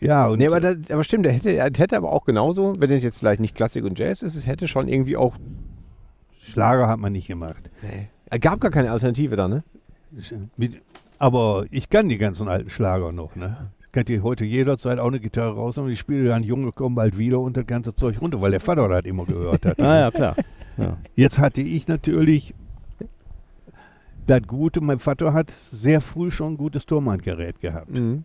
Ja, 0.00 0.26
und 0.28 0.38
Nee, 0.38 0.46
aber, 0.46 0.60
das, 0.60 0.76
aber 0.90 1.04
stimmt, 1.04 1.26
der 1.26 1.32
hätte, 1.32 1.50
er 1.50 1.64
hätte 1.64 1.96
aber 1.96 2.12
auch 2.12 2.24
genauso, 2.24 2.74
wenn 2.78 2.90
es 2.90 3.02
jetzt 3.02 3.18
vielleicht 3.18 3.40
nicht 3.40 3.54
Klassik 3.54 3.84
und 3.84 3.98
Jazz 3.98 4.22
ist, 4.22 4.34
es 4.34 4.46
hätte 4.46 4.68
schon 4.68 4.88
irgendwie 4.88 5.16
auch. 5.16 5.36
Schlager 6.40 6.88
hat 6.88 6.98
man 6.98 7.12
nicht 7.12 7.26
gemacht. 7.26 7.70
Nee. 7.82 8.08
Es 8.30 8.40
gab 8.40 8.60
gar 8.60 8.70
keine 8.70 8.90
Alternative 8.90 9.36
da, 9.36 9.48
ne? 9.48 9.62
Mit, 10.56 10.80
aber 11.18 11.66
ich 11.70 11.88
kann 11.88 12.08
die 12.08 12.18
ganzen 12.18 12.48
alten 12.48 12.70
Schlager 12.70 13.12
noch. 13.12 13.36
Ne? 13.36 13.70
Ich 13.80 13.92
kann 13.92 14.04
dir 14.04 14.22
heute 14.22 14.44
jederzeit 14.44 14.98
auch 14.98 15.08
eine 15.08 15.20
Gitarre 15.20 15.54
rausnehmen 15.54 15.88
und 15.88 15.92
ich 15.92 16.00
spiele 16.00 16.28
dann 16.28 16.42
Junge 16.42 16.72
kommen 16.72 16.94
bald 16.94 17.18
wieder 17.18 17.40
und 17.40 17.56
das 17.56 17.66
ganze 17.66 17.94
Zeug 17.94 18.20
runter, 18.20 18.40
weil 18.40 18.50
der 18.50 18.60
Vater 18.60 18.88
das 18.88 19.04
immer 19.04 19.24
gehört 19.24 19.64
hat. 19.64 19.78
Ah 19.80 20.00
ja, 20.00 20.10
klar. 20.10 20.36
Ja. 20.76 20.98
Jetzt 21.14 21.38
hatte 21.38 21.62
ich 21.62 21.88
natürlich 21.88 22.54
das 24.26 24.42
Gute, 24.42 24.80
mein 24.80 24.98
Vater 24.98 25.32
hat 25.32 25.50
sehr 25.50 26.00
früh 26.00 26.30
schon 26.30 26.54
ein 26.54 26.56
gutes 26.56 26.84
Turmhandgerät 26.84 27.60
gehabt. 27.60 27.90
Mhm. 27.90 28.24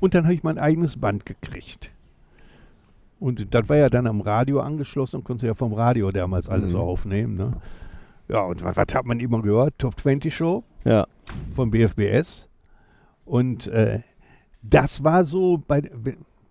Und 0.00 0.14
dann 0.14 0.24
habe 0.24 0.34
ich 0.34 0.42
mein 0.42 0.58
eigenes 0.58 0.96
Band 0.98 1.26
gekriegt. 1.26 1.90
Und 3.18 3.54
das 3.54 3.68
war 3.68 3.76
ja 3.76 3.90
dann 3.90 4.06
am 4.06 4.22
Radio 4.22 4.60
angeschlossen 4.60 5.16
und 5.16 5.24
konnte 5.24 5.46
ja 5.46 5.54
vom 5.54 5.74
Radio 5.74 6.10
damals 6.10 6.48
alles 6.48 6.72
Mhm. 6.72 6.80
aufnehmen. 6.80 7.36
Ne? 7.36 7.52
Ja, 8.28 8.42
und 8.42 8.64
was, 8.64 8.76
was 8.76 8.94
hat 8.94 9.04
man 9.04 9.20
immer 9.20 9.42
gehört? 9.42 9.74
Top 9.78 10.00
20 10.00 10.34
Show 10.34 10.64
ja. 10.84 11.06
vom 11.54 11.70
BFBS. 11.70 12.48
Und 13.26 13.66
äh, 13.66 14.00
das 14.62 15.04
war 15.04 15.24
so, 15.24 15.62
bei, 15.66 15.82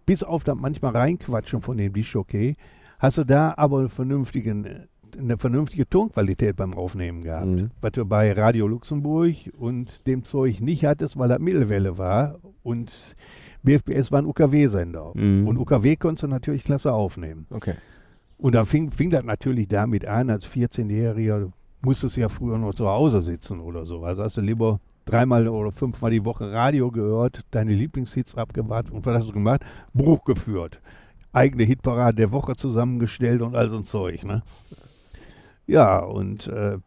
bis 0.06 0.24
auf 0.24 0.44
das 0.44 0.56
manchmal 0.56 0.92
reinquatschen 0.96 1.62
von 1.62 1.78
dem 1.78 1.92
Disc-Okay, 1.92 2.56
hast 3.00 3.18
du 3.18 3.24
da 3.24 3.54
aber 3.58 3.80
einen 3.80 3.90
vernünftigen, 3.90 4.66
äh, 4.66 4.80
eine 5.20 5.38
vernünftige 5.38 5.88
Tonqualität 5.88 6.56
beim 6.56 6.74
Aufnehmen 6.74 7.24
gehabt. 7.24 7.46
Mhm. 7.46 7.72
Was 7.82 7.92
du 7.92 8.06
bei 8.06 8.32
Radio 8.32 8.68
Luxemburg 8.68 9.36
und 9.58 10.06
dem 10.08 10.24
Zeug 10.24 10.62
nicht 10.62 10.86
hattest, 10.86 11.18
weil 11.18 11.30
das 11.30 11.40
Mittelwelle 11.40 11.98
war. 11.98 12.40
Und 12.64 12.92
BFBS 13.64 14.12
war 14.12 14.20
ein 14.20 14.26
UKW-Sender. 14.26 15.12
Mhm. 15.14 15.48
Und 15.48 15.58
UKW 15.58 15.96
konntest 15.96 16.24
du 16.24 16.28
natürlich 16.28 16.64
klasse 16.64 16.94
aufnehmen. 16.94 17.46
Okay. 17.50 17.76
Und 18.38 18.56
dann 18.56 18.66
fing, 18.66 18.92
fing 18.92 19.10
das 19.10 19.24
natürlich 19.24 19.68
damit 19.68 20.06
an, 20.06 20.30
als 20.30 20.48
14-Jähriger, 20.48 21.40
du 21.40 21.52
musstest 21.84 22.16
ja 22.16 22.30
früher 22.30 22.58
noch 22.58 22.74
zu 22.74 22.88
Hause 22.88 23.22
sitzen 23.22 23.60
oder 23.60 23.86
so. 23.86 24.04
Also 24.04 24.24
hast 24.24 24.38
du 24.38 24.42
lieber 24.42 24.80
dreimal 25.06 25.48
oder 25.48 25.72
fünfmal 25.72 26.12
die 26.12 26.24
Woche 26.24 26.52
Radio 26.52 26.92
gehört, 26.92 27.42
deine 27.52 27.74
Lieblingshits 27.74 28.36
abgewartet 28.36 28.94
und 28.94 29.06
was 29.06 29.18
hast 29.18 29.30
du 29.30 29.34
gemacht? 29.34 29.62
Bruch 29.94 30.24
geführt. 30.24 30.80
Eigene 31.34 31.64
Hitparade 31.64 32.16
der 32.16 32.32
Woche 32.32 32.56
zusammengestellt 32.56 33.42
und 33.42 33.56
all 33.56 33.70
so 33.70 33.78
ein 33.78 33.86
Zeug, 33.86 34.24
ne? 34.24 34.42
Ja, 35.70 36.00
und 36.00 36.48
äh, 36.48 36.78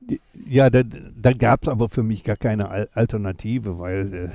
Die- 0.00 0.20
Ja, 0.48 0.68
da, 0.70 0.82
da 0.82 1.32
gab 1.32 1.62
es 1.62 1.68
aber 1.68 1.88
für 1.88 2.02
mich 2.02 2.24
gar 2.24 2.36
keine 2.36 2.68
Al 2.68 2.88
Alternative, 2.92 3.78
weil 3.78 4.14
äh, 4.14 4.28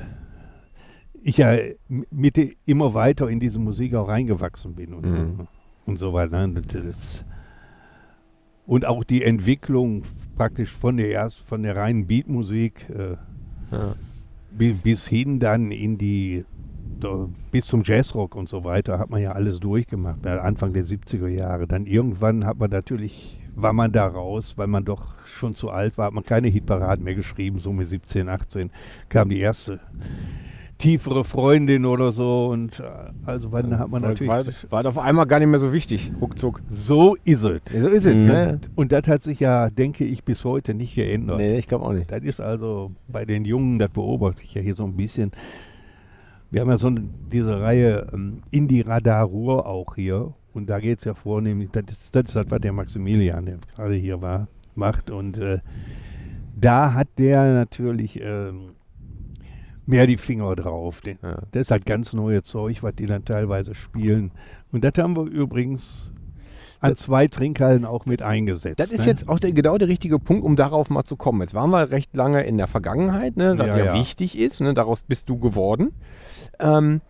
ich 1.22 1.38
ja 1.38 1.56
mit 2.10 2.38
immer 2.66 2.94
weiter 2.94 3.28
in 3.30 3.40
diese 3.40 3.60
Musik 3.60 3.94
auch 3.96 4.08
reingewachsen 4.08 4.74
bin 4.76 4.94
und, 4.94 5.06
Mhm. 5.06 5.48
und 5.86 5.98
so 5.98 6.14
weiter. 6.14 6.48
ne? 6.48 6.62
Das, 6.62 7.24
und 8.66 8.86
auch 8.86 9.04
die 9.04 9.24
Entwicklung 9.24 10.04
praktisch 10.38 10.72
von 10.72 10.98
der 10.98 11.10
erst 11.10 11.40
von 11.40 11.64
der 11.64 11.76
reinen 11.76 12.08
Beatmusik 12.08 12.90
äh, 12.90 13.18
Ja. 13.72 13.96
bi- 14.52 14.74
bis 14.74 15.08
hin 15.08 15.40
dann 15.40 15.72
in 15.72 15.98
die 15.98 16.46
bis 17.52 17.68
zum 17.68 17.84
Jazzrock 17.84 18.36
und 18.36 18.50
so 18.50 18.64
weiter 18.64 19.00
hat 19.00 19.10
man 19.10 19.22
ja 19.22 19.32
alles 19.34 19.60
durchgemacht, 19.60 20.26
äh, 20.26 20.30
Anfang 20.30 20.74
der 20.74 20.84
70er 20.86 21.28
Jahre. 21.28 21.68
Dann 21.68 21.86
irgendwann 21.86 22.46
hat 22.46 22.60
man 22.60 22.70
natürlich, 22.70 23.40
war 23.56 23.74
man 23.74 23.92
da 23.92 24.08
raus, 24.08 24.54
weil 24.58 24.68
man 24.68 24.86
doch 24.86 25.14
schon 25.26 25.56
zu 25.56 25.70
alt 25.70 25.98
war, 25.98 26.08
hat 26.08 26.14
man 26.14 26.24
keine 26.26 26.48
Hitparaden 26.48 27.04
mehr 27.04 27.16
geschrieben, 27.16 27.60
so 27.60 27.72
mit 27.74 27.88
17, 27.90 28.30
18 28.30 28.70
kam 29.10 29.30
die 29.30 29.40
erste 29.40 29.80
tiefere 30.78 31.26
Freundin 31.26 31.86
oder 31.86 32.14
so 32.14 32.48
und 32.48 32.80
äh, 32.80 32.84
also 33.26 33.50
dann 33.50 33.78
hat 33.78 33.90
man 33.90 34.02
War, 34.02 34.10
natürlich, 34.10 34.32
war, 34.32 34.46
war 34.84 34.86
auf 34.86 34.98
einmal 34.98 35.26
gar 35.28 35.40
nicht 35.40 35.50
mehr 35.50 35.60
so 35.60 35.74
wichtig, 35.74 36.10
ruckzuck. 36.22 36.62
so 36.70 37.18
ist 37.26 37.44
es. 37.44 37.62
So 37.70 37.88
ist 37.90 38.06
es, 38.06 38.16
Mhm. 38.16 38.28
ne? 38.28 38.60
Und 38.76 38.94
das 38.94 39.06
hat 39.08 39.24
sich 39.24 39.42
ja, 39.42 39.70
denke 39.70 40.06
ich, 40.06 40.24
bis 40.24 40.46
heute 40.46 40.74
nicht 40.74 40.96
geändert. 40.96 41.38
Nee, 41.40 41.58
ich 41.58 41.68
glaube 41.68 41.84
auch 41.86 41.92
nicht. 41.92 42.10
Das 42.10 42.24
ist 42.24 42.40
also 42.40 42.92
bei 43.10 43.26
den 43.26 43.44
Jungen, 43.44 43.78
das 43.78 43.90
beobachte 43.90 44.42
ich 44.42 44.54
ja 44.54 44.62
hier 44.62 44.74
so 44.74 44.86
ein 44.86 44.96
bisschen. 44.96 45.32
Wir 46.52 46.62
haben 46.62 46.70
ja 46.70 46.78
so 46.78 46.88
eine, 46.88 47.02
diese 47.32 47.62
Reihe 47.62 48.08
ähm, 48.14 48.42
Indie 48.52 48.82
Radar 48.82 49.26
Ruhr 49.26 49.66
auch 49.66 49.96
hier. 49.96 50.34
Und 50.54 50.68
da 50.68 50.80
geht 50.80 51.00
es 51.00 51.06
ja 51.06 51.14
vornehmlich, 51.14 51.70
das 51.72 51.84
ist, 51.92 52.16
das 52.16 52.34
das, 52.34 52.52
was 52.52 52.60
der 52.60 52.74
Maximilian, 52.74 53.46
der 53.46 53.58
gerade 53.76 53.94
hier 53.94 54.22
war, 54.22 54.48
macht. 54.76 55.12
Und 55.12 55.38
äh, 55.38 55.60
da 56.56 56.94
hat 56.94 57.08
der 57.18 57.54
natürlich 57.54 58.20
ähm, 58.22 58.72
mehr 59.86 60.08
die 60.08 60.18
Finger 60.18 60.56
drauf. 60.56 61.02
Den, 61.02 61.20
Ja. 61.22 61.40
Das 61.52 61.62
ist 61.62 61.72
halt 61.72 61.86
ganz 61.86 62.14
neue 62.14 62.44
Zeug, 62.44 62.82
was 62.82 62.96
die 62.96 63.06
dann 63.06 63.26
teilweise 63.26 63.76
spielen. 63.76 64.32
Und 64.72 64.84
das 64.84 64.94
haben 64.98 65.16
wir 65.16 65.26
übrigens 65.26 66.12
an 66.82 66.96
zwei 66.96 67.28
Trinkhallen 67.28 67.86
auch 67.86 68.06
mit 68.06 68.22
eingesetzt. 68.22 68.80
Das 68.80 68.92
ist 68.92 69.02
ne? 69.02 69.08
jetzt 69.08 69.28
auch 69.28 69.40
der, 69.40 69.52
genau 69.52 69.78
der 69.78 69.88
richtige 69.88 70.18
Punkt, 70.18 70.44
um 70.46 70.56
darauf 70.56 70.90
mal 70.90 71.04
zu 71.04 71.16
kommen. 71.16 71.42
Jetzt 71.42 71.54
waren 71.54 71.70
wir 71.72 71.92
recht 71.92 72.16
lange 72.16 72.44
in 72.44 72.58
der 72.58 72.68
Vergangenheit, 72.68 73.36
ne, 73.36 73.58
was 73.58 73.68
ja, 73.68 73.78
Ja, 73.78 73.86
ja. 73.86 73.94
wichtig 73.96 74.38
ist. 74.38 74.62
Ne, 74.62 74.74
daraus 74.74 75.02
bist 75.02 75.30
du 75.30 75.38
geworden. 75.38 75.92
Ähm, 76.60 77.02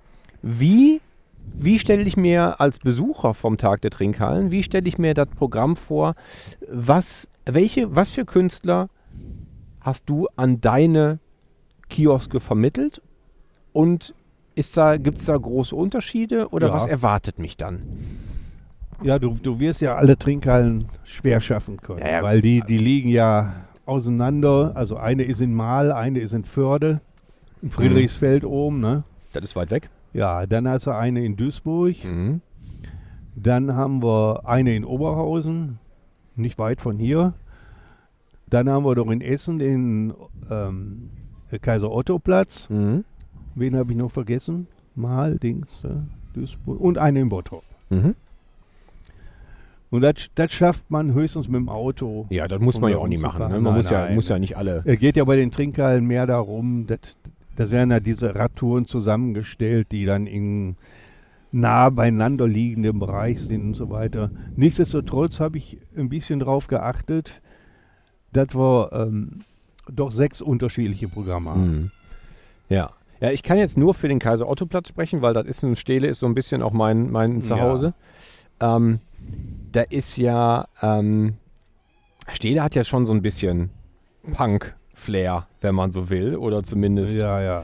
wie 0.42 1.02
wie 1.58 1.80
stelle 1.80 2.04
ich 2.04 2.16
mir 2.16 2.62
als 2.62 2.80
Besucher 2.80 3.34
vom 3.34 3.58
Tag 3.58 3.82
der 3.82 3.92
Trinkhallen, 3.92 4.52
wie 4.52 4.64
stelle 4.64 4.88
ich 4.88 4.98
mir 4.98 5.14
das 5.14 5.28
Programm 5.30 5.76
vor? 5.76 6.16
Was, 6.72 7.28
welche, 7.46 7.96
was 7.96 8.12
für 8.12 8.24
Künstler 8.24 8.88
hast 9.82 10.10
du 10.10 10.28
an 10.36 10.62
deine 10.62 11.20
Kioske 11.90 12.40
vermittelt? 12.40 13.02
Und 13.74 14.14
da, 14.76 14.98
gibt 14.98 15.18
es 15.20 15.26
da 15.26 15.38
große 15.38 15.76
Unterschiede 15.76 16.50
oder 16.50 16.68
Ja. 16.68 16.74
was 16.74 16.86
erwartet 16.86 17.40
mich 17.40 17.58
dann? 17.58 17.82
Ja, 19.02 19.18
du, 19.18 19.36
du 19.42 19.60
wirst 19.60 19.82
ja 19.82 19.96
alle 19.96 20.18
Trinkhallen 20.18 20.86
schwer 21.04 21.40
schaffen 21.42 21.78
können, 21.78 22.00
Ja, 22.00 22.12
ja. 22.12 22.24
weil 22.24 22.42
die, 22.42 22.62
die 22.62 22.78
liegen 22.78 23.10
ja 23.10 23.54
auseinander. 23.86 24.74
Also 24.76 24.98
eine 24.98 25.24
ist 25.24 25.40
in 25.42 25.54
Mahl, 25.54 25.92
eine 25.92 26.20
ist 26.20 26.34
in 26.34 26.44
Förde, 26.44 27.00
in 27.62 27.72
Friedrichsfeld 27.72 28.44
oben. 28.44 28.82
Ne? 28.82 29.04
Das 29.34 29.44
ist 29.44 29.56
weit 29.56 29.72
weg. 29.72 29.90
Ja, 30.14 30.46
dann 30.48 30.68
hast 30.68 30.88
du 30.88 30.92
eine 30.92 31.24
in 31.24 31.36
Duisburg, 31.38 32.04
Mhm. 32.04 32.42
dann 33.36 33.76
haben 33.76 34.02
wir 34.02 34.42
eine 34.48 34.76
in 34.76 34.84
Oberhausen, 34.86 35.78
nicht 36.36 36.58
weit 36.58 36.82
von 36.82 36.98
hier. 36.98 37.34
Dann 38.50 38.68
haben 38.70 38.84
wir 38.86 38.96
doch 38.96 39.10
in 39.12 39.22
Essen 39.22 39.60
den 39.60 40.14
ähm, 40.50 41.10
Kaiser 41.62 41.92
Otto 41.92 42.18
Platz. 42.18 42.70
Mhm. 42.70 43.04
Wen 43.56 43.76
habe 43.76 43.92
ich 43.92 43.98
noch 43.98 44.10
vergessen? 44.12 44.68
Mahl, 44.96 45.38
Dings, 45.38 45.82
äh, 45.84 45.90
Duisburg. 46.34 46.80
Und 46.80 46.98
eine 46.98 47.20
in 47.20 47.30
Bottrop. 47.30 47.64
Mhm. 47.90 48.16
Und 49.92 50.02
das, 50.02 50.30
das 50.36 50.52
schafft 50.52 50.90
man 50.92 51.14
höchstens 51.14 51.48
mit 51.48 51.60
dem 51.60 51.70
Auto. 51.70 52.28
Ja, 52.30 52.48
das 52.48 52.60
muss 52.60 52.80
man 52.80 52.92
ja 52.92 52.98
auch 52.98 53.08
nicht 53.08 53.22
machen. 53.22 53.42
Ne? 53.42 53.50
Man 53.56 53.64
Nein, 53.64 53.74
muss, 53.76 53.90
ja, 53.90 54.02
nein. 54.06 54.16
muss 54.16 54.30
ja 54.30 54.38
nicht 54.38 54.56
alle. 54.58 54.84
Es 54.86 55.00
geht 55.00 55.18
ja 55.18 55.24
bei 55.24 55.36
den 55.36 55.52
Trinkhallen 55.52 56.06
mehr 56.06 56.28
darum, 56.28 56.86
dass, 56.86 57.00
das 57.60 57.72
werden 57.72 57.92
ja 57.92 58.00
diese 58.00 58.36
Radtouren 58.36 58.86
zusammengestellt, 58.86 59.92
die 59.92 60.06
dann 60.06 60.28
in 60.28 60.78
nah 61.52 61.90
beieinander 61.90 62.48
liegenden 62.48 63.00
Bereich 63.00 63.42
sind 63.42 63.62
und 63.62 63.74
so 63.74 63.90
weiter. 63.90 64.32
Nichtsdestotrotz 64.56 65.42
habe 65.42 65.58
ich 65.58 65.78
ein 65.98 66.08
bisschen 66.08 66.40
darauf 66.40 66.68
geachtet, 66.68 67.42
dass 68.32 68.56
wir 68.56 68.92
ähm, 68.94 69.42
doch 69.92 70.14
sechs 70.14 70.42
unterschiedliche 70.42 71.10
Programme 71.10 71.50
haben. 71.50 71.70
Mhm. 71.70 71.92
Ja. 72.70 72.92
Ja, 73.20 73.32
ich 73.32 73.44
kann 73.44 73.58
jetzt 73.58 73.78
nur 73.78 73.94
für 73.94 74.08
den 74.08 74.20
Kaiser 74.20 74.48
Otto 74.48 74.66
Platz 74.66 74.88
sprechen, 74.88 75.22
weil 75.22 75.34
das 75.34 75.46
ist 75.46 75.62
ein 75.62 75.76
Stele 75.76 76.08
ist 76.08 76.22
so 76.22 76.28
ein 76.28 76.36
bisschen 76.36 76.62
auch 76.62 76.72
mein, 76.72 77.12
mein 77.12 77.42
Zuhause. 77.42 77.94
Ähm, 78.62 79.00
da 79.74 79.82
ist 79.82 80.16
ja, 80.16 80.70
ähm, 80.82 81.34
Stele 82.32 82.64
hat 82.64 82.76
ja 82.76 82.86
schon 82.86 83.06
so 83.06 83.12
ein 83.12 83.22
bisschen 83.22 83.70
Punk-Flair, 85.04 85.48
wenn 85.62 85.76
man 85.76 85.92
so 85.92 86.10
will, 86.10 86.36
oder 86.36 86.64
zumindest 86.64 87.16
Ja, 87.16 87.42
ja. 87.42 87.64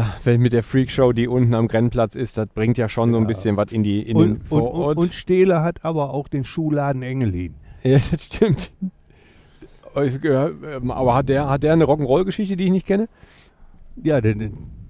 äh, 0.00 0.02
wenn 0.24 0.40
mit 0.40 0.52
der 0.52 0.62
Freakshow, 0.62 1.12
die 1.12 1.28
unten 1.28 1.54
am 1.54 1.68
Grenzplatz 1.68 2.14
ist, 2.14 2.38
das 2.38 2.48
bringt 2.48 2.78
ja 2.78 2.88
schon 2.88 3.10
so 3.12 3.16
ein 3.18 3.24
Ja. 3.24 3.28
bisschen 3.28 3.56
was 3.56 3.72
in 3.72 3.82
die 3.82 4.00
in 4.02 4.16
den 4.16 4.16
Und, 4.16 4.30
und, 4.30 4.40
und, 4.40 4.46
Vorort. 4.46 4.98
und 4.98 5.14
Stele 5.14 5.62
hat 5.62 5.84
aber 5.84 6.12
auch 6.14 6.28
den 6.28 6.44
Schuhladen 6.44 7.02
Engelin. 7.02 7.54
ja, 7.82 7.94
das 7.98 8.24
stimmt. 8.24 8.70
Gehör- 9.94 10.52
ähm, 10.76 10.90
Aber 10.90 11.14
hat 11.14 11.28
der, 11.30 11.48
hat 11.48 11.62
der 11.62 11.72
eine 11.72 11.84
Rock'n'Roll-Geschichte, 11.84 12.54
die 12.56 12.64
ich 12.64 12.70
nicht 12.70 12.86
kenne? 12.86 13.08
Ja, 14.02 14.20
der, 14.20 14.34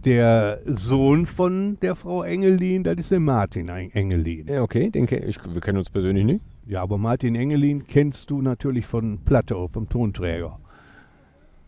der 0.04 0.60
Sohn 0.66 1.26
von 1.26 1.78
der 1.80 1.94
Frau 1.94 2.24
Engelin, 2.24 2.82
das 2.82 2.96
ist 2.96 3.12
der 3.12 3.20
Martin 3.20 3.68
Engelin. 3.68 4.46
Ja, 4.48 4.62
okay, 4.62 4.90
den 4.90 5.06
kenn 5.06 5.22
ich, 5.28 5.38
wir 5.48 5.60
kennen 5.60 5.78
uns 5.78 5.90
persönlich 5.90 6.24
nicht. 6.24 6.40
Ja, 6.66 6.82
aber 6.82 6.98
Martin 6.98 7.36
Engelin 7.36 7.86
kennst 7.86 8.30
du 8.30 8.42
natürlich 8.42 8.84
von 8.86 9.20
Platte, 9.24 9.54
vom 9.72 9.88
Tonträger. 9.88 10.58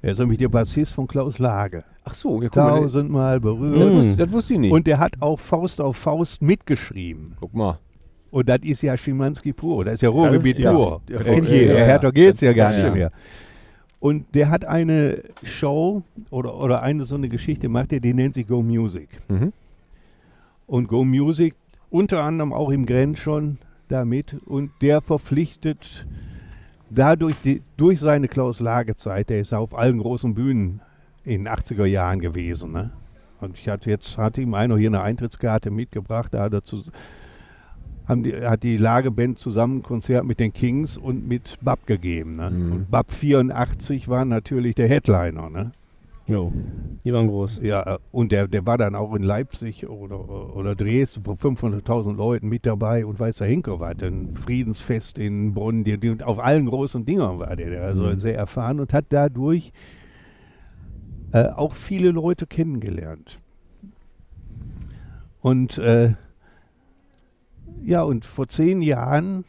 Er 0.00 0.12
ist 0.12 0.18
nämlich 0.18 0.38
der 0.38 0.48
Bassist 0.48 0.92
von 0.92 1.06
Klaus 1.08 1.38
Lage. 1.38 1.84
Ach 2.04 2.14
so, 2.14 2.40
ja, 2.40 2.48
guck 2.48 2.56
mal, 2.56 2.70
das, 2.70 2.80
Tausendmal 2.92 3.34
das, 3.34 3.42
berührt. 3.42 3.92
wusste, 3.92 4.16
das 4.16 4.32
wusste 4.32 4.54
ich 4.54 4.60
nicht. 4.60 4.72
Und 4.72 4.86
der 4.86 4.98
hat 4.98 5.20
auch 5.20 5.38
Faust 5.38 5.80
auf 5.80 5.96
Faust 5.96 6.40
mitgeschrieben. 6.40 7.34
guck 7.40 7.54
mal. 7.54 7.78
Und 8.30 8.48
das 8.48 8.60
ist 8.62 8.82
ja 8.82 8.96
Schimanski 8.96 9.52
pur. 9.52 9.84
Das 9.84 9.94
ist 9.94 10.02
ja 10.02 10.10
Ruhrgebiet 10.10 10.58
ja, 10.58 10.72
pur. 10.72 11.00
ja, 11.08 11.18
Das 11.18 11.26
ja, 11.26 11.32
kennt 11.32 11.48
ja. 11.48 11.74
Härter 11.76 12.12
geht's 12.12 12.40
ja 12.40 12.52
gar 12.52 12.72
Das 12.72 12.84
nicht 12.84 12.94
mehr. 12.94 13.10
Und 14.00 14.34
der 14.34 14.50
hat 14.50 14.64
eine 14.64 15.22
Show 15.42 16.02
oder, 16.30 16.62
oder 16.62 16.82
eine 16.82 17.04
so 17.04 17.16
eine 17.16 17.28
Geschichte 17.28 17.68
macht 17.68 17.92
er, 17.92 18.00
die 18.00 18.14
nennt 18.14 18.34
sich 18.34 18.46
Go 18.46 18.62
Music. 18.62 19.08
Mhm. 19.28 19.52
Und 20.66 20.88
Go 20.88 21.04
Music 21.04 21.54
unter 21.90 22.22
anderem 22.22 22.52
auch 22.52 22.70
im 22.70 22.86
Grenz 22.86 23.18
schon 23.18 23.58
damit. 23.88 24.36
Und 24.46 24.70
der 24.82 25.00
verpflichtet 25.00 26.06
dadurch 26.90 27.36
die, 27.44 27.62
durch 27.76 28.00
seine 28.00 28.28
Klaus 28.28 28.60
Lage 28.60 28.96
Zeit, 28.96 29.30
der 29.30 29.40
ist 29.40 29.52
auf 29.52 29.76
allen 29.76 29.98
großen 29.98 30.34
Bühnen 30.34 30.80
in 31.24 31.44
den 31.44 31.48
80er 31.52 31.84
Jahren 31.84 32.20
gewesen. 32.20 32.72
Ne? 32.72 32.90
Und 33.40 33.58
ich 33.58 33.68
hatte 33.68 33.90
jetzt, 33.90 34.18
hatte 34.18 34.40
ihm 34.40 34.54
einer 34.54 34.76
hier 34.76 34.88
eine 34.88 35.02
Eintrittskarte 35.02 35.70
mitgebracht, 35.70 36.34
da 36.34 36.42
hat 36.42 36.52
er 36.52 36.64
zu, 36.64 36.84
haben 38.06 38.22
die, 38.22 38.34
hat 38.34 38.62
die 38.62 38.78
Lageband 38.78 39.38
zusammen 39.38 39.78
ein 39.78 39.82
Konzert 39.82 40.24
mit 40.24 40.40
den 40.40 40.52
Kings 40.52 40.96
und 40.96 41.28
mit 41.28 41.58
Bab 41.60 41.86
gegeben. 41.86 42.32
Ne? 42.32 42.50
Mhm. 42.50 42.72
Und 42.72 42.90
Bab 42.90 43.12
84 43.12 44.08
war 44.08 44.24
natürlich 44.24 44.74
der 44.74 44.88
Headliner. 44.88 45.50
Ne? 45.50 45.72
Jo, 46.28 46.52
die 47.04 47.12
waren 47.14 47.26
groß. 47.26 47.60
Ja, 47.62 47.94
äh, 47.94 47.98
und 48.12 48.32
der, 48.32 48.48
der 48.48 48.66
war 48.66 48.76
dann 48.76 48.94
auch 48.94 49.14
in 49.14 49.22
Leipzig 49.22 49.88
oder, 49.88 50.54
oder 50.54 50.76
Dresden 50.76 51.24
vor 51.24 51.36
500.000 51.36 52.16
Leuten 52.16 52.48
mit 52.48 52.66
dabei 52.66 53.06
und 53.06 53.18
weiß 53.18 53.36
der 53.36 53.46
Henker 53.48 53.80
war 53.80 53.94
ein 54.02 54.34
Friedensfest 54.34 55.18
in 55.18 55.54
Bonn, 55.54 55.84
die, 55.84 55.96
die, 55.98 56.22
auf 56.22 56.38
allen 56.38 56.66
großen 56.66 57.06
Dingern 57.06 57.38
war 57.38 57.56
der, 57.56 57.70
der 57.70 57.82
also 57.82 58.02
Mhm. 58.02 58.18
sehr 58.18 58.36
erfahren 58.36 58.78
und 58.78 58.92
hat 58.92 59.06
dadurch 59.08 59.72
äh, 61.32 61.48
auch 61.48 61.72
viele 61.72 62.10
Leute 62.10 62.46
kennengelernt. 62.46 63.40
Und 65.40 65.78
äh, 65.78 66.12
ja, 67.82 68.02
und 68.02 68.26
vor 68.26 68.48
zehn 68.48 68.82
Jahren, 68.82 69.44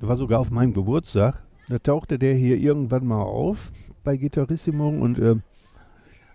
war 0.00 0.14
sogar 0.14 0.38
auf 0.38 0.50
meinem 0.50 0.72
Geburtstag, 0.72 1.42
da 1.68 1.78
tauchte 1.80 2.18
der 2.18 2.34
hier 2.34 2.56
irgendwann 2.58 3.06
mal 3.06 3.22
auf 3.22 3.72
bei 4.04 4.16
Gitarrissimo 4.16 4.88
und 4.88 5.18
äh, 5.18 5.36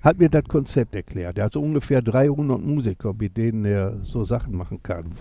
hat 0.03 0.19
mir 0.19 0.29
das 0.29 0.43
Konzept 0.45 0.93
erklärt. 0.95 1.37
Er 1.37 1.45
hat 1.45 1.53
so 1.53 1.61
ungefähr 1.61 2.01
300 2.01 2.61
Musiker, 2.61 3.13
mit 3.13 3.37
denen 3.37 3.65
er 3.65 3.97
so 4.03 4.23
Sachen 4.23 4.55
machen 4.55 4.83
kann. 4.83 5.13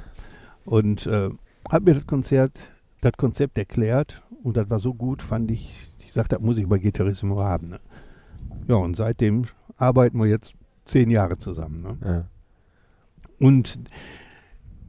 Und 0.64 1.06
äh, 1.06 1.30
hat 1.70 1.84
mir 1.84 1.94
das 1.94 2.06
Konzert, 2.06 2.52
das 3.00 3.12
Konzept 3.16 3.56
erklärt 3.58 4.22
und 4.42 4.56
das 4.56 4.68
war 4.70 4.78
so 4.78 4.92
gut, 4.94 5.22
fand 5.22 5.50
ich, 5.50 5.74
ich 6.00 6.12
sagte, 6.12 6.36
das 6.36 6.44
muss 6.44 6.58
ich 6.58 6.66
bei 6.68 6.78
Gitarrissimo 6.78 7.40
haben. 7.40 7.68
Ne? 7.68 7.80
Ja, 8.66 8.74
und 8.76 8.96
seitdem 8.96 9.44
arbeiten 9.76 10.18
wir 10.18 10.26
jetzt 10.26 10.54
zehn 10.84 11.10
Jahre 11.10 11.38
zusammen. 11.38 11.80
Ne? 11.82 11.96
Ja. 12.04 12.24
Und 13.46 13.76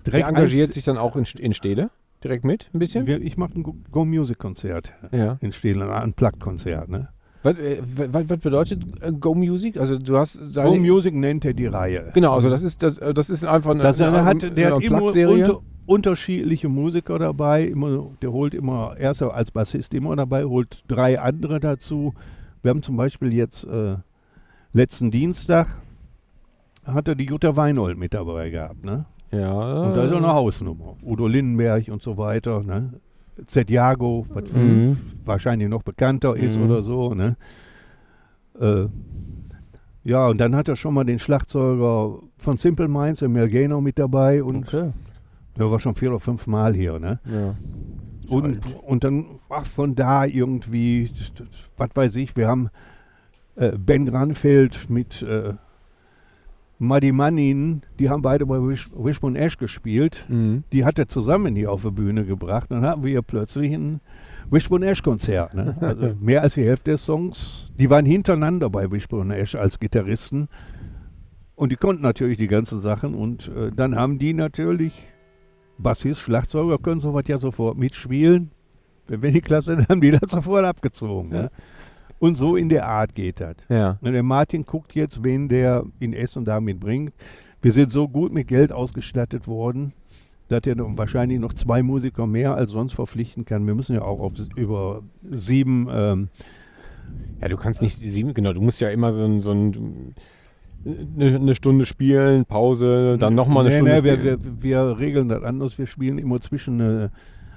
Der 0.06 0.12
direkt 0.12 0.28
engagiert 0.30 0.66
eins- 0.68 0.74
sich 0.74 0.84
dann 0.86 0.98
auch 0.98 1.16
in, 1.16 1.24
in 1.40 1.54
Stede? 1.54 1.90
direkt 2.24 2.46
mit, 2.46 2.70
ein 2.74 2.80
bisschen? 2.80 3.06
Wir, 3.06 3.22
ich 3.22 3.36
mache 3.36 3.54
ein 3.60 3.64
Go- 3.64 3.76
Go-Music-Konzert 3.92 4.94
Ja. 5.12 5.38
in 5.42 5.52
Stehlen, 5.52 5.82
ein 5.82 6.04
Unplugged-Konzert. 6.04 6.88
Ne? 6.90 7.10
Was, 7.44 7.58
äh, 7.58 7.82
was, 7.84 8.30
was 8.30 8.40
bedeutet 8.40 8.84
äh, 9.02 9.12
Go 9.12 9.36
Music? 9.36 9.78
Also 9.78 9.98
du 9.98 10.18
hast 10.18 10.34
seine, 10.34 10.70
Go-Music 10.70 11.14
nennt 11.14 11.46
er 11.46 11.54
die 11.54 11.68
Reihe. 11.68 12.12
Genau, 12.14 12.34
also 12.36 12.50
das 12.50 12.64
ist 12.64 12.82
das, 12.82 12.98
äh, 12.98 13.14
das 13.14 13.30
ist 13.30 13.44
einfach 13.44 13.72
eine, 13.72 13.84
Das, 13.84 14.00
eine, 14.00 14.24
hat, 14.24 14.42
der 14.42 14.68
eine 14.68 14.76
hat 14.76 14.84
immer 14.84 15.04
unter, 15.04 15.60
unterschiedliche 15.86 16.70
Musiker 16.70 17.20
dabei. 17.20 17.66
Immer, 17.66 18.08
der 18.22 18.32
holt 18.32 18.54
immer, 18.54 18.96
er 18.98 19.12
ist 19.12 19.22
ja 19.22 19.28
als 19.28 19.52
Bassist 19.52 19.94
immer 19.94 20.16
dabei, 20.16 20.46
holt 20.46 20.84
drei 20.88 21.20
andere 21.20 21.60
dazu. 21.60 22.14
Wir 22.62 22.70
haben 22.70 22.82
zum 22.82 22.96
Beispiel 22.96 23.34
jetzt 23.34 23.66
äh, 23.66 23.98
letzten 24.72 25.12
Dienstag 25.12 25.68
hat 26.86 27.08
er 27.08 27.16
die 27.16 27.26
Jutta 27.26 27.56
Weinhold 27.56 27.98
mit 27.98 28.14
dabei 28.14 28.50
gehabt. 28.50 28.84
Ne? 28.86 29.06
Ja. 29.32 29.52
Und 29.54 29.96
da 29.96 30.06
ist 30.06 30.12
auch 30.12 30.18
eine 30.18 30.34
Hausnummer. 30.34 30.96
Udo 31.02 31.28
Lindenberg 31.28 31.88
und 31.90 32.02
so 32.02 32.18
weiter. 32.18 32.62
Ne? 32.64 32.94
Z. 33.48 33.70
Jago, 33.70 34.26
was 34.30 34.52
Mhm. 34.52 34.98
wahrscheinlich 35.26 35.70
noch 35.70 35.84
bekannter 35.84 36.36
ist 36.36 36.58
Mhm. 36.58 36.64
oder 36.66 36.84
so. 36.84 37.14
Ne? 37.14 37.36
Äh, 38.60 38.86
ja, 40.04 40.28
und 40.28 40.38
dann 40.40 40.56
hat 40.56 40.68
er 40.70 40.76
schon 40.76 40.94
mal 40.94 41.04
den 41.06 41.20
Schlagzeuger 41.20 42.20
von 42.38 42.58
Simple 42.58 42.88
Minds, 42.88 43.20
der 43.20 43.30
Melgeno, 43.30 43.80
mit 43.82 43.98
dabei. 43.98 44.44
Und 44.44 44.68
Okay. 44.68 44.92
der 45.58 45.72
war 45.72 45.80
schon 45.80 45.96
vier 45.96 46.10
oder 46.10 46.20
fünf 46.20 46.46
Mal 46.48 46.74
hier. 46.76 47.00
Ne? 47.00 47.20
Ja. 47.26 47.56
Und, 48.28 48.60
und 48.86 49.04
dann 49.04 49.26
ach, 49.50 49.66
von 49.66 49.96
da 49.96 50.26
irgendwie, 50.26 51.10
was 51.78 51.90
weiß 51.94 52.16
ich, 52.18 52.36
wir 52.36 52.48
haben 52.48 52.70
äh, 53.56 53.72
Ben 53.78 54.06
Granfeld 54.06 54.90
mit 54.90 55.22
äh, 55.22 55.54
Muddy 56.84 57.14
Manin, 57.14 57.82
die 57.98 58.10
haben 58.10 58.22
beide 58.22 58.46
bei 58.46 58.58
Wish, 58.58 58.90
Wishbone 58.94 59.40
Ash 59.40 59.58
gespielt. 59.58 60.26
Mhm. 60.28 60.64
Die 60.74 60.84
hat 60.84 61.00
er 61.00 61.08
zusammen 61.08 61.56
hier 61.56 61.72
auf 61.72 61.84
die 61.84 61.92
Bühne 61.92 62.26
gebracht. 62.26 62.70
Dann 62.72 62.86
hatten 62.86 63.04
wir 63.04 63.10
hier 63.10 63.22
plötzlich 63.22 63.72
ein 63.74 64.02
Wishbone 64.52 64.86
Ash 64.86 65.02
Konzert. 65.02 65.54
Ne? 65.54 65.78
Also 65.80 66.14
mehr 66.20 66.42
als 66.42 66.56
die 66.56 66.66
Hälfte 66.66 66.92
der 66.92 66.98
Songs, 66.98 67.72
die 67.80 67.90
waren 67.90 68.06
hintereinander 68.06 68.70
bei 68.70 68.92
Wishbone 68.92 69.36
Ash 69.38 69.56
als 69.56 69.80
Gitarristen. 69.80 70.50
Und 71.56 71.72
die 71.72 71.78
konnten 71.78 72.04
natürlich 72.04 72.38
die 72.38 72.48
ganzen 72.48 72.82
Sachen. 72.82 73.16
Und 73.16 73.48
äh, 73.48 73.72
dann 73.74 73.96
haben 73.96 74.20
die 74.20 74.34
natürlich, 74.34 75.08
Bassist, 75.78 76.20
Schlagzeuger 76.20 76.80
können 76.80 77.00
sowas 77.00 77.24
ja 77.28 77.38
sofort 77.38 77.78
mitspielen. 77.78 78.52
Wenn 79.08 79.22
wir 79.22 79.32
die 79.32 79.42
Klasse, 79.42 79.76
dann 79.78 79.88
haben 79.88 80.02
die 80.02 80.12
das 80.12 80.30
sofort 80.30 80.66
abgezogen. 80.66 81.30
Ne? 81.30 81.50
Und 82.20 82.36
so 82.38 82.56
in 82.56 82.70
der 82.70 82.88
Art 82.88 83.16
geht 83.16 83.40
das. 83.42 83.56
Ja. 83.70 83.98
Na, 84.02 84.12
Der 84.12 84.24
Martin 84.24 84.64
guckt 84.64 84.96
jetzt, 84.96 85.24
wen 85.24 85.50
der 85.50 85.84
in 86.00 86.14
Essen 86.14 86.46
damit 86.46 86.80
bringt. 86.80 87.14
Wir 87.62 87.72
sind 87.72 87.92
so 87.92 88.08
gut 88.08 88.32
mit 88.34 88.48
Geld 88.48 88.72
ausgestattet 88.72 89.48
worden, 89.48 89.94
dass 90.48 90.62
er 90.66 90.76
wahrscheinlich 90.98 91.40
noch 91.40 91.54
zwei 91.54 91.82
Musiker 91.84 92.28
mehr 92.28 92.56
als 92.56 92.72
sonst 92.72 92.94
verpflichten 92.94 93.46
kann. 93.46 93.66
Wir 93.68 93.76
müssen 93.76 93.96
ja 93.96 94.02
auch 94.04 94.20
auf 94.20 94.34
über 94.56 95.02
sieben, 95.24 95.88
ähm, 95.92 96.30
Ja, 97.42 97.48
du 97.50 97.58
kannst 97.58 97.82
nicht 97.82 97.98
sieben, 97.98 98.34
genau, 98.34 98.54
du 98.54 98.62
musst 98.62 98.80
ja 98.80 98.90
immer 98.90 99.12
so 99.12 99.24
ein, 99.24 99.42
so 99.42 99.52
ein 99.52 100.16
eine, 100.86 101.36
eine 101.38 101.56
Stunde 101.56 101.86
spielen, 101.86 102.44
Pause, 102.46 103.18
dann 103.18 103.36
nochmal 103.36 103.66
eine 103.66 103.70
nee, 103.70 103.78
Stunde 103.78 103.96
nee, 103.96 104.04
wir, 104.04 104.18
spielen. 104.18 104.58
wir, 104.62 104.88
wir 104.90 105.00
regeln 105.00 105.30
das 105.30 105.44
anders. 105.44 105.78
Wir 105.78 105.88
spielen 105.88 106.18
immer 106.18 106.42
zwischen 106.42 106.82
einer 106.82 107.12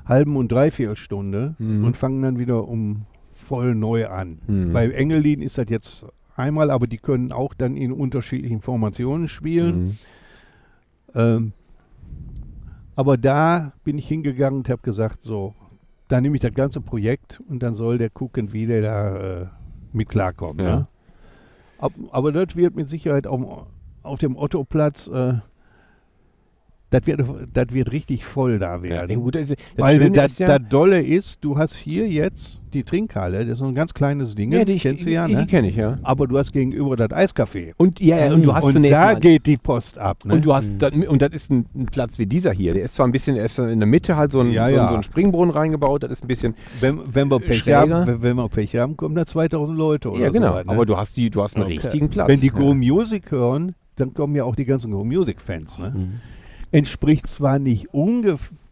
halben 0.05 0.37
und 0.37 0.53
dreiviertel 0.53 0.95
Stunde 0.95 1.57
Mhm. 1.59 1.85
und 1.85 1.97
fangen 1.97 2.23
dann 2.23 2.39
wieder 2.39 2.69
um 2.69 3.03
voll 3.47 3.75
neu 3.75 4.09
an. 4.09 4.39
Mhm. 4.47 4.73
Bei 4.73 4.91
Engelin 4.91 5.43
ist 5.43 5.59
das 5.59 5.67
jetzt 5.69 6.07
einmal, 6.37 6.71
aber 6.71 6.87
die 6.87 6.99
können 6.99 7.33
auch 7.33 7.55
dann 7.55 7.77
in 7.77 7.93
unterschiedlichen 7.93 8.61
Formationen 8.61 9.29
spielen. 9.29 9.85
Mhm. 9.85 9.97
Ähm, 11.15 11.53
aber 12.95 13.17
da 13.17 13.73
bin 13.85 13.99
ich 13.99 14.09
hingegangen 14.09 14.61
und 14.61 14.69
habe 14.69 14.83
gesagt, 14.83 15.23
so, 15.23 15.55
dann 16.09 16.23
nehme 16.23 16.37
ich 16.37 16.43
das 16.43 16.55
ganze 16.55 16.81
Projekt 16.81 17.43
und 17.49 17.63
dann 17.63 17.75
soll 17.75 17.99
der 17.99 18.11
gucken, 18.11 18.53
wie 18.53 18.67
der 18.67 18.83
da 18.83 19.17
äh, 19.17 19.47
mit 19.93 20.09
klarkommt. 20.09 20.61
Ja. 20.61 20.77
Ne? 20.77 20.87
Ab, 21.79 21.93
aber 22.11 22.33
das 22.33 22.57
wird 22.57 22.75
mit 22.75 22.89
Sicherheit 22.89 23.27
auf, 23.27 23.67
auf 24.03 24.19
dem 24.19 24.37
Ottoplatz, 24.37 25.09
äh, 25.09 25.35
das 26.91 27.07
wird, 27.07 27.21
das 27.53 27.67
wird 27.73 27.91
richtig 27.91 28.25
voll 28.25 28.59
da 28.61 28.77
Ja, 28.77 28.83
werden. 28.83 29.07
nee, 29.09 29.15
gut, 29.17 29.35
das, 29.35 29.49
das 29.49 29.59
Weil 29.77 30.01
Schöne 30.01 30.13
das, 30.13 30.33
ist 30.33 30.39
ja, 30.41 30.59
das 30.59 30.69
Dolle 30.69 31.03
ist, 31.03 31.39
du 31.41 31.59
hast 31.59 31.75
hier 31.75 32.07
jetzt 32.09 32.61
die 32.73 32.85
Trinkhalle, 32.85 33.41
das 33.41 33.55
ist 33.55 33.59
so 33.59 33.65
ein 33.65 33.75
ganz 33.75 33.93
kleines 33.93 34.35
Ding, 34.37 34.53
ja, 34.53 34.65
die, 34.65 34.79
kennst 34.79 35.05
du 35.05 35.11
ja, 35.11 35.27
die, 35.27 35.35
ne? 35.35 35.41
die 35.41 35.47
kenne 35.47 35.69
ich, 35.69 35.77
ja. 35.77 35.99
aber 36.03 36.29
du 36.29 36.39
hast 36.39 36.53
gegenüber 36.53 36.95
das 36.97 37.09
Eiscafé. 37.11 37.73
Und, 37.77 38.01
ja, 38.01 38.19
ja, 38.27 38.33
und 38.33 38.43
du 38.45 38.55
hast 38.55 38.65
und 38.65 38.83
da 38.89 39.15
geht 39.15 39.47
die 39.47 39.57
Post 39.57 39.99
ab. 39.99 40.25
Ne? 40.25 40.35
und 40.35 40.45
du 40.45 40.55
hast 40.55 40.81
dann, 40.81 41.03
und 41.09 41.23
das 41.23 41.31
ist 41.33 41.51
ein, 41.51 41.67
ein 41.75 41.87
Platz 41.87 42.19
wie 42.21 42.27
dieser 42.27 42.53
hier. 42.53 42.75
Der 42.75 42.85
ist 42.85 42.95
zwar 42.95 43.07
ein 43.09 43.13
bisschen, 43.13 43.37
er 43.37 43.47
ist 43.47 43.59
in 43.59 43.81
der 43.81 43.87
Mitte 43.89 44.17
halt 44.17 44.31
so 44.31 44.41
ein, 44.41 44.51
Ja, 44.51 44.69
so, 44.69 44.75
ein 44.75 44.77
ja. 44.77 44.89
so 44.89 44.95
ein 44.97 45.03
Springbrunnen 45.03 45.51
reingebaut, 45.55 46.05
das 46.05 46.11
ist 46.13 46.25
ein 46.25 46.29
bisschen, 46.29 46.55
Wenn, 46.81 47.01
wenn, 47.13 47.29
wir 47.31 47.41
Pech 47.41 47.59
schräger. 47.59 47.79
haben, 47.81 48.07
wenn, 48.07 48.23
wenn 48.23 48.37
wir 48.37 48.49
Pech 48.49 48.77
haben, 48.77 48.97
kommen 48.97 49.15
da 49.17 49.27
2000 49.27 49.77
Leute 49.77 50.11
oder 50.11 50.21
ja 50.21 50.31
genau, 50.31 50.51
so. 50.51 50.55
weit, 50.55 50.67
ne? 50.67 50.73
aber 50.73 50.87
du 50.87 50.97
hast 50.97 51.17
die, 51.17 51.31
du 51.31 51.43
hast 51.43 51.57
einen 51.57 51.65
Okay. 51.65 51.79
richtigen 51.79 52.11
Platz. 52.11 52.29
Wenn 52.29 52.41
die 52.41 52.49
ja. 52.49 52.53
Go 52.53 52.75
Music 52.75 53.31
hören, 53.33 53.75
dann 53.97 54.15
kommen 54.15 54.37
ja 54.37 54.45
auch 54.45 54.55
die 54.55 54.67
ganzen 54.67 54.93
Go 54.93 55.03
Music 55.05 55.41
Fans. 55.41 55.79
Ne? 55.79 55.91
Mhm. 55.97 56.13
Entspricht 56.77 57.27
zwar 57.29 57.59
nicht 57.59 57.87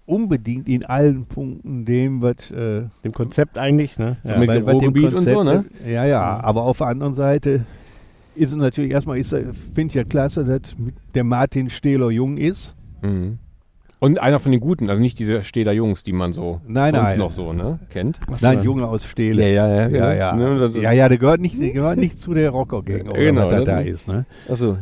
unbedingt 0.06 0.68
in 0.68 0.84
allen 0.84 1.26
Punkten 1.26 1.84
dem, 1.84 2.20
was 2.22 2.50
äh, 2.50 2.82
Dem 3.04 3.12
Konzept 3.12 3.56
eigentlich, 3.58 3.98
ne? 3.98 4.16
So 4.22 4.36
mit 4.36 4.50
dem 4.50 4.68
Ruhrgebiet 4.68 5.14
und 5.14 5.26
so, 5.26 5.42
ne? 5.42 5.64
Ja, 5.86 6.04
ja, 6.04 6.40
aber 6.42 6.62
auf 6.64 6.78
der 6.78 6.88
anderen 6.88 7.14
Seite 7.14 7.64
ist 8.34 8.50
es 8.50 8.56
natürlich 8.56 8.90
erstmal, 8.92 9.18
ist, 9.18 9.32
er- 9.32 9.54
finde 9.74 9.88
ich 9.88 9.94
ja 9.94 10.04
klasse, 10.04 10.44
dass 10.44 10.74
der 11.14 11.24
Martin 11.24 11.70
Stehler 11.70 12.10
jung 12.10 12.36
ist. 12.36 12.74
Mhm. 13.02 13.38
Und 14.00 14.20
einer 14.20 14.38
von 14.38 14.52
den 14.52 14.60
Guten, 14.60 14.90
also 14.90 15.02
nicht 15.02 15.18
diese 15.18 15.42
Steder 15.44 15.72
Jungs, 15.72 16.02
die 16.02 16.12
man 16.12 16.34
so 16.34 16.60
Nein, 16.66 16.94
sonst 16.94 17.10
nein. 17.10 17.18
noch 17.18 17.32
so 17.32 17.54
ne, 17.54 17.78
kennt. 17.88 18.20
Nein, 18.42 18.62
Junge 18.62 18.86
aus 18.86 19.06
Stehle. 19.06 19.50
ja, 19.50 19.88
Ja, 19.88 20.12
ja. 20.12 20.36
Ne, 20.36 20.58
das- 20.58 20.74
ja, 20.74 20.92
ja, 20.92 21.08
der 21.08 21.16
gehört 21.16 21.40
nicht, 21.40 21.62
der 21.62 21.70
gehört 21.70 21.96
nicht 21.98 22.20
zu 22.20 22.34
der 22.34 22.50
Rocker-Gang, 22.50 23.02
oder 23.08 23.18
Genau, 23.18 23.44
was 23.46 23.50
da, 23.50 23.56
das 23.60 23.64
da 23.64 23.78
ist. 23.80 24.08
Ne? 24.08 24.26
Achso. 24.50 24.76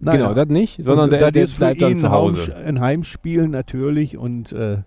Naja. 0.00 0.18
Genau, 0.18 0.34
das 0.34 0.48
nicht, 0.48 0.82
sondern 0.82 1.10
der, 1.10 1.30
der 1.32 1.46
bleibt 1.46 1.82
dann 1.82 1.98
zu 1.98 2.10
Hause. 2.10 2.54
Ein 2.54 2.80
Heimspiel 2.80 3.48
natürlich 3.48 4.16
und 4.16 4.52
äh, 4.52 4.78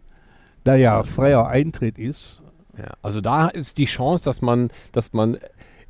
da 0.63 0.75
ja 0.75 1.03
freier 1.03 1.47
Eintritt 1.47 1.97
ist, 1.97 2.41
Ja, 2.77 2.93
also 3.01 3.19
da 3.19 3.47
ist 3.47 3.77
die 3.77 3.85
Chance, 3.85 4.23
dass 4.23 4.41
man, 4.41 4.69
dass 4.91 5.11
man 5.13 5.37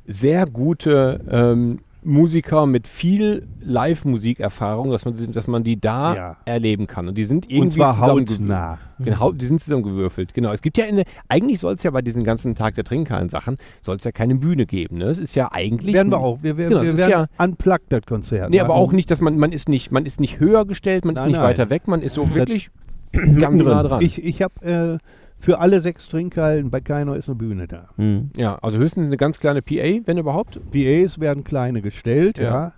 sehr 0.06 0.46
gute 0.46 1.20
ähm, 1.30 1.80
Musiker 2.04 2.66
mit 2.66 2.86
viel 2.88 3.46
Live-Musikerfahrung, 3.60 4.90
dass 4.90 5.04
man, 5.04 5.32
dass 5.32 5.46
man 5.46 5.62
die 5.64 5.80
da 5.80 6.14
Ja. 6.14 6.36
erleben 6.44 6.86
kann. 6.86 7.08
Und 7.08 7.16
die 7.16 7.24
sind 7.24 7.44
irgendwie 7.46 7.60
und 7.62 7.70
zwar 7.72 7.94
zusammengewürfelt. 7.94 8.40
hautnah. 8.40 8.78
Genau, 8.98 9.32
die 9.32 9.46
sind 9.46 9.60
zusammengewürfelt. 9.60 10.34
Genau. 10.34 10.52
Es 10.52 10.62
gibt 10.62 10.78
ja 10.78 10.84
eine, 10.84 11.04
eigentlich 11.28 11.60
soll 11.60 11.74
es 11.74 11.82
ja 11.82 11.90
bei 11.90 12.02
diesen 12.02 12.24
ganzen 12.24 12.54
Tag 12.54 12.74
der 12.74 12.84
Trinkhallen 12.84 13.28
Sachen, 13.28 13.56
soll 13.80 13.96
es 13.96 14.04
ja 14.04 14.12
keine 14.12 14.34
Bühne 14.34 14.66
geben. 14.66 14.98
Ne? 14.98 15.04
Es 15.06 15.18
ist 15.18 15.34
ja 15.34 15.50
eigentlich. 15.52 15.94
Werden 15.94 16.10
wir 16.12 16.18
auch. 16.18 16.42
Wir, 16.42 16.56
wir, 16.56 16.68
Genau, 16.68 16.82
wir 16.82 16.92
ist 16.92 16.98
werden 16.98 17.26
unplugged, 17.38 17.86
das 17.92 18.02
Konzert. 18.06 18.50
Nee, 18.50 18.60
aber 18.60 18.70
machen. 18.74 18.80
auch 18.80 18.92
nicht, 18.92 19.10
dass 19.10 19.20
man, 19.20 19.38
man 19.38 19.52
ist 19.52 19.68
nicht, 19.68 19.92
man 19.92 20.04
ist 20.06 20.20
nicht 20.20 20.40
höher 20.40 20.64
gestellt, 20.64 21.04
man 21.04 21.14
ist 21.16 21.22
Nein, 21.22 21.28
nicht 21.30 21.38
nein. 21.40 21.48
weiter 21.48 21.70
weg, 21.70 21.86
man 21.86 22.02
ist 22.02 22.14
so 22.14 22.24
Das- 22.24 22.34
wirklich 22.34 22.70
ganz 23.40 23.62
nah 23.62 23.82
dran. 23.82 24.02
Ich, 24.02 24.22
ich 24.22 24.42
habe 24.42 24.98
äh, 25.00 25.31
für 25.42 25.58
alle 25.58 25.80
sechs 25.80 26.08
Trinkhallen, 26.08 26.70
bei 26.70 26.80
keiner 26.80 27.16
ist 27.16 27.28
eine 27.28 27.34
Bühne 27.34 27.66
da. 27.66 27.88
Mhm. 27.96 28.30
ja, 28.36 28.54
also 28.62 28.78
höchstens 28.78 29.08
eine 29.08 29.16
ganz 29.16 29.40
kleine 29.40 29.60
PA, 29.60 30.00
wenn 30.06 30.16
überhaupt. 30.16 30.60
PAs 30.70 31.18
werden 31.18 31.42
kleine 31.42 31.82
gestellt, 31.82 32.38
Ja. 32.38 32.44
ja. 32.44 32.72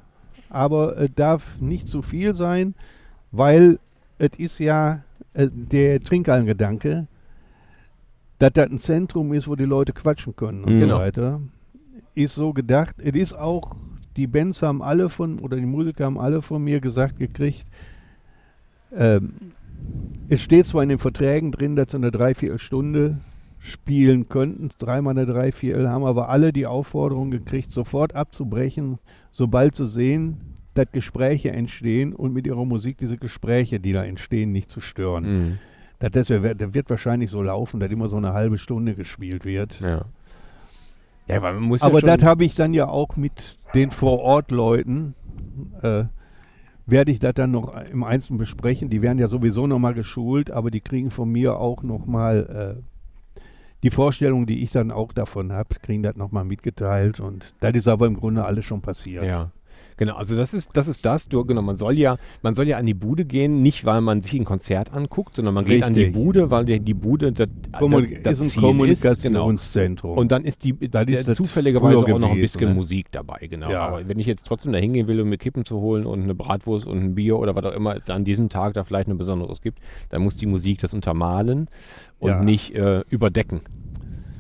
aber 0.49 0.97
es 0.99 1.11
darf 1.15 1.61
nicht 1.61 1.89
zu 1.91 2.01
viel 2.01 2.35
sein, 2.35 2.75
weil 3.33 3.79
es 4.17 4.31
ist 4.39 4.59
ja 4.61 5.03
äh, 5.35 5.49
der 5.53 6.01
Trinkhallengedanke, 6.01 7.07
dass 8.39 8.53
das 8.55 8.71
ein 8.71 8.79
Zentrum 8.81 9.35
ist, 9.35 9.47
wo 9.47 9.57
die 9.57 9.65
Leute 9.67 9.93
quatschen 9.93 10.35
können 10.35 10.65
und 10.65 10.81
Genau. 10.81 10.97
so 10.97 11.01
weiter, 11.03 11.41
ist 12.15 12.35
so 12.35 12.55
gedacht. 12.55 12.97
Es 12.99 13.15
ist 13.15 13.35
auch, 13.35 13.77
die 14.17 14.27
Bands 14.27 14.62
haben 14.62 14.81
alle 14.83 15.11
von, 15.11 15.39
oder 15.41 15.59
die 15.59 15.67
Musiker 15.67 16.07
haben 16.07 16.19
alle 16.19 16.41
von 16.41 16.65
mir 16.65 16.81
gesagt 16.81 17.19
gekriegt, 17.19 17.67
ähm, 18.97 19.33
es 20.28 20.41
steht 20.41 20.66
zwar 20.66 20.82
in 20.82 20.89
den 20.89 20.99
Verträgen 20.99 21.53
drin, 21.53 21.76
dass 21.76 21.91
sie 21.91 21.97
eine 21.97 22.11
Dreiviertelstunde 22.11 23.18
spielen 23.59 24.28
könnten, 24.28 24.70
dreimal 24.78 25.16
eine 25.16 25.26
Dreiviertel, 25.26 25.89
haben 25.89 26.05
aber 26.05 26.28
alle 26.28 26.53
die 26.53 26.66
Aufforderung 26.66 27.30
gekriegt, 27.30 27.72
sofort 27.72 28.14
abzubrechen, 28.14 28.99
sobald 29.32 29.74
sie 29.74 29.87
sehen, 29.87 30.41
dass 30.74 30.87
Gespräche 30.93 31.51
entstehen 31.51 32.12
und 32.12 32.35
mit 32.35 32.47
ihrer 32.47 32.64
Musik 32.64 32.99
diese 32.99 33.16
Gespräche, 33.16 33.80
die 33.80 33.93
da 33.93 34.05
entstehen, 34.05 34.53
nicht 34.53 34.70
zu 34.70 34.80
stören. 34.80 35.24
Mhm. 35.24 35.59
Das, 35.99 36.11
das, 36.11 36.28
wird, 36.28 36.91
wahrscheinlich 36.91 37.30
so 37.30 37.41
laufen, 37.43 37.80
dass 37.80 37.91
immer 37.91 38.09
so 38.09 38.16
eine 38.16 38.35
halbe 38.35 38.59
Stunde 38.59 38.95
gespielt 38.95 39.45
wird. 39.45 39.80
Ja. 39.80 40.05
Ja, 41.26 41.37
Aber 41.39 42.01
ja 42.01 42.16
das 42.16 42.22
habe 42.22 42.45
ich 42.45 42.55
dann 42.55 42.74
ja 42.74 42.87
auch 42.89 43.16
mit 43.16 43.59
den 43.74 43.91
Vor-Ort-Leuten, 43.91 45.14
äh, 45.80 46.05
werde 46.87 47.12
ich 47.12 47.18
das 47.18 47.35
dann 47.35 47.51
noch 47.51 47.74
im 47.91 48.05
Einzelnen 48.05 48.39
besprechen. 48.39 48.91
Die 48.91 49.03
werden 49.03 49.18
ja 49.18 49.28
sowieso 49.28 49.66
nochmal 49.66 49.95
geschult, 49.95 50.51
aber 50.51 50.70
die 50.70 50.80
kriegen 50.80 51.11
von 51.11 51.30
mir 51.30 51.59
auch 51.59 51.82
nochmal 51.82 52.78
äh, 52.78 53.41
die 53.82 53.91
Vorstellung, 53.91 54.47
die 54.47 54.62
ich 54.62 54.70
dann 54.70 54.91
auch 54.91 55.12
davon 55.12 55.53
habe, 55.53 55.74
kriegen 55.82 56.03
das 56.03 56.16
nochmal 56.16 56.45
mitgeteilt. 56.45 57.20
Und 57.20 57.53
das 57.61 57.74
ist 57.74 57.89
aber 57.89 58.07
im 58.07 58.16
Grunde 58.16 58.45
alles 58.45 58.64
schon 58.64 58.80
passiert. 58.80 59.24
Ja. 59.24 59.51
Genau, 59.97 60.17
also 60.17 60.35
das 60.37 60.55
ist 60.55 60.71
das 60.77 60.89
ist 60.89 61.05
das. 61.05 61.29
Du, 61.29 61.45
genau, 61.45 61.63
man 61.63 61.77
soll 61.77 61.99
ja, 61.99 62.17
man 62.43 62.55
soll 62.55 62.67
ja 62.67 62.79
an 62.79 62.87
die 62.87 62.95
Bude 62.95 63.25
gehen, 63.25 63.63
nicht 63.63 63.85
weil 63.85 64.01
man 64.01 64.21
sich 64.23 64.35
ein 64.35 64.45
Konzert 64.45 64.93
anguckt, 64.93 65.37
sondern 65.37 65.55
man 65.55 65.65
geht 65.65 65.83
an 65.83 65.95
die 65.95 66.05
Richtig. 66.05 66.23
Bude, 66.23 66.51
weil 66.51 66.65
die, 66.65 66.81
die 66.81 66.95
Bude 66.95 67.33
das, 67.33 67.49
Kommunik 67.79 68.25
das 68.25 68.35
ist 68.35 68.41
ein 68.41 68.49
Ziel 68.49 68.63
genau. 68.63 68.69
Kommunikationszentrum. 68.73 70.19
Und 70.19 70.33
dann 70.33 70.45
ist 70.45 70.65
die 70.65 70.73
Das 70.91 71.07
der 71.07 71.21
ist 71.21 71.29
das 71.29 71.37
zufälligerweise 71.37 71.99
auch 71.99 72.19
noch 72.19 72.33
ein 72.33 72.41
bisschen 72.41 72.69
ne? 72.69 72.75
Musik 72.75 73.13
dabei, 73.13 73.47
genau. 73.49 73.71
Ja. 73.71 73.87
Aber 73.87 74.09
wenn 74.09 74.19
ich 74.19 74.27
jetzt 74.27 74.47
trotzdem 74.47 74.73
da 74.73 74.79
hingehen 74.79 75.07
will, 75.07 75.21
um 75.21 75.29
mir 75.29 75.39
Kippen 75.39 75.65
zu 75.65 75.81
holen 75.81 76.07
und 76.07 76.23
eine 76.23 76.35
Bratwurst 76.35 76.87
und 76.87 76.99
ein 76.99 77.15
Bier 77.15 77.39
oder 77.39 77.55
was 77.55 77.65
auch 77.65 77.73
immer 77.73 77.97
an 78.09 78.25
diesem 78.25 78.49
Tag 78.49 78.75
da 78.75 78.85
vielleicht 78.85 79.09
ein 79.09 79.19
Besonderes 79.19 79.61
gibt, 79.61 79.79
dann 80.11 80.23
muss 80.23 80.37
die 80.37 80.47
Musik 80.47 80.81
das 80.81 80.93
untermalen 80.93 81.69
und 82.19 82.31
Ja. 82.31 82.43
nicht 82.43 82.75
äh, 82.75 83.03
überdecken. 83.11 83.61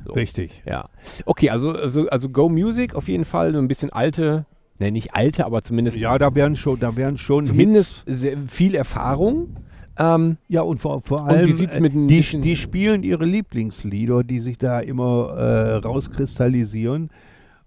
So. 0.06 0.12
Richtig. 0.12 0.62
Ja. 0.66 0.88
Okay, 1.24 1.50
also, 1.50 1.70
also, 1.72 2.08
also 2.08 2.28
Go 2.28 2.48
Music 2.48 2.94
auf 2.94 3.08
jeden 3.08 3.24
Fall, 3.24 3.54
ein 3.56 3.68
bisschen 3.68 3.90
alte, 3.90 4.44
ne, 4.78 4.90
nicht 4.90 5.14
alte, 5.14 5.44
aber 5.46 5.62
zumindest 5.62 5.96
Ja, 5.96 6.18
da 6.18 6.34
werden 6.34 6.56
schon, 6.56 6.78
da 6.80 6.96
werden 6.96 7.18
schon 7.18 7.46
zumindest 7.46 8.06
viel 8.48 8.74
Erfahrung. 8.74 9.56
Ähm, 9.96 10.38
Ja, 10.48 10.62
und 10.62 10.80
vor, 10.80 11.02
vor 11.02 11.20
Und 11.22 11.28
wie 11.28 11.68
allem, 11.68 11.84
äh, 11.84 12.06
die, 12.08 12.40
die 12.40 12.56
spielen 12.56 13.02
ihre 13.02 13.24
Lieblingslieder, 13.24 14.24
die 14.24 14.40
sich 14.40 14.58
da 14.58 14.80
immer 14.80 15.28
äh, 15.36 15.74
rauskristallisieren. 15.76 17.10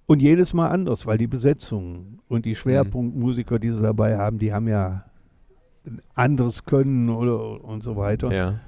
Und 0.06 0.22
jedes 0.22 0.54
Mal 0.54 0.68
anders, 0.70 1.06
weil 1.06 1.18
die 1.18 1.28
Besetzung 1.28 2.20
und 2.28 2.46
die 2.46 2.56
Schwerpunktmusiker, 2.56 3.60
die 3.60 3.72
sie 3.72 3.82
dabei 3.82 4.18
haben, 4.18 4.40
die 4.40 4.54
haben 4.54 4.68
ja 4.68 5.04
anderes 6.16 6.64
Können 6.66 7.10
oder 7.10 7.64
und 7.64 7.84
so 7.84 7.96
weiter. 7.96 8.32
ja. 8.34 8.60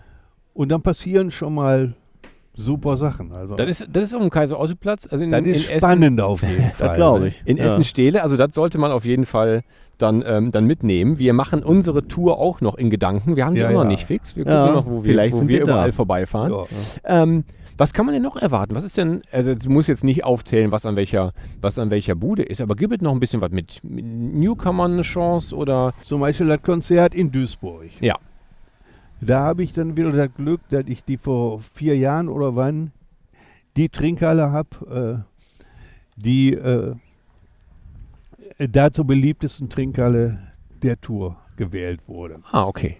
Und 0.53 0.69
dann 0.69 0.81
passieren 0.81 1.31
schon 1.31 1.55
mal 1.55 1.93
super 2.59 2.97
Sachen. 2.97 3.31
Also 3.31 3.55
Das 3.55 3.67
ist, 3.69 3.87
das 3.91 4.03
ist 4.05 4.13
auf 4.13 4.21
dem 4.21 4.29
Kaiser-Otto-Platz. 4.29 5.07
Also 5.11 5.23
in, 5.23 5.31
das 5.31 5.39
in 5.41 5.45
ist 5.53 5.69
Essen, 5.69 5.79
spannend 5.79 6.21
auf 6.21 6.41
jeden 6.47 6.71
Fall. 6.71 6.87
Das 6.87 6.95
glaube 6.95 7.19
ne? 7.21 7.27
ich. 7.29 7.41
In 7.45 7.57
Ja. 7.57 7.65
Essen-Stehle, 7.65 8.21
also 8.21 8.37
das 8.37 8.53
sollte 8.53 8.77
man 8.77 8.91
auf 8.91 9.05
jeden 9.05 9.25
Fall 9.25 9.63
dann, 9.97 10.23
ähm, 10.25 10.51
dann 10.51 10.65
mitnehmen. 10.65 11.19
Wir 11.19 11.33
machen 11.33 11.63
unsere 11.63 12.07
Tour 12.07 12.37
auch 12.39 12.61
noch 12.61 12.75
in 12.75 12.89
Gedanken. 12.89 13.35
Wir 13.35 13.45
haben 13.45 13.55
die 13.55 13.61
Ja, 13.61 13.71
noch 13.71 13.83
ja. 13.83 13.87
nicht 13.89 14.05
fix. 14.05 14.35
Wir 14.35 14.45
Ja, 14.45 14.67
gucken 14.67 14.75
noch, 14.75 14.85
wo 14.85 15.03
wir, 15.03 15.11
vielleicht 15.11 15.33
wo 15.33 15.37
sind 15.39 15.47
wir 15.47 15.59
wir 15.59 15.65
da. 15.65 15.71
überall 15.73 15.91
vorbeifahren. 15.91 16.51
Ja. 16.53 16.65
Ähm, 17.23 17.43
was 17.77 17.93
kann 17.93 18.05
man 18.05 18.13
denn 18.13 18.23
noch 18.23 18.35
erwarten? 18.35 18.75
Was 18.75 18.83
ist 18.83 18.97
denn, 18.97 19.21
also 19.31 19.55
du 19.55 19.69
musst 19.69 19.87
jetzt 19.87 20.03
nicht 20.03 20.25
aufzählen, 20.25 20.69
was 20.71 20.85
an 20.85 20.97
welcher, 20.97 21.31
was 21.61 21.79
an 21.79 21.89
welcher 21.91 22.13
Bude 22.15 22.43
ist, 22.43 22.59
aber 22.59 22.75
gibt 22.75 22.93
es 22.93 23.01
noch 23.01 23.13
ein 23.13 23.21
bisschen 23.21 23.39
was 23.39 23.51
mit, 23.51 23.79
mit 23.83 24.03
Newcomern 24.05 24.93
eine 24.93 25.01
Chance 25.03 25.55
oder? 25.55 25.93
Zum 26.03 26.19
Beispiel 26.19 26.47
das 26.47 26.61
Konzert 26.61 27.15
in 27.15 27.31
Duisburg. 27.31 27.85
Ja. 28.01 28.15
Da 29.21 29.41
habe 29.41 29.63
ich 29.63 29.73
dann 29.73 29.97
wieder 29.97 30.11
das 30.11 30.33
Glück, 30.33 30.61
dass 30.69 30.85
ich 30.87 31.03
die 31.03 31.17
vor 31.17 31.59
vier 31.59 31.97
Jahren 31.97 32.29
oder 32.29 32.55
wann 32.55 32.91
die 33.75 33.89
Trinkhalle 33.89 34.51
habe, 34.51 35.25
äh, 36.17 36.21
die 36.21 36.53
äh, 36.53 36.95
dazu 38.57 39.05
beliebtesten 39.05 39.69
Trinkhalle 39.69 40.39
der 40.81 40.99
Tour 40.99 41.37
gewählt 41.57 42.01
wurde. 42.07 42.39
Ah, 42.51 42.63
okay. 42.63 42.97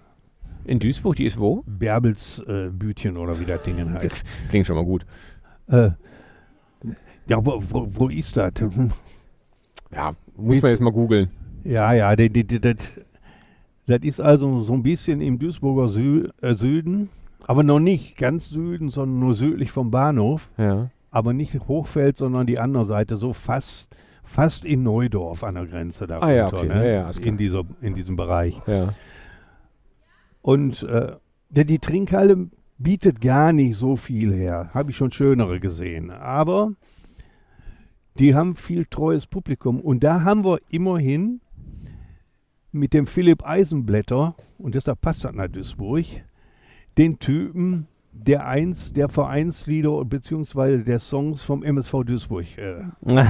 In 0.65 0.79
Duisburg, 0.79 1.15
die 1.15 1.25
ist 1.25 1.39
wo? 1.39 1.63
Bärbels 1.65 2.39
äh, 2.39 2.69
oder 3.15 3.39
wie 3.39 3.45
das 3.45 3.63
Ding 3.63 3.93
heißt. 3.93 4.03
Das 4.03 4.23
klingt 4.49 4.67
schon 4.67 4.75
mal 4.75 4.85
gut. 4.85 5.05
Äh, 5.67 5.91
ja, 7.27 7.45
wo, 7.45 7.63
wo, 7.69 7.87
wo 7.89 8.09
ist 8.09 8.35
das? 8.37 8.53
Ja, 9.91 10.13
muss 10.35 10.61
man 10.61 10.71
jetzt 10.71 10.81
mal 10.81 10.91
googeln. 10.91 11.29
Ja, 11.63 11.93
ja, 11.93 12.15
die, 12.15 12.29
die, 12.29 12.45
die, 12.45 12.59
das, 12.59 12.75
das 13.89 14.01
ist 14.03 14.19
also 14.21 14.59
so 14.59 14.73
ein 14.73 14.83
bisschen 14.83 15.19
im 15.19 15.39
Duisburger 15.39 15.89
Sü 15.89 16.29
äh, 16.41 16.53
Süden, 16.53 17.09
aber 17.47 17.63
noch 17.63 17.79
nicht 17.79 18.17
ganz 18.17 18.49
Süden, 18.49 18.89
sondern 18.91 19.19
nur 19.19 19.33
südlich 19.33 19.71
vom 19.71 19.89
Bahnhof, 19.91 20.49
Ja. 20.57 20.89
aber 21.11 21.33
nicht 21.33 21.59
Hochfeld, 21.67 22.15
sondern 22.17 22.45
die 22.45 22.59
andere 22.59 22.85
Seite, 22.85 23.17
so 23.17 23.33
fast, 23.33 23.89
fast 24.23 24.63
in 24.65 24.83
Neudorf 24.83 25.43
an 25.43 25.55
der 25.55 25.65
Grenze 25.65 26.05
da 26.05 26.19
Ah 26.19 26.31
ja, 26.31 26.47
okay. 26.47 26.67
ne? 26.67 26.93
Ja, 26.93 27.09
in, 27.21 27.37
dieser, 27.37 27.63
in 27.81 27.95
diesem 27.95 28.15
Bereich. 28.15 28.61
Und 30.41 30.83
äh, 30.83 31.15
der, 31.49 31.65
die 31.65 31.79
Trinkhalle 31.79 32.49
bietet 32.77 33.21
gar 33.21 33.51
nicht 33.53 33.75
so 33.75 33.95
viel 33.95 34.33
her. 34.33 34.69
Habe 34.73 34.91
ich 34.91 34.97
schon 34.97 35.11
schönere 35.11 35.59
gesehen. 35.59 36.11
Aber 36.11 36.73
die 38.19 38.35
haben 38.35 38.55
viel 38.55 38.85
treues 38.85 39.25
Publikum. 39.27 39.79
Und 39.81 40.03
da 40.03 40.21
haben 40.23 40.45
wir 40.45 40.59
immerhin 40.69 41.41
mit 42.71 42.93
dem 42.93 43.07
Philipp 43.07 43.45
Eisenblätter, 43.45 44.35
und 44.57 44.75
deshalb 44.75 45.01
passt 45.01 45.23
das 45.23 45.33
nach 45.33 45.47
Duisburg, 45.47 46.05
den 46.97 47.19
Typen, 47.19 47.87
der 48.11 48.47
eins 48.47 48.91
der 48.93 49.09
Vereinslieder 49.09 50.03
bzw. 50.05 50.79
der 50.79 50.99
Songs 50.99 51.41
vom 51.41 51.63
MSV 51.63 52.03
Duisburg 52.05 52.45
äh, 52.57 52.83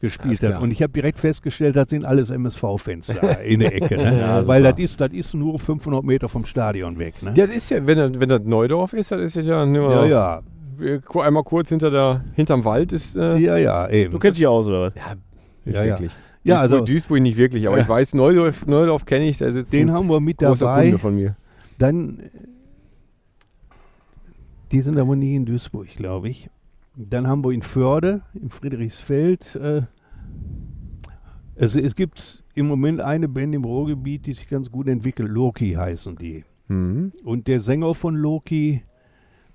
gespielt 0.00 0.42
hat. 0.42 0.60
Und 0.60 0.70
ich 0.70 0.82
habe 0.82 0.92
direkt 0.92 1.18
festgestellt, 1.18 1.76
das 1.76 1.86
sind 1.90 2.04
alles 2.04 2.30
MSV-Fans 2.30 3.14
da 3.20 3.28
in 3.44 3.60
der 3.60 3.74
Ecke. 3.74 3.96
Ne? 3.96 4.20
Ja, 4.20 4.46
Weil 4.46 4.62
das 4.62 4.78
ist, 4.78 5.00
das 5.00 5.12
ist 5.12 5.34
nur 5.34 5.58
500 5.58 6.04
Meter 6.04 6.28
vom 6.28 6.44
Stadion 6.44 6.98
weg. 6.98 7.22
Ne? 7.22 7.32
Ja, 7.36 7.46
das 7.46 7.56
ist 7.56 7.70
ja, 7.70 7.86
wenn 7.86 7.98
das, 7.98 8.20
wenn 8.20 8.28
das 8.28 8.42
Neudorf 8.44 8.92
ist, 8.92 9.10
das 9.10 9.20
ist 9.20 9.46
ja 9.46 9.64
nur 9.66 10.06
ja, 10.06 10.42
ja, 10.78 11.00
einmal 11.20 11.42
kurz 11.42 11.70
hinter 11.70 11.90
der, 11.90 12.24
hinterm 12.34 12.64
Wald 12.64 12.92
ist. 12.92 13.16
Äh, 13.16 13.38
ja, 13.38 13.56
ja, 13.56 13.88
eben. 13.88 14.12
Du 14.12 14.18
kennst 14.18 14.38
dich 14.38 14.46
aus, 14.46 14.66
oder 14.66 14.82
was? 14.82 14.92
ja, 14.94 15.82
Ja, 15.84 15.84
nicht 15.84 16.00
ja. 16.02 16.08
Ja, 16.46 16.60
Duisburg, 16.62 16.72
also- 16.80 16.84
Duisburg 16.84 17.20
nicht 17.20 17.36
wirklich, 17.36 17.66
aber 17.66 17.76
Ja. 17.76 17.82
ich 17.82 17.88
weiß, 17.88 18.14
Neudorf, 18.14 18.66
Neudorf 18.66 19.04
kenne 19.04 19.28
ich, 19.28 19.38
da 19.38 19.50
sitzt 19.52 19.72
Den 19.72 19.90
haben 19.92 20.08
wir 20.08 20.20
mit 20.20 20.40
dabei. 20.42 20.82
Kunde 20.84 20.98
von 20.98 21.14
mir. 21.14 21.36
Dann, 21.78 22.20
äh, 22.20 22.28
die 24.72 24.82
sind 24.82 24.98
aber 24.98 25.14
nie 25.16 25.36
in 25.36 25.46
Duisburg, 25.46 25.88
glaube 25.96 26.28
ich. 26.28 26.50
Dann 26.96 27.26
haben 27.26 27.44
wir 27.44 27.50
in 27.52 27.62
Förde, 27.62 28.22
in 28.34 28.50
Friedrichsfeld. 28.50 29.54
Äh, 29.56 29.82
also 31.58 31.78
es 31.78 31.94
gibt 31.94 32.42
im 32.54 32.66
Moment 32.66 33.00
eine 33.00 33.28
Band 33.28 33.54
im 33.54 33.64
Ruhrgebiet, 33.64 34.26
die 34.26 34.32
sich 34.32 34.48
ganz 34.48 34.70
gut 34.70 34.88
entwickelt. 34.88 35.28
Loki 35.28 35.72
heißen 35.72 36.16
die. 36.16 36.44
Mhm. 36.68 37.12
Und 37.22 37.46
der 37.48 37.60
Sänger 37.60 37.94
von 37.94 38.16
Loki 38.16 38.82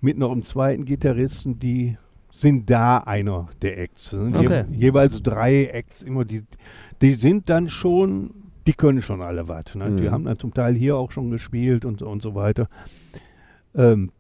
mit 0.01 0.17
noch 0.17 0.31
einem 0.31 0.43
zweiten 0.43 0.85
Gitarristen, 0.85 1.59
die 1.59 1.97
sind 2.31 2.69
da 2.69 2.99
einer 2.99 3.47
der 3.61 3.77
Acts. 3.79 4.13
Okay. 4.13 4.65
je, 4.71 4.77
jeweils 4.77 5.21
drei 5.21 5.65
Acts 5.65 6.01
immer. 6.01 6.25
Die, 6.25 6.43
die 7.01 7.13
sind 7.15 7.49
dann 7.49 7.69
schon, 7.69 8.31
die 8.67 8.73
können 8.73 9.01
schon 9.01 9.21
alle 9.21 9.47
was. 9.47 9.75
Ne? 9.75 9.91
Die 9.97 10.03
Mhm. 10.03 10.11
haben 10.11 10.25
dann 10.25 10.39
zum 10.39 10.53
Teil 10.53 10.73
hier 10.75 10.95
auch 10.97 11.11
schon 11.11 11.29
gespielt 11.29 11.85
und, 11.85 11.99
so- 11.99 12.07
und 12.07 12.21
so 12.21 12.33
weiter. 12.35 12.67
Ähm, 13.75 14.11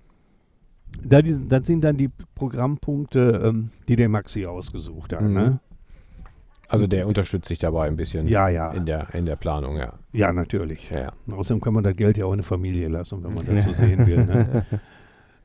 da 1.03 1.21
die, 1.21 1.47
das 1.47 1.65
sind 1.65 1.83
dann 1.83 1.95
die 1.97 2.09
Programmpunkte, 2.35 3.41
ähm, 3.45 3.69
die 3.87 3.95
der 3.95 4.09
Maxi 4.09 4.45
ausgesucht 4.45 5.13
hat. 5.13 5.21
Mhm. 5.21 5.33
Ne? 5.33 5.59
Also 6.67 6.87
der 6.87 7.05
unterstützt 7.07 7.47
sich 7.49 7.59
dabei 7.59 7.87
ein 7.87 7.97
bisschen 7.97 8.27
Ja, 8.29 8.47
ja. 8.47 8.71
in 8.71 8.85
der, 8.85 9.13
in 9.13 9.25
der 9.25 9.35
Planung, 9.35 9.77
ja. 9.77 9.93
Ja, 10.13 10.31
natürlich. 10.31 10.89
ja, 10.89 10.99
ja. 11.27 11.33
Außerdem 11.35 11.59
kann 11.61 11.73
man 11.73 11.83
das 11.83 11.95
Geld 11.97 12.17
ja 12.17 12.25
auch 12.25 12.31
in 12.31 12.37
der 12.37 12.45
Familie 12.45 12.87
lassen, 12.87 13.23
wenn 13.23 13.33
man 13.33 13.45
das 13.45 13.65
so 13.65 13.73
sehen 13.73 14.05
will. 14.07 14.25
Ne? 14.25 14.65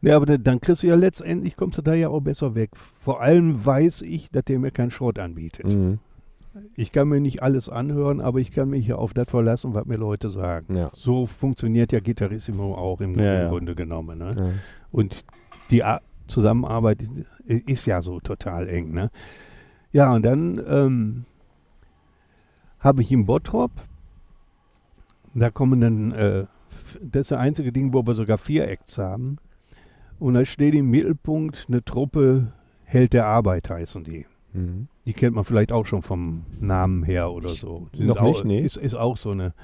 Ja, 0.02 0.16
aber 0.16 0.26
dann- 0.38 0.60
kriegst 0.60 0.82
du 0.82 0.86
ja 0.86 0.94
letztendlich, 0.94 1.56
kommst 1.56 1.78
du 1.78 1.82
da 1.82 1.94
ja 1.94 2.08
auch 2.08 2.20
besser 2.20 2.54
weg. 2.54 2.70
Vor 3.00 3.20
allem 3.20 3.64
weiß 3.64 4.02
ich, 4.02 4.30
dass 4.30 4.44
der 4.44 4.58
mir 4.58 4.70
keinen 4.70 4.90
Schrott 4.90 5.18
anbietet. 5.18 5.66
Mhm. 5.72 5.98
Ich 6.74 6.90
kann 6.92 7.08
mir 7.08 7.20
nicht 7.20 7.42
alles 7.42 7.68
anhören, 7.68 8.20
aber 8.20 8.38
ich 8.38 8.50
kann 8.50 8.70
mich 8.70 8.86
ja 8.86 8.96
auf 8.96 9.12
das 9.12 9.28
verlassen, 9.28 9.74
was 9.74 9.84
mir 9.86 9.96
Leute 9.96 10.30
sagen. 10.30 10.76
Ja. 10.76 10.90
So 10.94 11.26
funktioniert 11.26 11.92
ja 11.92 12.00
Gitarrissimo 12.00 12.74
auch 12.74 13.00
im, 13.00 13.18
Ja, 13.18 13.44
im. 13.44 13.48
Grunde 13.50 13.74
genommen. 13.74 14.18
Ne? 14.18 14.34
Ja. 14.38 14.48
Und 14.90 15.24
die 15.70 15.84
A 15.84 16.00
Zusammenarbeit 16.28 16.98
ist 17.46 17.86
ja 17.86 18.02
so 18.02 18.20
total 18.20 18.68
eng. 18.68 18.92
Ne? 18.92 19.10
Ja, 19.92 20.12
und 20.14 20.24
dann 20.24 20.60
ähm, 20.68 21.24
habe 22.80 23.02
ich 23.02 23.12
im 23.12 23.26
Bottrop, 23.26 23.70
da 25.34 25.50
kommen 25.50 25.80
dann, 25.80 26.12
äh, 26.12 26.46
das 27.02 27.20
ist 27.22 27.30
das 27.30 27.38
einzige 27.38 27.70
Ding, 27.70 27.92
wo 27.92 28.06
wir 28.06 28.14
sogar 28.14 28.38
vier 28.38 28.66
Acts 28.68 28.98
haben. 28.98 29.36
Und 30.18 30.34
da 30.34 30.44
steht 30.44 30.74
im 30.74 30.90
Mittelpunkt 30.90 31.66
eine 31.68 31.84
Truppe 31.84 32.52
Held 32.84 33.12
der 33.12 33.26
Arbeit 33.26 33.68
heißen 33.68 34.04
die. 34.04 34.26
Mhm. 34.52 34.86
Die 35.04 35.12
kennt 35.12 35.34
man 35.34 35.44
vielleicht 35.44 35.72
auch 35.72 35.86
schon 35.86 36.02
vom 36.02 36.44
Namen 36.60 37.02
her 37.02 37.30
oder 37.32 37.50
so. 37.50 37.88
Die 37.94 38.04
Noch 38.04 38.18
auch, 38.18 38.44
nicht, 38.44 38.44
nee. 38.44 38.60
Ist, 38.60 38.76
ist 38.76 38.94
auch 38.94 39.16
so 39.16 39.30
eine 39.32 39.54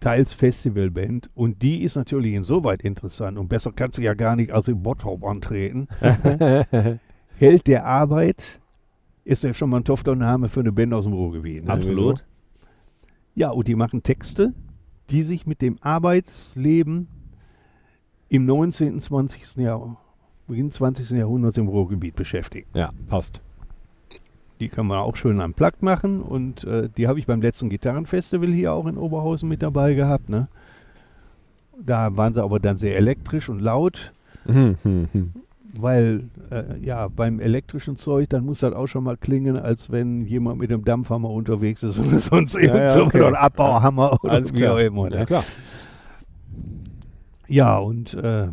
teils 0.00 0.32
Festivalband. 0.32 1.30
Und 1.34 1.62
die 1.62 1.82
ist 1.82 1.94
natürlich 1.96 2.34
insoweit 2.34 2.82
interessant. 2.82 3.38
Und 3.38 3.48
besser 3.48 3.72
kannst 3.74 3.98
du 3.98 4.02
ja 4.02 4.14
gar 4.14 4.36
nicht 4.36 4.50
als 4.50 4.68
im 4.68 4.82
Bottrop 4.82 5.24
antreten. 5.24 5.88
Held 7.36 7.66
der 7.66 7.86
Arbeit 7.86 8.60
ist 9.24 9.44
ja 9.44 9.54
schon 9.54 9.70
mal 9.70 9.78
ein 9.78 9.84
tofter 9.84 10.14
Name 10.14 10.48
für 10.48 10.60
eine 10.60 10.72
Band 10.72 10.92
aus 10.92 11.04
dem 11.04 11.14
Ruhrgebiet. 11.14 11.68
Absolut. 11.68 12.24
Ja, 13.34 13.50
und 13.50 13.66
die 13.66 13.74
machen 13.74 14.02
Texte, 14.02 14.52
die 15.10 15.22
sich 15.22 15.46
mit 15.46 15.62
dem 15.62 15.78
Arbeitsleben 15.80 17.08
im 18.28 18.46
19., 18.46 19.00
20. 19.00 19.56
Jahr, 19.56 19.96
Beginn 20.46 20.70
20. 20.70 21.10
Jahrhunderts 21.10 21.56
im 21.56 21.68
Ruhrgebiet 21.68 22.16
beschäftigen. 22.16 22.68
ja, 22.74 22.90
passt. 23.08 23.40
Die 24.60 24.68
kann 24.68 24.86
man 24.86 24.98
auch 24.98 25.16
schön 25.16 25.40
am 25.40 25.52
Plug 25.52 25.72
machen 25.80 26.22
und 26.22 26.62
äh, 26.64 26.88
die 26.96 27.08
habe 27.08 27.18
ich 27.18 27.26
beim 27.26 27.42
letzten 27.42 27.68
Gitarrenfestival 27.70 28.48
hier 28.50 28.72
auch 28.72 28.86
in 28.86 28.96
Oberhausen 28.96 29.48
mit 29.48 29.62
dabei 29.62 29.94
gehabt. 29.94 30.28
Ne? 30.28 30.46
Da 31.84 32.16
waren 32.16 32.34
sie 32.34 32.42
aber 32.42 32.60
dann 32.60 32.78
sehr 32.78 32.96
elektrisch 32.96 33.48
und 33.48 33.60
laut. 33.60 34.12
Mhm. 34.46 34.76
Mhm. 34.84 35.32
weil 35.72 36.24
äh, 36.50 36.64
ja, 36.80 37.08
beim 37.08 37.40
elektrischen 37.40 37.96
Zeug, 37.96 38.28
dann 38.28 38.44
muss 38.44 38.60
das 38.60 38.74
auch 38.74 38.86
schon 38.86 39.04
mal 39.04 39.16
klingen, 39.16 39.56
als 39.56 39.90
wenn 39.90 40.26
jemand 40.26 40.58
mit 40.60 40.70
dem 40.70 40.84
Dampfhammer 40.84 41.30
unterwegs 41.30 41.82
ist 41.82 41.98
oder 41.98 42.18
sonst 42.20 42.54
ja, 42.54 42.90
so 42.90 43.04
okay. 43.04 43.22
oder 43.22 43.40
Abbauhammer 43.40 44.18
oder 44.22 44.32
Alles 44.34 44.52
wie 44.52 44.58
klar. 44.58 44.74
auch 44.74 44.78
immer. 44.78 45.08
ne? 45.08 45.16
Ja, 45.16 45.24
klar. 45.24 45.44
Ja, 47.46 47.78
und 47.78 48.14
äh, 48.14 48.48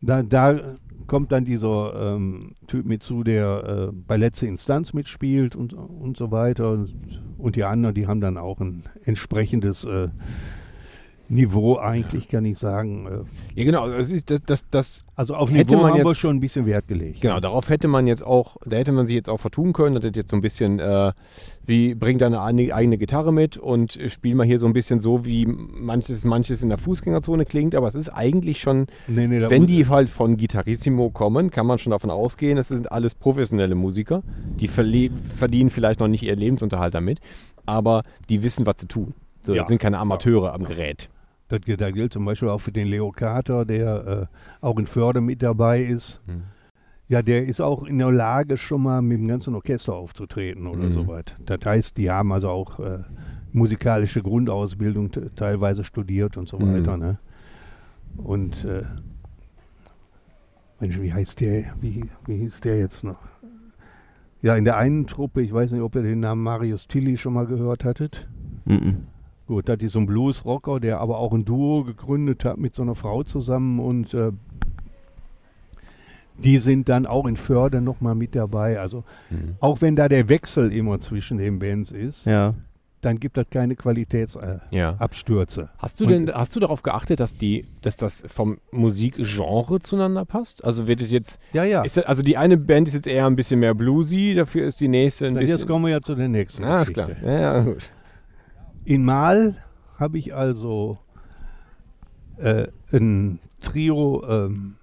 da, 0.00 0.22
da 0.22 0.76
kommt 1.06 1.32
dann 1.32 1.44
dieser 1.44 2.14
ähm, 2.14 2.54
Typ 2.66 2.86
mit 2.86 3.02
zu, 3.02 3.24
der 3.24 3.88
äh, 3.90 3.92
bei 3.92 4.16
letzter 4.16 4.46
Instanz 4.46 4.92
mitspielt 4.92 5.56
und, 5.56 5.72
und 5.72 6.16
so 6.16 6.30
weiter. 6.30 6.70
Und, 6.70 7.22
und 7.38 7.56
die 7.56 7.64
anderen, 7.64 7.94
die 7.94 8.06
haben 8.06 8.20
dann 8.20 8.36
auch 8.36 8.60
ein 8.60 8.82
entsprechendes 9.04 9.84
äh, 9.84 10.08
Niveau, 11.30 11.76
eigentlich 11.76 12.28
kann 12.28 12.44
ich 12.46 12.58
sagen. 12.58 13.06
Äh, 13.06 13.58
Ja, 13.60 13.64
genau. 13.64 13.88
Das, 13.88 14.10
ist, 14.10 14.30
das, 14.30 14.42
das, 14.46 14.64
das, 14.70 15.04
also 15.14 15.34
auf 15.34 15.50
Hätte 15.50 15.72
Niveau 15.72 15.82
man 15.82 15.92
haben 15.92 15.98
wir 16.02 16.06
jetzt- 16.08 16.18
schon 16.18 16.36
ein 16.36 16.40
bisschen 16.40 16.64
Wert 16.66 16.88
gelegt. 16.88 17.20
genau, 17.20 17.38
darauf 17.40 17.68
hätte 17.68 17.86
man 17.88 18.06
jetzt 18.06 18.24
auch, 18.24 18.56
da 18.64 18.76
hätte 18.78 18.92
man 18.92 19.04
sich 19.06 19.14
jetzt 19.14 19.28
auch 19.28 19.36
vertun 19.38 19.72
können. 19.72 19.94
Das 19.96 20.04
hätte 20.04 20.20
jetzt 20.20 20.30
so 20.30 20.36
ein 20.36 20.40
bisschen, 20.40 20.78
äh, 20.78 21.12
wie 21.66 21.94
bring 21.94 22.16
deine 22.18 22.40
eine- 22.42 22.74
eigene 22.74 22.96
Gitarre 22.96 23.32
mit 23.32 23.56
und 23.58 23.98
spiel 24.08 24.34
mal 24.34 24.46
hier 24.46 24.58
so 24.58 24.66
ein 24.66 24.72
bisschen 24.72 25.00
so, 25.00 25.24
wie 25.26 25.44
manches, 25.46 26.24
manches 26.24 26.62
in 26.62 26.70
der 26.70 26.78
Fußgängerzone 26.78 27.44
klingt. 27.44 27.74
Aber 27.74 27.88
es 27.88 27.94
ist 27.94 28.08
eigentlich 28.08 28.60
schon, 28.60 28.86
Nee, 29.06 29.26
nee, 29.26 29.42
wenn 29.48 29.66
die 29.66 29.86
halt 29.86 30.08
von 30.08 30.36
Gitarrissimo 30.38 31.10
kommen, 31.10 31.50
kann 31.50 31.66
man 31.66 31.76
schon 31.78 31.90
davon 31.90 32.10
ausgehen, 32.10 32.56
es 32.56 32.68
sind 32.68 32.90
alles 32.90 33.14
professionelle 33.14 33.74
Musiker. 33.74 34.22
Die 34.60 34.68
verdienen 34.68 35.70
vielleicht 35.70 36.00
noch 36.00 36.08
nicht 36.08 36.22
ihr 36.22 36.36
Lebensunterhalt 36.36 36.94
damit, 36.94 37.20
aber 37.66 38.02
die 38.28 38.42
wissen, 38.42 38.64
was 38.66 38.76
sie 38.78 38.86
tun. 38.86 39.14
So, 39.40 39.54
Ja. 39.54 39.60
das 39.62 39.68
sind 39.68 39.78
keine 39.78 39.98
Amateure 39.98 40.52
am 40.52 40.64
Gerät. 40.64 41.08
Das, 41.48 41.60
gilt- 41.62 41.80
da 41.80 41.90
gilt 41.90 42.12
zum 42.12 42.24
Beispiel 42.24 42.48
auch 42.48 42.58
für 42.60 42.72
den 42.72 42.88
Leo 42.88 43.10
Carter, 43.10 43.64
der 43.64 44.28
äh, 44.30 44.36
auch 44.64 44.78
in 44.78 44.86
Förde 44.86 45.20
mit 45.20 45.42
dabei 45.42 45.82
ist. 45.82 46.20
Hm. 46.26 46.42
Ja, 47.08 47.22
der 47.22 47.46
ist 47.46 47.60
auch 47.62 47.84
in 47.84 47.98
der 47.98 48.12
Lage, 48.12 48.58
schon 48.58 48.82
mal 48.82 49.00
mit 49.00 49.18
dem 49.18 49.28
ganzen 49.28 49.54
Orchester 49.54 49.94
aufzutreten 49.94 50.66
oder 50.66 50.84
Mhm. 50.88 50.92
so 50.92 51.06
weit. 51.08 51.36
Das 51.46 51.60
heißt, 51.64 51.96
die 51.96 52.10
haben 52.10 52.32
also 52.32 52.50
auch 52.50 52.78
äh, 52.80 52.98
musikalische 53.52 54.22
Grundausbildung 54.22 55.10
te- 55.10 55.34
teilweise 55.34 55.84
studiert 55.84 56.36
und 56.36 56.48
so 56.48 56.58
Mhm. 56.58 56.74
weiter. 56.74 56.96
Ne? 56.98 57.18
Und 58.18 58.62
äh, 58.66 58.82
Mensch, 60.80 61.00
wie 61.00 61.12
heißt 61.12 61.40
der, 61.40 61.72
wie, 61.80 62.04
wie 62.26 62.36
hieß 62.36 62.60
der 62.60 62.78
jetzt 62.78 63.02
noch? 63.04 63.18
Ja, 64.42 64.54
in 64.54 64.64
der 64.64 64.76
einen 64.76 65.06
Truppe, 65.06 65.40
ich 65.42 65.52
weiß 65.52 65.72
nicht, 65.72 65.80
ob 65.80 65.96
ihr 65.96 66.02
den 66.02 66.20
Namen 66.20 66.42
Marius 66.42 66.86
Tilly 66.86 67.16
schon 67.16 67.32
mal 67.32 67.46
gehört 67.46 67.84
hattet. 67.84 68.28
Mhm. 68.66 69.06
Gut, 69.48 69.68
das 69.68 69.78
ist 69.82 69.92
so 69.92 69.98
ein 69.98 70.06
Blues-Rocker, 70.06 70.78
der 70.78 71.00
aber 71.00 71.18
auch 71.18 71.32
ein 71.32 71.44
Duo 71.44 71.82
gegründet 71.82 72.44
hat 72.44 72.58
mit 72.58 72.74
so 72.76 72.82
einer 72.82 72.94
Frau 72.94 73.22
zusammen 73.24 73.80
und 73.80 74.12
äh, 74.14 74.30
die 76.36 76.58
sind 76.58 76.88
dann 76.88 77.06
auch 77.06 77.26
in 77.26 77.36
Förde 77.36 77.80
nochmal 77.80 78.14
mit 78.14 78.36
dabei. 78.36 78.78
Also 78.78 79.04
Mhm. 79.30 79.56
auch 79.60 79.80
wenn 79.80 79.96
da 79.96 80.08
der 80.08 80.28
Wechsel 80.28 80.72
immer 80.72 81.00
zwischen 81.00 81.38
den 81.38 81.58
Bands 81.58 81.90
ist, 81.90 82.26
Ja. 82.26 82.54
dann 83.00 83.18
gibt 83.18 83.36
das 83.38 83.46
keine 83.50 83.74
Qualitätsabstürze. 83.74 85.60
Äh, 85.60 85.64
Ja. 85.64 85.70
Hast 85.78 85.98
du 85.98 86.04
Und- 86.04 86.10
denn, 86.10 86.30
hast 86.32 86.54
du 86.54 86.60
darauf 86.60 86.82
geachtet, 86.82 87.18
dass 87.18 87.36
die, 87.36 87.64
dass 87.82 87.96
das 87.96 88.24
vom 88.28 88.58
Musikgenre 88.70 89.80
zueinander 89.80 90.24
passt? 90.26 90.62
Also 90.64 90.86
wird 90.86 91.00
es 91.00 91.10
jetzt, 91.10 91.40
Ja, 91.52 91.64
ja. 91.64 91.82
ist 91.82 91.96
das, 91.96 92.04
also 92.04 92.22
die 92.22 92.36
eine 92.36 92.56
Band 92.56 92.86
ist 92.86 92.94
jetzt 92.94 93.06
eher 93.08 93.26
ein 93.26 93.34
bisschen 93.34 93.60
mehr 93.60 93.74
bluesy, 93.74 94.34
dafür 94.36 94.66
ist 94.66 94.80
die 94.80 94.88
nächste 94.88 95.26
ein 95.26 95.32
Na, 95.32 95.40
bisschen. 95.40 95.58
Jetzt 95.58 95.66
kommen 95.66 95.86
wir 95.86 95.92
ja 95.92 96.00
zu 96.02 96.14
der 96.14 96.28
nächsten 96.28 96.62
Ah, 96.64 96.82
ist 96.82 96.92
klar. 96.92 97.10
Ja, 97.24 97.40
ja, 97.40 97.60
gut. 97.62 97.90
In 98.88 99.04
Mal 99.04 99.56
habe 99.98 100.16
ich 100.16 100.34
also 100.34 100.96
äh, 102.38 102.68
ein 102.90 103.38
Trio 103.60 104.24
ähm, 104.26 104.76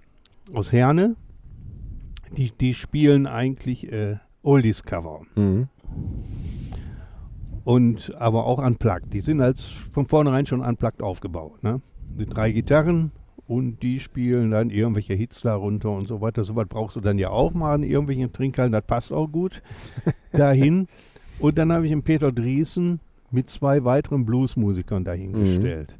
aus 0.54 0.70
Herne. 0.70 1.16
Die, 2.36 2.52
die 2.52 2.74
spielen 2.74 3.26
eigentlich 3.26 3.90
äh, 3.90 4.18
Oldies-Cover. 4.44 5.22
Mhm. 5.34 5.66
und 7.64 8.14
aber 8.14 8.46
auch 8.46 8.64
unplugged. 8.64 9.12
Die 9.12 9.22
sind 9.22 9.40
als 9.40 9.64
von 9.64 10.06
vornherein 10.06 10.46
schon 10.46 10.60
unplugged 10.60 11.02
aufgebaut. 11.02 11.64
Ne? 11.64 11.80
Die 12.16 12.26
drei 12.26 12.52
Gitarren 12.52 13.10
und 13.48 13.82
die 13.82 13.98
spielen 13.98 14.52
dann 14.52 14.70
irgendwelche 14.70 15.14
Hits 15.14 15.40
darunter 15.40 15.90
und 15.90 16.06
so 16.06 16.20
weiter. 16.20 16.44
So 16.44 16.54
was 16.54 16.68
brauchst 16.68 16.94
du 16.94 17.00
dann 17.00 17.18
ja 17.18 17.30
auch 17.30 17.54
mal 17.54 17.74
in 17.74 17.82
irgendwelchen 17.82 18.32
Trinkhallen, 18.32 18.70
das 18.70 18.86
passt 18.86 19.12
auch 19.12 19.26
gut 19.26 19.62
dahin. 20.30 20.86
Und 21.40 21.58
dann 21.58 21.72
habe 21.72 21.86
ich 21.86 21.92
einen 21.92 22.04
Peter 22.04 22.30
Driesen 22.30 23.00
mit 23.36 23.50
zwei 23.50 23.84
weiteren 23.84 24.24
Bluesmusikern 24.24 25.04
dahingestellt. 25.04 25.94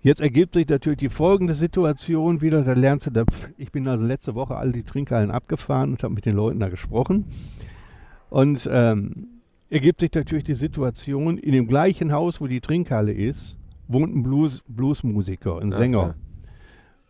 Jetzt 0.00 0.22
ergibt 0.22 0.54
sich 0.54 0.66
natürlich 0.66 0.98
die 0.98 1.10
folgende 1.10 1.52
Situation 1.52 2.40
wieder. 2.40 2.62
Da 2.62 2.72
lernst 2.72 3.06
du, 3.06 3.10
da, 3.10 3.24
ich 3.58 3.70
bin 3.70 3.86
also 3.86 4.06
letzte 4.06 4.34
Woche 4.34 4.56
alle 4.56 4.72
die 4.72 4.84
Trinkhallen 4.84 5.30
abgefahren 5.30 5.90
und 5.90 6.02
habe 6.02 6.14
mit 6.14 6.24
den 6.24 6.34
Leuten 6.34 6.60
da 6.60 6.70
gesprochen. 6.70 7.26
Und 8.30 8.66
ähm, 8.72 9.28
ergibt 9.68 10.00
sich 10.00 10.10
natürlich 10.14 10.44
die 10.44 10.54
Situation, 10.54 11.36
in 11.36 11.52
dem 11.52 11.68
gleichen 11.68 12.10
Haus, 12.10 12.40
wo 12.40 12.46
die 12.46 12.62
Trinkhalle 12.62 13.12
ist, 13.12 13.58
wohnt 13.86 14.16
ein 14.16 14.22
Blues, 14.22 14.62
Bluesmusiker, 14.66 15.60
ein 15.60 15.72
Sänger. 15.72 16.14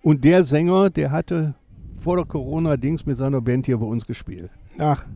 Und 0.03 0.25
der 0.25 0.43
Sänger, 0.43 0.91
der 0.91 1.13
hatte 1.13 1.55
vor 2.01 2.17
der 2.17 2.27
Corona-Dings 2.27 3.07
mit 3.07 3.17
seiner 3.17 3.41
Band 3.41 3.67
hier 3.67 3.79
bei 3.79 3.87
uns 3.87 4.05
gespielt. 4.05 4.51
Ach, 4.79 5.07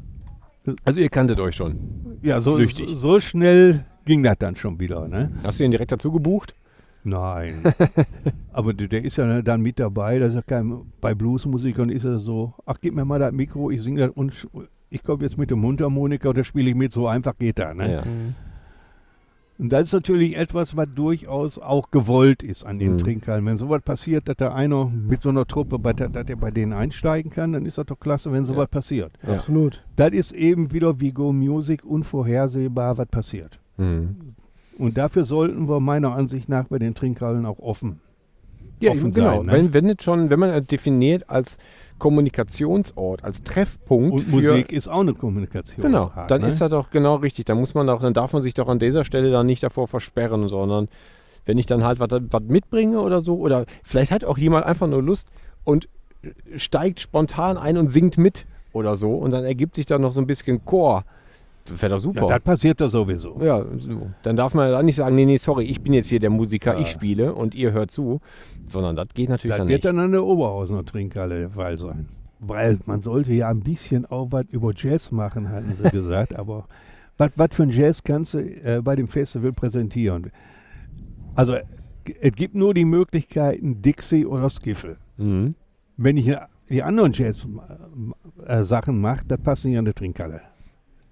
Also 0.85 1.01
ihr 1.01 1.09
kanntet 1.09 1.41
euch 1.41 1.57
schon. 1.57 2.19
Ja, 2.23 2.41
so, 2.41 2.57
Flüchtig. 2.57 2.89
so, 2.89 2.95
so 2.95 3.21
schnell 3.21 3.85
ging 4.05 4.23
das 4.23 4.37
dann 4.39 4.57
schon 4.57 4.79
wieder, 4.81 5.09
ne? 5.09 5.31
Hast 5.43 5.61
du 5.61 5.65
ihn 5.65 5.71
direkt 5.71 5.93
dazu 5.93 6.11
gebucht? 6.13 6.55
Nein. 7.05 7.63
Aber 8.53 8.75
der, 8.75 9.05
ist 9.05 9.17
ja 9.17 9.43
dann 9.43 9.63
mit 9.63 9.79
dabei. 9.79 10.19
Das 10.19 10.31
ist 10.31 10.35
ja 10.35 10.43
kein, 10.43 10.83
bei 11.01 11.15
Bluesmusikern 11.15 11.89
ist 11.89 12.05
er 12.05 12.19
so, 12.19 12.55
ach, 12.65 12.79
gib 12.81 12.95
mir 12.95 13.05
mal 13.05 13.19
das 13.19 13.33
Mikro, 13.33 13.71
ich 13.71 13.83
singe 13.83 14.01
das 14.01 14.11
und 14.11 14.49
ich 14.91 15.03
komme 15.03 15.23
jetzt 15.23 15.39
mit 15.39 15.51
dem 15.51 15.61
Mundharmonika 15.61 16.29
und 16.29 16.39
da 16.39 16.45
spiele 16.45 16.71
ich 16.71 16.77
mit, 16.77 16.93
so 16.93 17.07
einfach 17.07 17.37
geht 17.39 17.59
das. 17.59 17.75
Ne? 17.75 17.93
Ja. 17.93 18.03
Und 19.59 19.71
das 19.71 19.85
ist 19.89 19.93
natürlich 19.95 20.37
etwas, 20.37 20.77
was 20.77 20.87
durchaus 20.95 21.59
auch 21.59 21.91
gewollt 21.91 22.43
ist 22.43 22.65
an 22.65 22.79
den 22.79 22.93
Mhm. 22.93 22.99
Trinkhallen. 22.99 23.47
Wenn 23.47 23.57
sowas 23.57 23.81
passiert, 23.83 24.29
dass 24.29 24.37
da 24.37 24.53
einer 24.55 24.87
mit 24.87 25.23
so 25.23 25.31
einer 25.31 25.47
Truppe, 25.47 25.79
bei, 25.79 25.95
der- 25.95 26.11
dass 26.11 26.27
der 26.27 26.37
bei 26.37 26.51
denen 26.51 26.75
einsteigen 26.75 27.31
kann, 27.31 27.53
dann 27.55 27.65
ist 27.65 27.79
das 27.79 27.87
doch 27.87 27.99
klasse, 27.99 28.31
wenn 28.33 28.45
sowas 28.45 28.65
Ja. 28.65 28.67
passiert. 28.67 29.13
Ja. 29.27 29.35
absolut. 29.35 29.83
Das 29.97 30.11
ist 30.11 30.33
eben 30.33 30.73
wieder 30.73 31.01
wie 31.01 31.11
Go 31.13 31.33
Music 31.33 31.85
unvorhersehbar, 31.85 32.99
was 32.99 33.07
passiert. 33.09 33.59
Mhm. 33.79 34.15
Und 34.79 34.99
dafür 34.99 35.25
sollten 35.25 35.69
wir 35.69 35.81
meiner 35.81 36.15
Ansicht 36.15 36.49
nach 36.51 36.65
bei 36.69 36.79
den 36.79 36.95
Trinkhallen 36.95 37.47
auch 37.47 37.59
offen. 37.61 38.01
Ja, 38.81 38.91
offen 38.91 39.11
genau. 39.11 39.39
sein, 39.39 39.47
ne? 39.47 39.53
wenn, 39.73 39.73
wenn, 39.87 39.99
schon, 39.99 40.29
wenn 40.29 40.39
man 40.39 40.67
definiert 40.67 41.31
als 41.31 41.57
Kommunikationsort, 41.99 43.25
als 43.25 43.43
Treffpunkt 43.43 44.13
Und 44.13 44.31
Musik 44.31 44.73
ist 44.73 44.89
auch 44.89 45.01
eine 45.01 45.15
Kommunikation. 45.15 45.83
Genau, 45.83 46.11
dann 46.29 46.43
ne? 46.43 46.49
ist 46.49 46.61
das 46.61 46.71
doch 46.71 46.91
genau 46.91 47.17
richtig. 47.17 47.47
Da 47.47 47.55
muss 47.55 47.75
man 47.75 47.89
auch, 47.89 48.01
dann 48.01 48.15
darf 48.15 48.33
man 48.33 48.43
sich 48.43 48.55
doch 48.55 48.69
an 48.69 48.79
dieser 48.79 49.05
Stelle 49.05 49.31
dann 49.31 49.47
nicht 49.47 49.63
davor 49.63 49.89
versperren, 49.89 50.49
sondern 50.49 50.89
wenn 51.47 51.59
ich 51.59 51.67
dann 51.67 51.85
halt 51.85 52.01
was 52.01 52.09
was 52.11 52.43
mitbringe 52.43 53.01
oder 53.01 53.23
so, 53.23 53.37
oder 53.37 53.65
vielleicht 53.85 54.11
hat 54.11 54.25
auch 54.25 54.37
jemand 54.37 54.67
einfach 54.67 54.87
nur 54.87 55.03
Lust 55.03 55.29
und 55.65 55.89
steigt 56.57 57.01
spontan 57.01 57.57
ein 57.57 57.79
und 57.79 57.89
singt 57.89 58.19
mit 58.19 58.47
oder 58.73 58.97
so 58.97 59.15
und 59.15 59.31
dann 59.31 59.45
ergibt 59.45 59.77
sich 59.77 59.87
da 59.87 59.99
noch 59.99 60.13
so 60.13 60.21
ein 60.21 60.27
bisschen 60.27 60.65
Chor. 60.65 61.05
Das 61.69 61.83
wäre 61.83 61.91
doch 61.91 61.97
ja, 61.97 62.01
super. 62.01 62.27
das 62.27 62.41
passiert 62.41 62.81
doch 62.81 62.89
sowieso. 62.91 63.39
Ja, 63.43 63.65
so. 63.79 64.11
dann 64.23 64.37
darf 64.37 64.55
man 64.55 64.71
dann 64.71 64.87
nicht 64.87 64.97
sagen, 64.97 65.15
nee, 65.17 65.25
nee, 65.27 65.37
sorry, 65.37 65.65
ich 65.65 65.81
bin 65.83 65.93
jetzt 65.93 66.07
hier 66.09 66.21
der 66.21 66.31
Musiker, 66.31 66.75
Ja. 66.75 66.81
ich 66.81 66.89
spiele 66.89 67.35
und 67.35 67.55
ihr 67.55 67.73
hört 67.73 67.91
zu, 67.91 68.21
sondern 68.67 68.97
das 68.97 69.09
geht 69.15 69.29
natürlich 69.29 69.53
Das 69.53 69.59
dann 69.59 69.69
wird 69.69 69.79
nicht. 69.79 69.85
dann 69.85 69.99
an 69.99 70.13
der 70.13 70.25
Oberhausener 70.25 70.85
Trinkhalle 70.85 71.39
der 71.41 71.51
Fall 71.51 71.79
sein. 71.79 72.09
Weil 72.41 72.79
man 72.87 73.01
sollte 73.03 73.33
ja 73.33 73.49
ein 73.49 73.61
bisschen 73.61 74.07
auch 74.07 74.29
was 74.31 74.45
über 74.51 74.73
Jazz 74.75 75.11
machen, 75.11 75.49
hatten 75.49 75.75
sie 75.83 75.91
gesagt. 75.91 76.35
Aber 76.39 76.67
was 77.19 77.49
für 77.53 77.63
ein 77.65 77.71
Jazz 77.71 78.03
kannst 78.05 78.35
du 78.35 78.39
äh, 78.39 78.81
bei 78.83 78.95
dem 78.95 79.09
Festival 79.09 79.53
präsentieren? 79.53 80.31
Also 81.35 81.57
es 82.21 82.33
gibt 82.35 82.55
nur 82.55 82.75
die 82.75 82.85
Möglichkeiten 82.85 83.83
Dixie 83.83 84.27
oder 84.27 84.51
Skiffle. 84.51 84.97
Mhm. 85.17 85.55
Wenn 85.97 86.17
ich 86.19 86.29
äh, 86.29 86.37
die 86.69 86.83
anderen 86.83 87.13
Jazz-Sachen 87.13 89.01
mache, 89.01 89.25
das 89.27 89.41
passt 89.41 89.65
nicht 89.65 89.79
an 89.79 89.85
der 89.85 89.95
Trinkhalle. 89.95 90.41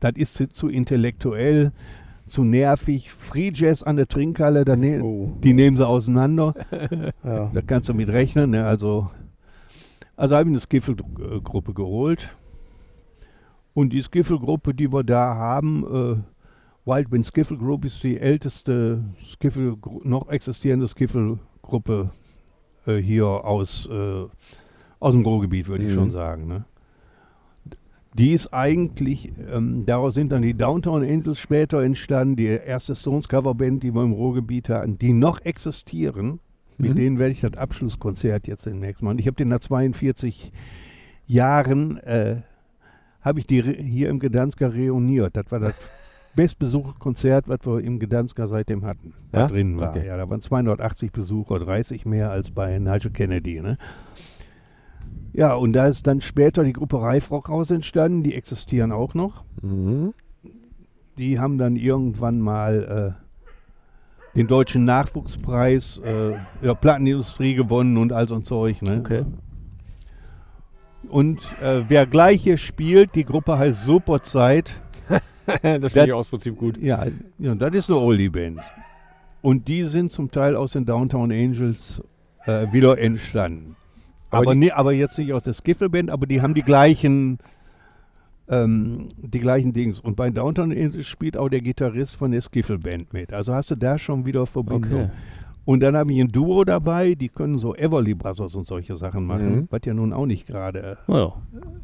Das 0.04 0.12
ist 0.16 0.34
zu, 0.34 0.48
zu 0.50 0.68
intellektuell, 0.68 1.72
zu 2.26 2.44
nervig. 2.44 3.10
Free 3.10 3.50
Jazz 3.54 3.82
an 3.82 3.96
der 3.96 4.06
Trinkhalle, 4.06 4.64
ne 4.76 5.02
Oh. 5.02 5.32
die 5.42 5.54
nehmen 5.54 5.76
sie 5.78 5.86
auseinander. 5.86 6.54
Ja. 7.24 7.50
Da 7.54 7.60
kannst 7.62 7.88
du 7.88 7.94
mit 7.94 8.10
rechnen. 8.10 8.50
Ne? 8.50 8.66
Also, 8.66 9.10
also 10.16 10.36
habe 10.36 10.48
ich 10.48 10.52
eine 10.52 10.60
Skiffle-Gruppe 10.60 11.72
geholt. 11.72 12.28
Und 13.72 13.92
die 13.94 14.02
Skiffle-Gruppe, 14.02 14.74
die 14.74 14.92
wir 14.92 15.02
da 15.04 15.34
haben, 15.36 15.84
äh, 15.84 16.16
Wild 16.86 17.10
Wind 17.10 17.24
Skiffle 17.24 17.56
Group 17.56 17.86
ist 17.86 18.02
die 18.04 18.20
älteste 18.20 19.02
Skiffle, 19.24 19.76
noch 20.02 20.28
existierende 20.28 20.86
Skiffle-Gruppe 20.86 22.10
äh, 22.86 22.96
hier 22.96 23.26
aus, 23.26 23.88
äh, 23.90 24.24
aus 25.00 25.14
dem 25.14 25.24
Ruhrgebiet, 25.24 25.66
würde 25.66 25.84
ich 25.84 25.90
Mhm. 25.92 25.94
schon 25.94 26.10
sagen. 26.10 26.46
Ne? 26.46 26.66
Die 28.16 28.30
ist 28.32 28.54
eigentlich, 28.54 29.32
ähm, 29.52 29.84
daraus 29.86 30.14
sind 30.14 30.30
dann 30.30 30.42
die 30.42 30.54
Downtown 30.54 31.02
Angels 31.02 31.38
später 31.40 31.82
entstanden, 31.82 32.36
die 32.36 32.46
erste 32.46 32.94
Stones 32.94 33.28
Coverband, 33.28 33.82
die 33.82 33.92
wir 33.92 34.02
im 34.04 34.12
Ruhrgebiet 34.12 34.68
hatten, 34.68 34.98
die 34.98 35.12
noch 35.12 35.40
existieren. 35.44 36.38
Mit 36.78 36.92
Mhm. 36.92 36.96
denen 36.96 37.18
werde 37.18 37.32
ich 37.32 37.40
das 37.40 37.54
Abschlusskonzert 37.56 38.46
jetzt 38.46 38.66
demnächst 38.66 39.02
machen. 39.02 39.18
Ich 39.18 39.26
habe 39.26 39.36
den 39.36 39.48
nach 39.48 39.60
42 39.60 40.52
Jahren, 41.26 41.98
äh, 41.98 42.36
habe 43.20 43.38
ich 43.40 43.46
die 43.46 43.62
hier 43.62 44.10
im 44.10 44.18
Gdansker 44.20 44.72
reuniert. 44.74 45.36
Das 45.36 45.50
war 45.50 45.58
das 45.60 45.74
bestbesuchte 46.36 46.98
Konzert, 46.98 47.48
was 47.48 47.60
wir 47.64 47.80
im 47.80 47.98
Gdansker 47.98 48.46
seitdem 48.48 48.84
hatten, 48.84 49.14
was 49.32 49.40
Ja? 49.42 49.46
drin 49.48 49.76
war. 49.78 49.90
Okay. 49.90 50.06
Ja, 50.06 50.16
da 50.16 50.28
waren 50.28 50.40
280 50.42 51.10
Besucher, 51.12 51.58
30 51.58 52.06
mehr 52.06 52.30
als 52.30 52.50
bei 52.50 52.78
Nigel 52.78 53.10
Kennedy. 53.12 53.60
Ne? 53.60 53.78
Ja, 55.34 55.54
und 55.54 55.72
da 55.72 55.88
ist 55.88 56.06
dann 56.06 56.20
später 56.20 56.62
die 56.62 56.72
Gruppe 56.72 57.02
Reifrock 57.02 57.48
raus 57.48 57.70
entstanden, 57.72 58.22
die 58.22 58.34
existieren 58.34 58.92
auch 58.92 59.14
noch. 59.14 59.42
Mhm. 59.62 60.14
Die 61.18 61.40
haben 61.40 61.58
dann 61.58 61.74
irgendwann 61.74 62.40
mal 62.40 63.16
äh, 63.16 64.36
den 64.36 64.46
deutschen 64.46 64.84
Nachwuchspreis 64.84 65.98
äh, 65.98 66.34
der 66.62 66.74
Plattenindustrie 66.76 67.54
gewonnen 67.54 67.96
und 67.96 68.12
all 68.12 68.28
so 68.28 68.36
ein 68.36 68.44
Zeug. 68.44 68.80
Ne? 68.80 68.98
Okay. 69.00 69.24
Und 71.08 71.40
äh, 71.60 71.82
wer 71.88 72.06
gleich 72.06 72.42
hier 72.42 72.56
spielt, 72.56 73.16
die 73.16 73.24
Gruppe 73.24 73.58
heißt 73.58 73.82
Superzeit. 73.82 74.80
das 75.62 75.92
finde 75.92 76.06
ich 76.06 76.12
aus 76.12 76.28
Prinzip 76.28 76.56
gut. 76.56 76.78
Ja, 76.78 77.06
ja, 77.38 77.56
das 77.56 77.74
ist 77.74 77.90
eine 77.90 77.98
Oldie-Band. 77.98 78.60
Und 79.42 79.66
die 79.66 79.82
sind 79.82 80.12
zum 80.12 80.30
Teil 80.30 80.54
aus 80.54 80.72
den 80.72 80.86
Downtown 80.86 81.32
Angels 81.32 82.02
äh, 82.46 82.72
wieder 82.72 82.98
entstanden. 82.98 83.74
Aber 84.34 84.42
Aber, 84.46 84.54
die- 84.54 84.60
nee, 84.60 84.70
aber 84.70 84.92
jetzt 84.92 85.18
nicht 85.18 85.32
aus 85.32 85.42
der 85.42 85.54
Skiffle-Band, 85.54 86.10
aber 86.10 86.26
die 86.26 86.40
haben 86.42 86.54
die 86.54 86.62
gleichen, 86.62 87.38
ähm, 88.48 89.08
die 89.16 89.40
gleichen 89.40 89.72
Dings. 89.72 89.98
Und 90.00 90.16
bei 90.16 90.30
Downtown 90.30 90.74
spielt 91.02 91.36
auch 91.36 91.48
der 91.48 91.60
Gitarrist 91.60 92.16
von 92.16 92.30
der 92.32 92.40
Skiffle-Band 92.42 93.12
mit. 93.12 93.32
Also 93.32 93.54
hast 93.54 93.70
du 93.70 93.74
da 93.76 93.96
schon 93.98 94.26
wieder 94.26 94.46
Verbindung. 94.46 94.84
Okay. 94.84 95.10
Und 95.64 95.80
dann 95.80 95.96
habe 95.96 96.12
ich 96.12 96.20
ein 96.20 96.28
Duo 96.28 96.64
dabei, 96.64 97.14
die 97.14 97.28
können 97.28 97.58
so 97.58 97.74
Everly 97.74 98.14
Brothers 98.14 98.54
und 98.54 98.66
solche 98.66 98.96
Sachen 98.96 99.24
machen, 99.26 99.54
Mhm. 99.54 99.68
was 99.70 99.80
ja 99.86 99.94
nun 99.94 100.12
auch 100.12 100.26
nicht 100.26 100.46
gerade 100.46 100.98
Naja. 101.06 101.32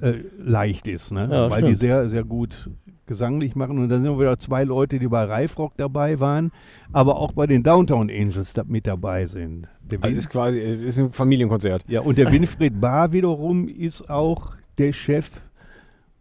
äh, 0.03 0.14
leicht 0.39 0.87
ist, 0.87 1.12
ne? 1.12 1.28
Ja, 1.31 1.51
weil 1.51 1.61
die 1.62 1.68
stimmt. 1.68 1.78
sehr, 1.78 2.09
sehr 2.11 2.24
gut 2.24 2.68
gesanglich 3.07 3.57
machen. 3.57 3.78
Und 3.78 3.89
dann 3.89 4.03
sind 4.03 4.18
wieder 4.18 4.39
zwei 4.39 4.64
Leute, 4.64 4.99
die 4.99 5.09
bei 5.09 5.24
Reifrock 5.24 5.72
dabei 5.78 6.20
waren, 6.20 6.53
aber 6.93 7.16
auch 7.16 7.33
bei 7.33 7.47
den 7.47 7.62
Downtown 7.62 8.11
Angels 8.11 8.53
da 8.53 8.64
mit 8.66 8.87
dabei 8.87 9.26
sind. 9.26 9.66
Der 9.91 9.99
Also 10.01 10.09
Win- 10.11 10.18
ist 10.18 10.28
quasi 10.28 10.59
ist 10.59 10.99
ein 10.99 11.11
Familienkonzert. 11.12 11.85
ja, 11.89 12.01
und 12.03 12.18
der 12.18 12.26
Winfried 12.33 12.81
Bahr 12.81 13.12
wiederum 13.12 13.66
ist 13.66 14.09
auch 14.11 14.55
der 14.78 14.93
Chef 14.93 15.31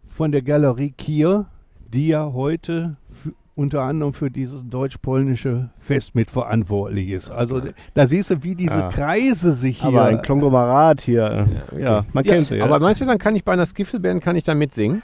von 0.08 0.32
der 0.32 0.42
Galerie 0.42 0.92
Kier, 0.98 1.46
die 1.94 2.08
ja 2.08 2.32
heute 2.34 2.96
unter 3.60 3.82
anderem 3.82 4.14
für 4.14 4.32
dieses 4.32 4.64
deutsch-polnische 4.70 5.70
Fest 5.80 6.16
mitverantwortlich 6.16 7.10
ist. 7.10 7.30
Also 7.30 7.62
da 7.94 8.08
siehst 8.08 8.30
du, 8.30 8.42
wie 8.42 8.56
diese 8.56 8.86
Ah. 8.86 8.90
Kreise 8.90 9.52
sich 9.52 9.82
hier... 9.82 9.90
Aber 9.90 10.06
ein 10.06 10.22
Konglomerat 10.22 11.02
hier. 11.02 11.46
äh, 11.76 11.82
Ja, 11.82 12.06
man 12.14 12.24
Ja, 12.24 12.34
kennt 12.34 12.48
sie. 12.48 12.56
Ja. 12.56 12.64
Aber 12.64 12.80
meinst 12.80 13.02
du, 13.02 13.06
dann 13.06 13.18
kann 13.18 13.36
ich 13.36 13.44
bei 13.44 13.52
einer 13.52 13.66
Skiffle-Band 13.66 14.24
kann 14.24 14.38
ich 14.38 14.46
da 14.46 14.56
mitsingen? 14.56 15.04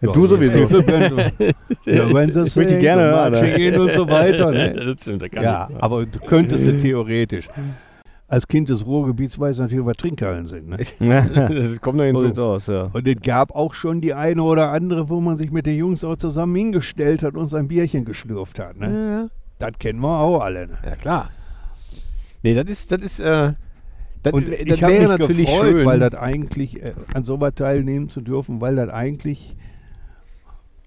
Ja, 0.00 0.12
du 0.12 0.26
sowieso. 0.26 0.58
ja, 1.86 2.12
wenn 2.12 2.32
sie 2.32 2.42
Ich 2.42 2.54
die 2.54 2.78
gerne 2.78 3.02
hören, 3.02 3.80
und 3.80 3.92
so 3.92 4.08
weiter. 4.10 4.50
Ne? 4.50 4.72
das 4.86 5.02
stimmt, 5.02 5.22
da 5.22 5.28
kann 5.28 5.44
Ja, 5.44 5.68
aber 5.78 6.04
du 6.04 6.18
könntest 6.18 6.66
du 6.66 6.76
theoretisch. 6.76 7.48
Als 8.26 8.48
Kind 8.48 8.70
des 8.70 8.86
Ruhrgebiets 8.86 9.38
weiß 9.38 9.56
ich 9.56 9.60
natürlich, 9.60 9.84
was 9.84 9.96
Trinkhallen 9.98 10.46
sind. 10.46 10.68
Ne? 10.68 10.78
Das 11.50 11.80
kommt 11.80 11.98
noch 11.98 12.04
so 12.04 12.08
hinzu. 12.08 12.24
sieht's 12.26 12.38
aus, 12.38 12.66
ja. 12.68 12.88
Und 12.92 13.06
es 13.06 13.20
gab 13.22 13.54
auch 13.54 13.74
schon 13.74 14.00
die 14.00 14.14
eine 14.14 14.42
oder 14.42 14.70
andere, 14.72 15.08
wo 15.10 15.20
man 15.20 15.36
sich 15.36 15.50
mit 15.50 15.66
den 15.66 15.76
Jungs 15.78 16.02
auch 16.04 16.16
zusammen 16.16 16.54
hingestellt 16.56 17.22
hat 17.22 17.34
und 17.34 17.48
sein 17.48 17.68
Bierchen 17.68 18.04
geschlürft 18.06 18.58
hat. 18.58 18.76
Ne? 18.78 19.30
Ja, 19.60 19.66
Das 19.68 19.78
kennen 19.78 20.00
wir 20.00 20.08
auch 20.18 20.40
alle. 20.40 20.68
Ne? 20.68 20.78
ja, 20.84 20.96
klar. 20.96 21.30
Nee, 22.42 22.54
das 22.54 22.64
ist, 22.66 22.92
das 22.92 23.02
ist, 23.02 23.20
äh, 23.20 23.52
das, 24.22 24.32
Und 24.32 24.48
das 24.48 24.58
ich 24.58 24.82
habe 24.82 24.92
wäre 24.94 25.08
mich 25.08 25.18
natürlich 25.18 25.46
gefreut, 25.50 25.66
schön. 25.78 25.84
weil 25.86 25.98
das 26.00 26.14
eigentlich, 26.14 26.82
äh, 26.82 26.92
an 27.12 27.24
sowas 27.24 27.52
teilnehmen 27.54 28.08
zu 28.08 28.22
dürfen, 28.22 28.60
weil 28.62 28.76
das 28.76 28.88
eigentlich, 28.88 29.54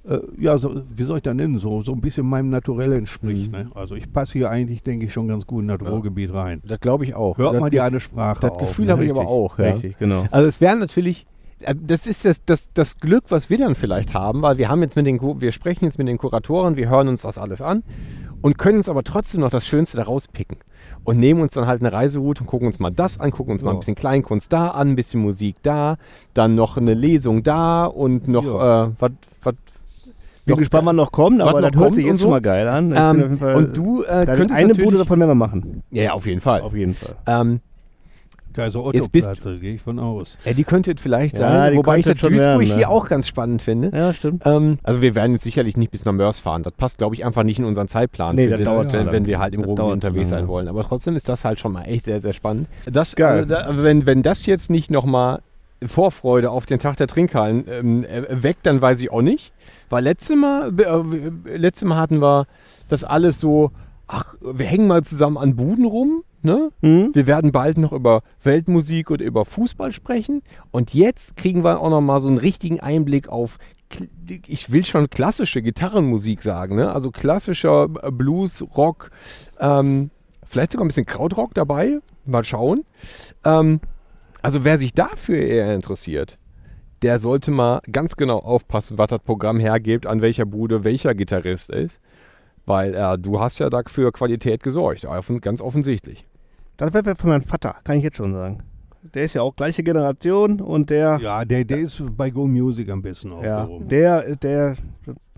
äh, 0.07 0.19
ja, 0.39 0.57
so, 0.57 0.81
wie 0.95 1.03
soll 1.03 1.17
ich 1.17 1.23
das 1.23 1.35
nennen, 1.35 1.57
so, 1.59 1.81
so 1.83 1.91
ein 1.91 2.01
bisschen 2.01 2.25
meinem 2.27 2.49
Naturell 2.49 2.93
entspricht. 2.93 3.51
Mhm. 3.51 3.57
Ne? 3.57 3.71
Also 3.75 3.95
ich 3.95 4.11
passe 4.11 4.33
hier 4.33 4.49
eigentlich, 4.49 4.83
denke 4.83 5.05
ich, 5.05 5.13
schon 5.13 5.27
ganz 5.27 5.45
gut 5.45 5.61
in 5.63 5.67
das 5.67 5.81
Ruhrgebiet 5.81 6.33
rein. 6.33 6.61
das 6.65 6.79
glaube 6.79 7.03
ich 7.05 7.15
auch. 7.15 7.37
Hört 7.37 7.53
das, 7.55 7.61
mal 7.61 7.69
die 7.69 7.81
eine 7.81 7.99
Sprache 7.99 8.39
das 8.41 8.51
auf. 8.51 8.59
Gefühl 8.59 8.85
ne? 8.85 8.91
habe 8.93 9.05
ich 9.05 9.11
aber 9.11 9.27
auch. 9.27 9.57
Ja. 9.59 9.71
Richtig, 9.73 9.97
genau. 9.97 10.25
Also 10.31 10.47
es 10.47 10.61
wäre 10.61 10.77
natürlich, 10.77 11.25
äh, 11.61 11.75
das 11.75 12.07
ist 12.07 12.25
das, 12.25 12.43
das, 12.45 12.71
das 12.73 12.97
Glück, 12.99 13.25
was 13.29 13.49
wir 13.49 13.57
dann 13.57 13.75
vielleicht 13.75 14.13
haben, 14.13 14.41
weil 14.41 14.57
wir 14.57 14.69
haben 14.69 14.81
jetzt 14.81 14.95
mit 14.95 15.05
den, 15.05 15.19
wir 15.21 15.51
sprechen 15.51 15.85
jetzt 15.85 15.97
mit 15.97 16.07
den 16.07 16.17
Kuratoren, 16.17 16.75
wir 16.77 16.89
hören 16.89 17.07
uns 17.07 17.21
das 17.23 17.37
alles 17.37 17.61
an 17.61 17.83
und 18.41 18.57
können 18.57 18.77
uns 18.77 18.87
aber 18.89 19.03
trotzdem 19.03 19.41
noch 19.41 19.49
das 19.49 19.65
Schönste 19.65 19.97
daraus 19.97 20.27
picken. 20.27 20.57
Und 21.03 21.19
nehmen 21.19 21.41
uns 21.41 21.53
dann 21.53 21.67
halt 21.67 21.81
eine 21.81 21.91
Reiseroute 21.91 22.41
und 22.41 22.47
gucken 22.47 22.67
uns 22.67 22.79
mal 22.79 22.91
das 22.91 23.19
an, 23.19 23.31
gucken 23.31 23.53
uns 23.53 23.63
mal 23.63 23.71
ein 23.71 23.75
Ja. 23.75 23.79
bisschen 23.79 23.95
Kleinkunst 23.95 24.51
da 24.53 24.69
an, 24.69 24.89
ein 24.89 24.95
bisschen 24.95 25.21
Musik 25.21 25.55
da, 25.63 25.97
dann 26.33 26.55
noch 26.55 26.77
eine 26.77 26.93
Lesung 26.93 27.43
da 27.43 27.85
und 27.85 28.27
noch 28.27 28.43
Ja. 28.45 28.85
äh, 28.85 28.89
was 28.99 29.55
Bin 30.47 30.53
noch- 30.53 30.59
gespannt, 30.59 30.85
wann 30.87 30.95
noch 30.95 31.11
kommt, 31.11 31.41
aber 31.41 31.61
noch 31.61 31.71
das 31.71 31.79
hört 31.79 31.95
sich 31.95 32.05
jetzt 32.05 32.17
so. 32.19 32.23
schon 32.23 32.31
mal 32.31 32.41
geil 32.41 32.67
an. 32.67 32.93
Ähm, 32.95 33.37
Fall- 33.37 33.55
und 33.55 33.77
du 33.77 34.03
äh, 34.03 34.25
könntest 34.25 34.51
eine 34.51 34.67
natürlich, 34.69 34.85
Bude 34.85 34.97
davon 34.97 35.19
wir 35.19 35.35
machen. 35.35 35.83
ja, 35.91 36.03
ja, 36.03 36.11
auf 36.13 36.25
jeden 36.25 36.41
Fall. 36.41 36.61
Auf 36.61 36.73
jeden 36.73 36.93
Fall. 36.93 37.15
Ähm, 37.27 37.59
bist- 38.53 38.75
Otto-Platte, 38.75 39.59
gehe 39.59 39.75
ich 39.75 39.81
von 39.81 39.99
aus. 39.99 40.37
ja, 40.43 40.53
die 40.53 40.63
könnte 40.63 40.95
vielleicht 40.97 41.37
Ja, 41.37 41.47
sein, 41.51 41.75
wobei 41.75 41.99
ich 41.99 42.05
das 42.05 42.17
schon 42.19 42.31
Duisburg 42.31 42.59
werden, 42.59 42.67
ne? 42.69 42.75
hier 42.75 42.89
auch 42.89 43.07
ganz 43.07 43.27
spannend 43.27 43.61
finde. 43.61 43.91
Ja, 43.95 44.11
stimmt. 44.13 44.43
Ähm, 44.47 44.79
also 44.81 45.01
wir 45.03 45.13
werden 45.13 45.33
jetzt 45.33 45.43
sicherlich 45.43 45.77
nicht 45.77 45.91
bis 45.91 46.05
nach 46.05 46.13
Mörs 46.13 46.39
fahren. 46.39 46.63
Das 46.63 46.73
passt, 46.73 46.97
glaube 46.97 47.13
ich, 47.13 47.23
einfach 47.23 47.43
nicht 47.43 47.59
in 47.59 47.65
unseren 47.65 47.87
Zeitplan, 47.87 48.35
Nee, 48.35 48.47
das 48.47 48.57
den- 48.57 48.65
dauert 48.65 48.91
wenn, 48.93 49.11
wenn 49.11 49.25
wir 49.27 49.37
halt 49.37 49.53
im 49.53 49.63
Ruhrgebiet 49.63 49.91
unterwegs 49.93 50.29
sein 50.29 50.47
wollen. 50.47 50.67
Aber 50.69 50.83
trotzdem 50.83 51.15
ist 51.15 51.29
das 51.29 51.45
halt 51.45 51.59
schon 51.59 51.71
mal 51.71 51.83
echt 51.83 52.05
sehr, 52.05 52.19
sehr 52.19 52.33
spannend. 52.33 52.67
Das, 52.91 53.15
Geil. 53.15 53.43
äh, 53.43 53.45
da, 53.45 53.67
wenn, 53.73 54.07
wenn 54.07 54.23
das 54.23 54.45
jetzt 54.47 54.71
nicht 54.71 54.89
nochmal 54.89 55.41
Vorfreude 55.85 56.49
auf 56.49 56.65
den 56.65 56.79
Tag 56.79 56.97
der 56.97 57.07
Trinkhallen 57.07 57.65
ähm, 57.69 58.03
äh, 58.03 58.43
weckt, 58.43 58.65
dann 58.65 58.81
weiß 58.81 58.99
ich 59.01 59.11
auch 59.11 59.21
nicht. 59.21 59.53
Weil 59.89 60.03
letzte 60.03 60.35
Mal, 60.35 60.73
äh, 60.79 61.57
letzte 61.57 61.85
Mal 61.85 61.97
hatten 61.97 62.21
wir 62.21 62.47
das 62.87 63.03
alles 63.03 63.39
so, 63.39 63.71
ach, 64.07 64.35
wir 64.41 64.65
hängen 64.65 64.87
mal 64.87 65.03
zusammen 65.03 65.37
an 65.37 65.55
Buden 65.55 65.85
rum, 65.85 66.23
ne? 66.41 66.71
Mhm. 66.81 67.11
Wir 67.13 67.27
werden 67.27 67.51
bald 67.51 67.77
noch 67.77 67.91
über 67.91 68.23
Weltmusik 68.41 69.11
und 69.11 69.21
über 69.21 69.45
Fußball 69.45 69.91
sprechen. 69.91 70.41
Und 70.71 70.93
jetzt 70.93 71.37
kriegen 71.37 71.63
wir 71.63 71.79
auch 71.79 71.89
noch 71.89 72.01
mal 72.01 72.21
so 72.21 72.27
einen 72.27 72.37
richtigen 72.37 72.79
Einblick 72.79 73.29
auf, 73.29 73.57
ich 74.47 74.71
will 74.71 74.83
schon 74.83 75.09
klassische 75.09 75.61
Gitarrenmusik 75.61 76.41
sagen, 76.41 76.75
ne? 76.75 76.91
Also 76.91 77.11
klassischer 77.11 77.87
äh, 78.01 78.11
Blues, 78.11 78.63
Rock, 78.75 79.11
ähm, 79.59 80.09
vielleicht 80.43 80.71
sogar 80.71 80.85
ein 80.85 80.89
bisschen 80.89 81.05
Krautrock 81.05 81.53
dabei. 81.53 81.99
Mal 82.25 82.43
schauen. 82.43 82.83
Ähm, 83.45 83.79
also 84.47 84.63
wer 84.63 84.79
sich 84.79 84.93
dafür 84.93 85.39
eher 85.39 85.75
interessiert, 85.75 86.37
der 87.01 87.19
sollte 87.19 87.51
mal 87.51 87.81
ganz 87.91 88.15
genau 88.15 88.39
aufpassen, 88.39 88.97
was 88.97 89.09
das 89.09 89.19
Programm 89.19 89.59
hergibt, 89.59 90.07
an 90.07 90.21
welcher 90.21 90.45
Bude 90.45 90.85
welcher 90.85 91.13
Gitarrist 91.13 91.69
ist. 91.69 91.99
Weil 92.65 92.95
äh, 92.95 93.17
du 93.17 93.41
hast 93.41 93.59
ja 93.59 93.69
dafür 93.69 94.13
Qualität 94.13 94.63
gesorgt, 94.63 95.05
ganz 95.41 95.59
offensichtlich. 95.59 96.25
Das 96.77 96.93
wäre 96.93 97.15
für 97.17 97.27
meinen 97.27 97.43
Vater, 97.43 97.75
kann 97.83 97.97
ich 97.97 98.05
jetzt 98.05 98.15
schon 98.15 98.33
sagen. 98.33 98.63
Der 99.13 99.23
ist 99.23 99.33
ja 99.33 99.41
auch 99.41 99.53
gleiche 99.53 99.83
Generation 99.83 100.61
und 100.61 100.89
der, 100.91 101.19
Ja, 101.21 101.43
der, 101.43 101.65
der 101.65 101.79
ist 101.79 102.01
bei 102.15 102.29
Go 102.29 102.47
Music 102.47 102.89
am 102.89 103.01
besten 103.01 103.31
ja, 103.43 103.63
aufgehoben. 103.63 103.89
der, 103.89 104.35
der, 104.37 104.75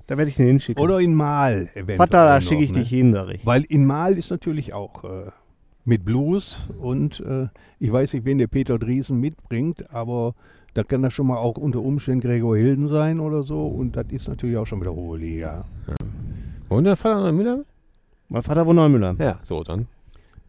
da 0.05 0.17
werde 0.17 0.29
ich 0.29 0.35
den 0.35 0.45
hinschicken. 0.45 0.83
Oder 0.83 0.99
in 0.99 1.15
Mal 1.15 1.69
eventuell. 1.73 1.97
Vater, 1.97 2.25
da 2.25 2.35
noch, 2.39 2.47
schicke 2.47 2.63
ich 2.63 2.73
ne? 2.73 2.79
dich 2.81 2.89
hin, 2.89 3.13
sag 3.13 3.29
ich. 3.29 3.43
Weil 3.43 3.63
in 3.63 3.87
Mal 3.87 4.19
ist 4.19 4.29
natürlich 4.29 4.73
auch 4.73 5.03
äh, 5.03 5.31
mit 5.89 6.05
Blues 6.05 6.69
und 6.79 7.19
äh, 7.21 7.47
ich 7.79 7.91
weiß 7.91 8.13
nicht, 8.13 8.23
wen 8.23 8.37
der 8.37 8.47
Peter 8.47 8.77
Driesen 8.77 9.19
mitbringt, 9.19 9.91
aber 9.91 10.35
da 10.75 10.83
kann 10.83 11.01
das 11.01 11.13
schon 11.13 11.27
mal 11.27 11.37
auch 11.37 11.57
unter 11.57 11.79
Umständen 11.79 12.21
Gregor 12.21 12.55
Hilden 12.55 12.87
sein 12.87 13.19
oder 13.19 13.41
so 13.41 13.65
und 13.65 13.95
das 13.95 14.05
ist 14.11 14.27
natürlich 14.27 14.55
auch 14.55 14.67
schon 14.67 14.79
wieder 14.81 14.93
hohe 14.93 15.17
Liga. 15.17 15.65
Und 16.69 16.83
der 16.83 16.95
Vater 16.95 17.31
Müller? 17.31 17.65
Mein 18.29 18.43
Vater 18.43 18.67
wohnt 18.67 18.75
noch 18.75 18.85
in 18.85 18.91
Müller. 18.91 19.15
Ja, 19.17 19.39
so 19.41 19.63
dann. 19.63 19.87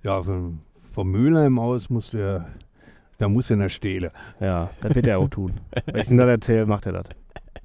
Ja, 0.03 0.23
vom, 0.23 0.61
vom 0.93 1.11
Mülheim 1.11 1.59
aus 1.59 1.89
muss 1.89 2.11
der, 2.11 2.47
da 3.17 3.27
muss 3.27 3.51
er 3.51 3.55
in 3.55 3.61
der 3.61 3.71
Stele. 3.71 4.13
Ja, 4.41 4.69
das 4.83 4.95
wird 4.95 5.07
er 5.07 5.19
auch 5.19 5.29
tun. 5.29 5.55
Wenn 5.87 6.03
ich 6.03 6.11
ihm 6.11 6.19
das 6.19 6.29
erzähle, 6.29 6.67
macht 6.67 6.85
er 6.85 6.93
das. 6.93 7.07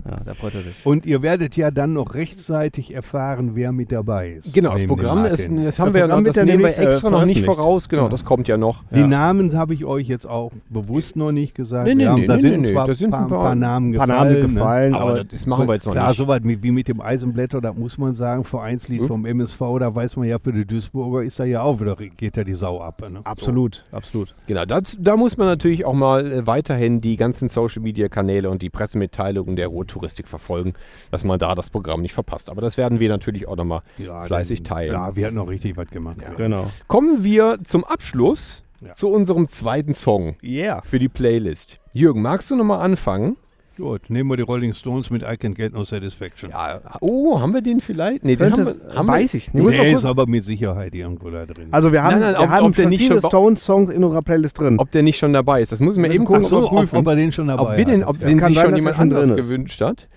Ja, 0.07 0.17
da 0.23 0.33
freut 0.35 0.53
er 0.53 0.61
sich. 0.61 0.75
Und 0.85 1.05
ihr 1.07 1.21
werdet 1.23 1.57
ja 1.57 1.71
dann 1.71 1.93
noch 1.93 2.13
rechtzeitig 2.13 2.93
erfahren, 2.93 3.51
wer 3.55 3.71
mit 3.71 3.91
dabei 3.91 4.33
ist. 4.33 4.53
Genau, 4.53 4.73
das 4.73 4.85
Programm 4.85 5.25
ist, 5.25 5.49
das 5.49 5.79
haben 5.79 5.87
Das 5.87 5.93
wir 5.93 5.99
ja 6.01 6.07
noch, 6.07 6.23
das 6.23 6.35
ja 6.35 6.45
nehmen 6.45 6.59
wir 6.63 6.77
extra 6.77 7.09
noch 7.09 7.25
nicht 7.25 7.43
voraus. 7.43 7.89
Genau, 7.89 8.07
das 8.07 8.23
kommt 8.23 8.47
ja 8.47 8.55
noch. 8.57 8.83
Die 8.93 8.99
Ja. 8.99 9.07
Namen 9.07 9.57
habe 9.57 9.73
ich 9.73 9.83
euch 9.83 10.07
jetzt 10.07 10.27
auch 10.27 10.51
bewusst 10.69 11.15
noch 11.15 11.31
nicht 11.31 11.55
gesagt. 11.55 11.87
Nee, 11.87 11.95
nee, 11.95 12.03
Wir 12.03 12.09
haben, 12.11 12.21
nee, 12.21 12.27
da 12.27 12.35
nee, 12.35 12.41
sind 12.41 12.61
nee, 12.61 12.71
zwar 12.73 12.87
da 12.87 12.93
sind 12.93 13.13
ein 13.15 13.23
ein 13.23 13.29
paar, 13.29 13.55
Namen 13.55 13.87
Ein 13.87 13.91
gefallen. 13.93 14.09
paar 14.09 14.25
Namen 14.25 14.33
ne? 14.33 14.47
gefallen, 14.53 14.93
Aber, 14.93 15.11
aber, 15.11 15.23
das 15.23 15.45
machen 15.47 15.67
wir 15.67 15.73
jetzt 15.73 15.85
noch 15.87 15.93
Klar, 15.93 16.09
nicht. 16.09 16.17
sowas 16.17 16.41
wie, 16.43 16.61
wie 16.61 16.71
mit 16.71 16.87
dem 16.87 17.01
Eisenblätter, 17.01 17.59
da 17.61 17.73
muss 17.73 17.97
man 17.97 18.13
sagen, 18.13 18.43
Vereinslied 18.43 19.01
Hm? 19.01 19.07
vom 19.07 19.25
MSV, 19.25 19.59
da 19.79 19.95
weiß 19.95 20.17
man 20.17 20.27
ja, 20.27 20.37
für 20.37 20.53
die 20.53 20.65
Duisburger 20.65 21.23
ist 21.23 21.39
da 21.39 21.45
ja 21.45 21.63
auch 21.63 21.79
wieder, 21.79 21.95
geht 21.95 22.37
ja 22.37 22.43
die 22.43 22.53
Sau 22.53 22.79
ab. 22.79 23.01
Ne? 23.11 23.21
absolut, 23.23 23.83
absolut. 23.91 24.33
Genau, 24.45 24.65
das, 24.65 24.97
da 24.99 25.17
muss 25.17 25.35
man 25.37 25.47
natürlich 25.47 25.83
auch 25.85 25.93
mal 25.93 26.31
äh, 26.31 26.45
weiterhin 26.47 27.01
die 27.01 27.17
ganzen 27.17 27.49
Social 27.49 27.81
Media 27.81 28.07
Kanäle 28.07 28.51
und 28.51 28.61
die 28.61 28.69
Pressemitteilungen 28.69 29.55
der 29.55 29.67
Rot 29.67 29.94
Radtouristik 29.95 30.27
verfolgen, 30.27 30.73
dass 31.11 31.23
man 31.23 31.39
da 31.39 31.55
das 31.55 31.69
Programm 31.69 32.01
nicht 32.01 32.13
verpasst. 32.13 32.49
Aber 32.49 32.61
das 32.61 32.77
werden 32.77 32.99
wir 32.99 33.09
natürlich 33.09 33.47
auch 33.47 33.55
nochmal 33.55 33.81
fleißig 34.27 34.63
dann- 34.63 34.75
teilen. 34.77 34.93
Ja, 34.93 35.15
wir 35.15 35.25
hatten 35.27 35.35
noch 35.35 35.49
richtig 35.49 35.77
was 35.77 35.87
gemacht. 35.89 36.17
Ja. 36.21 36.33
Genau. 36.33 36.69
Kommen 36.87 37.23
wir 37.23 37.59
zum 37.63 37.83
Abschluss 37.85 38.63
Ja. 38.81 38.93
zu 38.93 39.09
unserem 39.09 39.47
zweiten 39.47 39.93
Song 39.93 40.35
Yeah. 40.43 40.81
für 40.83 40.99
die 40.99 41.07
Playlist. 41.09 41.79
Jürgen, 41.93 42.21
magst 42.21 42.51
du 42.51 42.55
nochmal 42.57 42.81
anfangen? 42.81 43.37
Gut, 43.77 44.09
nehmen 44.09 44.29
wir 44.29 44.37
die 44.37 44.43
Rolling 44.43 44.73
Stones 44.73 45.09
mit 45.09 45.21
I 45.21 45.35
Can 45.35 45.53
Get 45.53 45.73
No 45.73 45.83
Satisfaction. 45.83 46.49
Ja, 46.51 46.79
oh, 47.01 47.41
haben 47.41 47.53
wir 47.53 47.61
den 47.61 47.81
vielleicht? 47.81 48.23
Nee, 48.23 48.37
den 48.37 48.53
haben 48.53 48.65
wir, 48.65 48.95
haben 48.95 49.07
weiß 49.07 49.33
ich 49.33 49.53
nicht. 49.53 49.69
Der 49.69 49.91
ist 49.91 50.05
aber 50.05 50.27
mit 50.27 50.45
Sicherheit 50.45 50.95
irgendwo 50.95 51.29
da 51.29 51.45
drin. 51.45 51.67
Also 51.71 51.91
wir 51.91 52.01
haben, 52.01 52.11
Nein, 52.13 52.21
nein, 52.21 52.33
wir 52.35 52.39
ob- 52.43 52.49
haben 52.49 52.65
ob 52.67 52.75
der 52.75 52.83
schon 52.83 52.89
nicht 52.89 53.01
viele 53.05 53.19
Stones-Songs 53.19 53.91
in 53.91 54.01
unserer 54.01 54.21
Playlist 54.21 54.57
drin. 54.59 54.79
ob 54.79 54.91
der 54.91 55.03
nicht 55.03 55.17
schon 55.17 55.33
dabei 55.33 55.61
ist. 55.61 55.73
Das 55.73 55.81
müssen 55.81 56.01
wir 56.01 56.09
eben 56.09 56.23
gucken, 56.23 56.43
so, 56.43 56.59
ob, 56.65 56.71
überprüfen. 56.71 56.99
ob 56.99 57.07
er 57.07 57.15
den 57.17 57.33
schon 57.33 57.47
dabei 57.49 57.63
ob, 57.73 57.77
wir 57.77 57.83
den, 57.83 58.05
ob 58.05 58.21
Ja. 58.21 58.27
den 58.27 58.39
kann 58.39 58.49
sich 58.53 58.57
sein, 58.59 58.65
schon 58.67 58.75
jemand 58.77 58.93
er 58.93 58.97
schon 58.97 59.01
anderes 59.11 59.35
gewünscht 59.35 59.81
hat. 59.81 60.07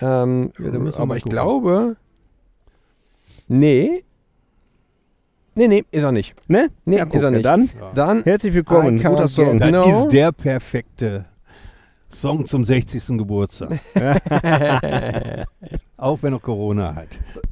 Ähm, 0.00 0.50
Ja, 0.58 0.72
aber 0.96 1.16
ich 1.16 1.22
gucken. 1.22 1.36
glaube. 1.36 1.96
Nee. 3.46 4.02
Nee, 5.54 5.68
nee, 5.68 5.84
ist 5.92 6.02
er 6.02 6.10
nicht. 6.10 6.34
ne? 6.48 6.68
Nee, 6.84 6.96
ja, 6.96 7.04
ist 7.04 7.14
er 7.14 7.22
ja, 7.22 7.30
nicht. 7.30 7.44
Dann 7.44 7.70
Dann 7.94 8.24
herzlich 8.24 8.54
willkommen, 8.54 9.00
guter 9.00 9.28
Song. 9.28 9.60
Genau. 9.60 10.00
ist 10.04 10.08
der 10.12 10.32
perfekte 10.32 11.26
Song 12.14 12.46
zum 12.46 12.64
60. 12.64 13.18
Geburtstag. 13.18 13.80
Auch 15.96 16.22
wenn 16.22 16.32
er 16.32 16.38
Corona 16.38 16.94
hat. 16.94 17.08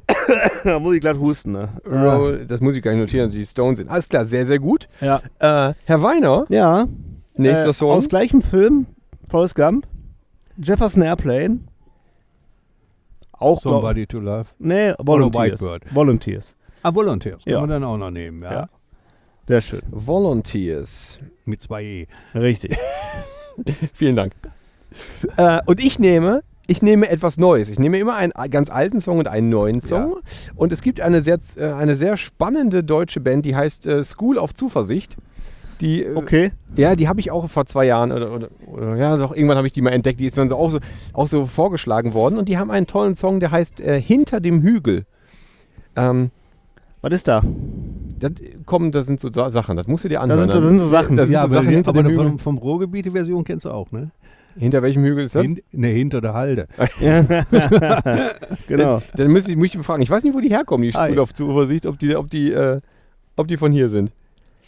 da 0.63 0.79
muss 0.79 0.95
ich 0.95 1.01
glatt 1.01 1.17
husten. 1.17 1.51
Ne? 1.53 1.69
Roll, 1.85 2.45
das 2.45 2.61
muss 2.61 2.75
ich 2.75 2.81
gar 2.83 2.91
nicht 2.91 3.01
notieren, 3.01 3.27
dass 3.29 3.35
die 3.35 3.45
Stones 3.45 3.77
sind. 3.77 3.89
Alles 3.89 4.09
klar, 4.09 4.25
sehr, 4.25 4.45
sehr 4.45 4.59
gut. 4.59 4.87
Ja. 5.01 5.17
Äh, 5.39 5.73
Herr 5.85 6.01
Weiner, 6.01 6.45
Ja. 6.49 6.87
nächster 7.35 7.69
äh, 7.69 7.73
Song. 7.73 7.91
Aus 7.91 8.07
gleichem 8.09 8.41
Film, 8.41 8.85
Forrest 9.29 9.55
Gump, 9.55 9.87
Jefferson 10.57 11.01
Airplane. 11.01 11.59
Auch 13.33 13.61
glaub, 13.61 13.75
Somebody 13.75 14.07
to 14.07 14.19
Love. 14.19 14.45
Nee, 14.59 14.93
Volunteers. 14.99 15.61
Volunteers. 15.91 16.55
Ah, 16.83 16.93
Volunteers. 16.93 17.41
Ja. 17.45 17.53
Kann 17.59 17.61
man 17.63 17.69
dann 17.69 17.83
auch 17.83 17.97
noch 17.97 18.11
nehmen, 18.11 18.41
ja. 18.43 18.51
Ja. 18.51 18.69
Sehr 19.47 19.61
schön. 19.61 19.81
Volunteers. 19.89 21.19
Mit 21.45 21.61
zwei 21.61 21.83
E. 21.83 22.07
Richtig. 22.33 22.77
Vielen 23.93 24.15
Dank. 24.15 24.33
Äh, 25.37 25.59
und 25.65 25.83
ich 25.83 25.99
nehme, 25.99 26.43
ich 26.67 26.81
nehme 26.81 27.09
etwas 27.09 27.37
Neues. 27.37 27.69
Ich 27.69 27.79
nehme 27.79 27.97
immer 27.97 28.15
einen 28.15 28.33
ganz 28.49 28.69
alten 28.69 28.99
Song 28.99 29.17
und 29.19 29.27
einen 29.27 29.49
neuen 29.49 29.81
Song. 29.81 30.17
Und 30.55 30.71
es 30.71 30.81
gibt 30.81 31.01
eine 31.01 31.21
sehr, 31.21 31.39
äh, 31.57 31.73
eine 31.73 31.95
sehr 31.95 32.17
spannende 32.17 32.83
deutsche 32.83 33.19
Band, 33.19 33.45
die 33.45 33.55
heißt 33.55 33.85
äh, 33.87 34.03
School 34.03 34.37
of 34.37 34.53
Zuversicht. 34.53 35.17
Die, 35.81 36.03
äh, 36.03 36.15
Okay. 36.15 36.51
Ja, 36.75 36.95
die 36.95 37.07
habe 37.07 37.19
ich 37.19 37.31
auch 37.31 37.49
vor 37.49 37.65
zwei 37.65 37.85
Jahren 37.85 38.11
oder, 38.11 38.31
oder, 38.33 38.47
oder 38.65 38.95
ja, 38.95 39.17
doch, 39.17 39.35
irgendwann 39.35 39.57
habe 39.57 39.67
ich 39.67 39.73
die 39.73 39.81
mal 39.81 39.91
entdeckt. 39.91 40.19
Die 40.19 40.25
ist 40.25 40.37
mir 40.37 40.47
so 40.47 40.55
auch, 40.55 40.71
so 40.71 40.79
auch 41.11 41.27
so 41.27 41.45
vorgeschlagen 41.45 42.13
worden. 42.13 42.37
Und 42.37 42.49
die 42.49 42.57
haben 42.57 42.71
einen 42.71 42.87
tollen 42.87 43.15
Song, 43.15 43.39
der 43.39 43.51
heißt 43.51 43.81
äh, 43.81 44.01
Hinter 44.01 44.39
dem 44.39 44.61
Hügel. 44.61 45.05
Ähm, 45.95 46.31
Was 47.01 47.13
ist 47.13 47.27
da? 47.27 47.43
Das, 48.29 48.31
komm, 48.65 48.91
das 48.91 49.05
sind 49.05 49.19
so 49.19 49.31
Sa 49.31 49.51
Sachen, 49.51 49.77
das 49.77 49.87
musst 49.87 50.03
du 50.03 50.09
dir 50.09 50.15
Das 50.15 50.23
anhören. 50.23 50.49
sind, 50.49 50.53
das 50.61 50.69
sind 50.69 50.79
so 50.79 50.87
Sachen. 50.89 51.15
Das 51.17 51.27
sind 51.27 51.33
Ja, 51.33 51.41
so 51.41 51.45
aber, 51.45 51.55
Sachen 51.55 51.69
hinter 51.69 51.89
aber 51.89 52.03
vom, 52.11 52.39
vom 52.39 52.57
Ruhrgebiet 52.57 53.05
die 53.05 53.11
Version 53.11 53.43
kennst 53.43 53.65
du 53.65 53.69
auch, 53.71 53.91
ne? 53.91 54.11
Hinter 54.55 54.83
welchem 54.83 55.03
Hügel 55.03 55.25
ist 55.25 55.33
das? 55.35 55.41
Hin, 55.41 55.59
ne, 55.71 55.87
hinter 55.87 56.21
der 56.21 56.33
Halde. 56.35 56.67
genau. 58.67 59.01
Dann 59.15 59.31
müsste 59.31 59.51
ich, 59.51 59.57
muss 59.57 59.73
ich 59.73 59.81
fragen. 59.81 60.01
Ich 60.03 60.09
weiß 60.09 60.23
nicht, 60.23 60.35
wo 60.35 60.39
die 60.41 60.49
herkommen, 60.49 60.83
die 60.83 60.95
Ah, 60.95 61.05
School 61.05 61.15
ja. 61.15 61.21
of 61.21 61.33
Zuversicht, 61.33 61.85
ob 61.85 61.97
die, 61.99 62.15
ob 62.15 62.29
die, 62.29 62.51
äh, 62.51 62.79
ob 63.35 63.47
die 63.47 63.57
von 63.57 63.71
hier 63.71 63.89
sind. 63.89 64.11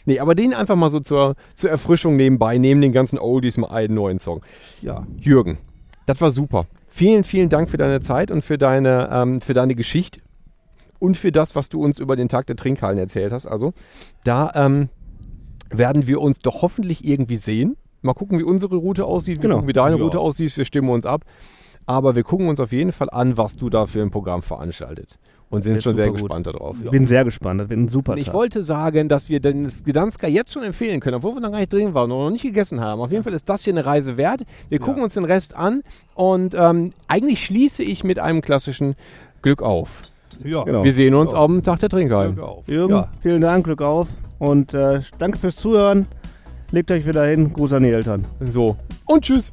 Nee, 0.04 0.20
aber 0.20 0.34
den 0.34 0.54
einfach 0.54 0.76
mal 0.76 0.90
so 0.90 1.00
zur, 1.00 1.34
zur 1.54 1.70
Erfrischung 1.70 2.16
nebenbei, 2.16 2.58
neben 2.58 2.80
den 2.80 2.92
ganzen 2.92 3.18
Oldies 3.18 3.56
mal 3.56 3.68
einen 3.70 3.94
neuen 3.94 4.18
Song. 4.18 4.42
Ja. 4.82 5.04
Jürgen, 5.20 5.58
das 6.06 6.20
war 6.20 6.30
super. 6.30 6.66
Vielen, 6.90 7.24
vielen 7.24 7.48
Dank 7.48 7.68
für 7.68 7.76
deine 7.76 8.00
Zeit 8.00 8.30
und 8.30 8.42
für 8.42 8.56
deine, 8.56 9.08
ähm, 9.12 9.40
für 9.40 9.52
deine 9.52 9.74
Geschichte 9.74 10.20
und 10.98 11.16
für 11.16 11.32
das, 11.32 11.54
was 11.56 11.68
du 11.68 11.82
uns 11.82 11.98
über 11.98 12.16
den 12.16 12.28
Tag 12.28 12.46
der 12.46 12.56
Trinkhallen 12.56 12.98
erzählt 12.98 13.32
hast. 13.32 13.46
Also, 13.46 13.72
da 14.24 14.52
ähm, 14.54 14.88
werden 15.70 16.06
wir 16.06 16.20
uns 16.20 16.38
doch 16.40 16.62
hoffentlich 16.62 17.04
irgendwie 17.04 17.36
sehen. 17.36 17.76
Mal 18.02 18.14
gucken, 18.14 18.38
wie 18.38 18.44
unsere 18.44 18.76
Route 18.76 19.04
aussieht, 19.04 19.38
wir 19.38 19.42
Genau. 19.42 19.54
gucken, 19.56 19.68
wie 19.68 19.72
deine 19.72 19.96
Ja. 19.96 20.02
Route 20.02 20.20
aussieht, 20.20 20.56
wir 20.56 20.64
stimmen 20.64 20.90
uns 20.90 21.06
ab. 21.06 21.24
Aber 21.86 22.14
wir 22.16 22.24
gucken 22.24 22.48
uns 22.48 22.58
auf 22.60 22.72
jeden 22.72 22.92
Fall 22.92 23.10
an, 23.10 23.36
was 23.36 23.56
du 23.56 23.70
da 23.70 23.86
für 23.86 24.02
ein 24.02 24.10
Programm 24.10 24.42
veranstaltet. 24.42 25.18
Und 25.48 25.62
sind 25.62 25.80
schon 25.80 25.94
sehr 25.94 26.08
gut. 26.08 26.18
gespannt 26.18 26.48
darauf. 26.48 26.76
Bin 26.90 27.06
sehr 27.06 27.24
gespannt. 27.24 27.60
Das 27.60 27.68
wird 27.68 27.78
ein 27.78 27.88
super 27.88 28.12
Und 28.12 28.18
ich 28.18 28.24
Tag. 28.24 28.34
wollte 28.34 28.64
sagen, 28.64 29.08
dass 29.08 29.28
wir 29.28 29.38
den 29.38 29.70
Gdanska 29.84 30.26
jetzt 30.26 30.52
schon 30.52 30.64
empfehlen 30.64 30.98
können, 30.98 31.16
obwohl 31.18 31.34
wir 31.34 31.40
noch 31.40 31.52
gar 31.52 31.60
nicht 31.60 31.72
drin 31.72 31.94
waren 31.94 32.10
und 32.10 32.18
noch 32.18 32.30
nicht 32.30 32.42
gegessen 32.42 32.80
haben. 32.80 33.00
Auf 33.00 33.12
jeden 33.12 33.22
Fall 33.22 33.32
ist 33.32 33.48
das 33.48 33.62
hier 33.62 33.72
eine 33.72 33.86
Reise 33.86 34.16
wert. 34.16 34.42
Wir 34.68 34.80
gucken 34.80 35.04
uns 35.04 35.14
den 35.14 35.24
Rest 35.24 35.54
an 35.54 35.82
und 36.16 36.56
ähm, 36.58 36.92
eigentlich 37.06 37.44
schließe 37.44 37.84
ich 37.84 38.02
mit 38.02 38.18
einem 38.18 38.42
klassischen 38.42 38.96
Glück 39.42 39.62
auf. 39.62 40.02
Ja. 40.44 40.62
Genau. 40.64 40.84
Wir 40.84 40.92
sehen 40.92 41.14
uns 41.14 41.32
Ja. 41.32 41.38
am 41.38 41.62
Tag 41.62 41.80
der 41.80 41.88
Trinkhallen. 41.88 42.38
Auf. 42.40 42.66
Jürgen, 42.68 42.94
Ja. 42.94 43.08
vielen 43.22 43.40
Dank, 43.40 43.64
Glück 43.64 43.82
auf. 43.82 44.08
Und 44.38 44.74
äh, 44.74 45.00
danke 45.18 45.38
fürs 45.38 45.56
Zuhören. 45.56 46.06
Legt 46.70 46.90
euch 46.90 47.06
wieder 47.06 47.24
hin. 47.26 47.52
Gruß 47.52 47.72
an 47.74 47.82
die 47.84 47.90
Eltern. 47.90 48.22
So. 48.50 48.76
Und 49.06 49.24
tschüss. 49.24 49.52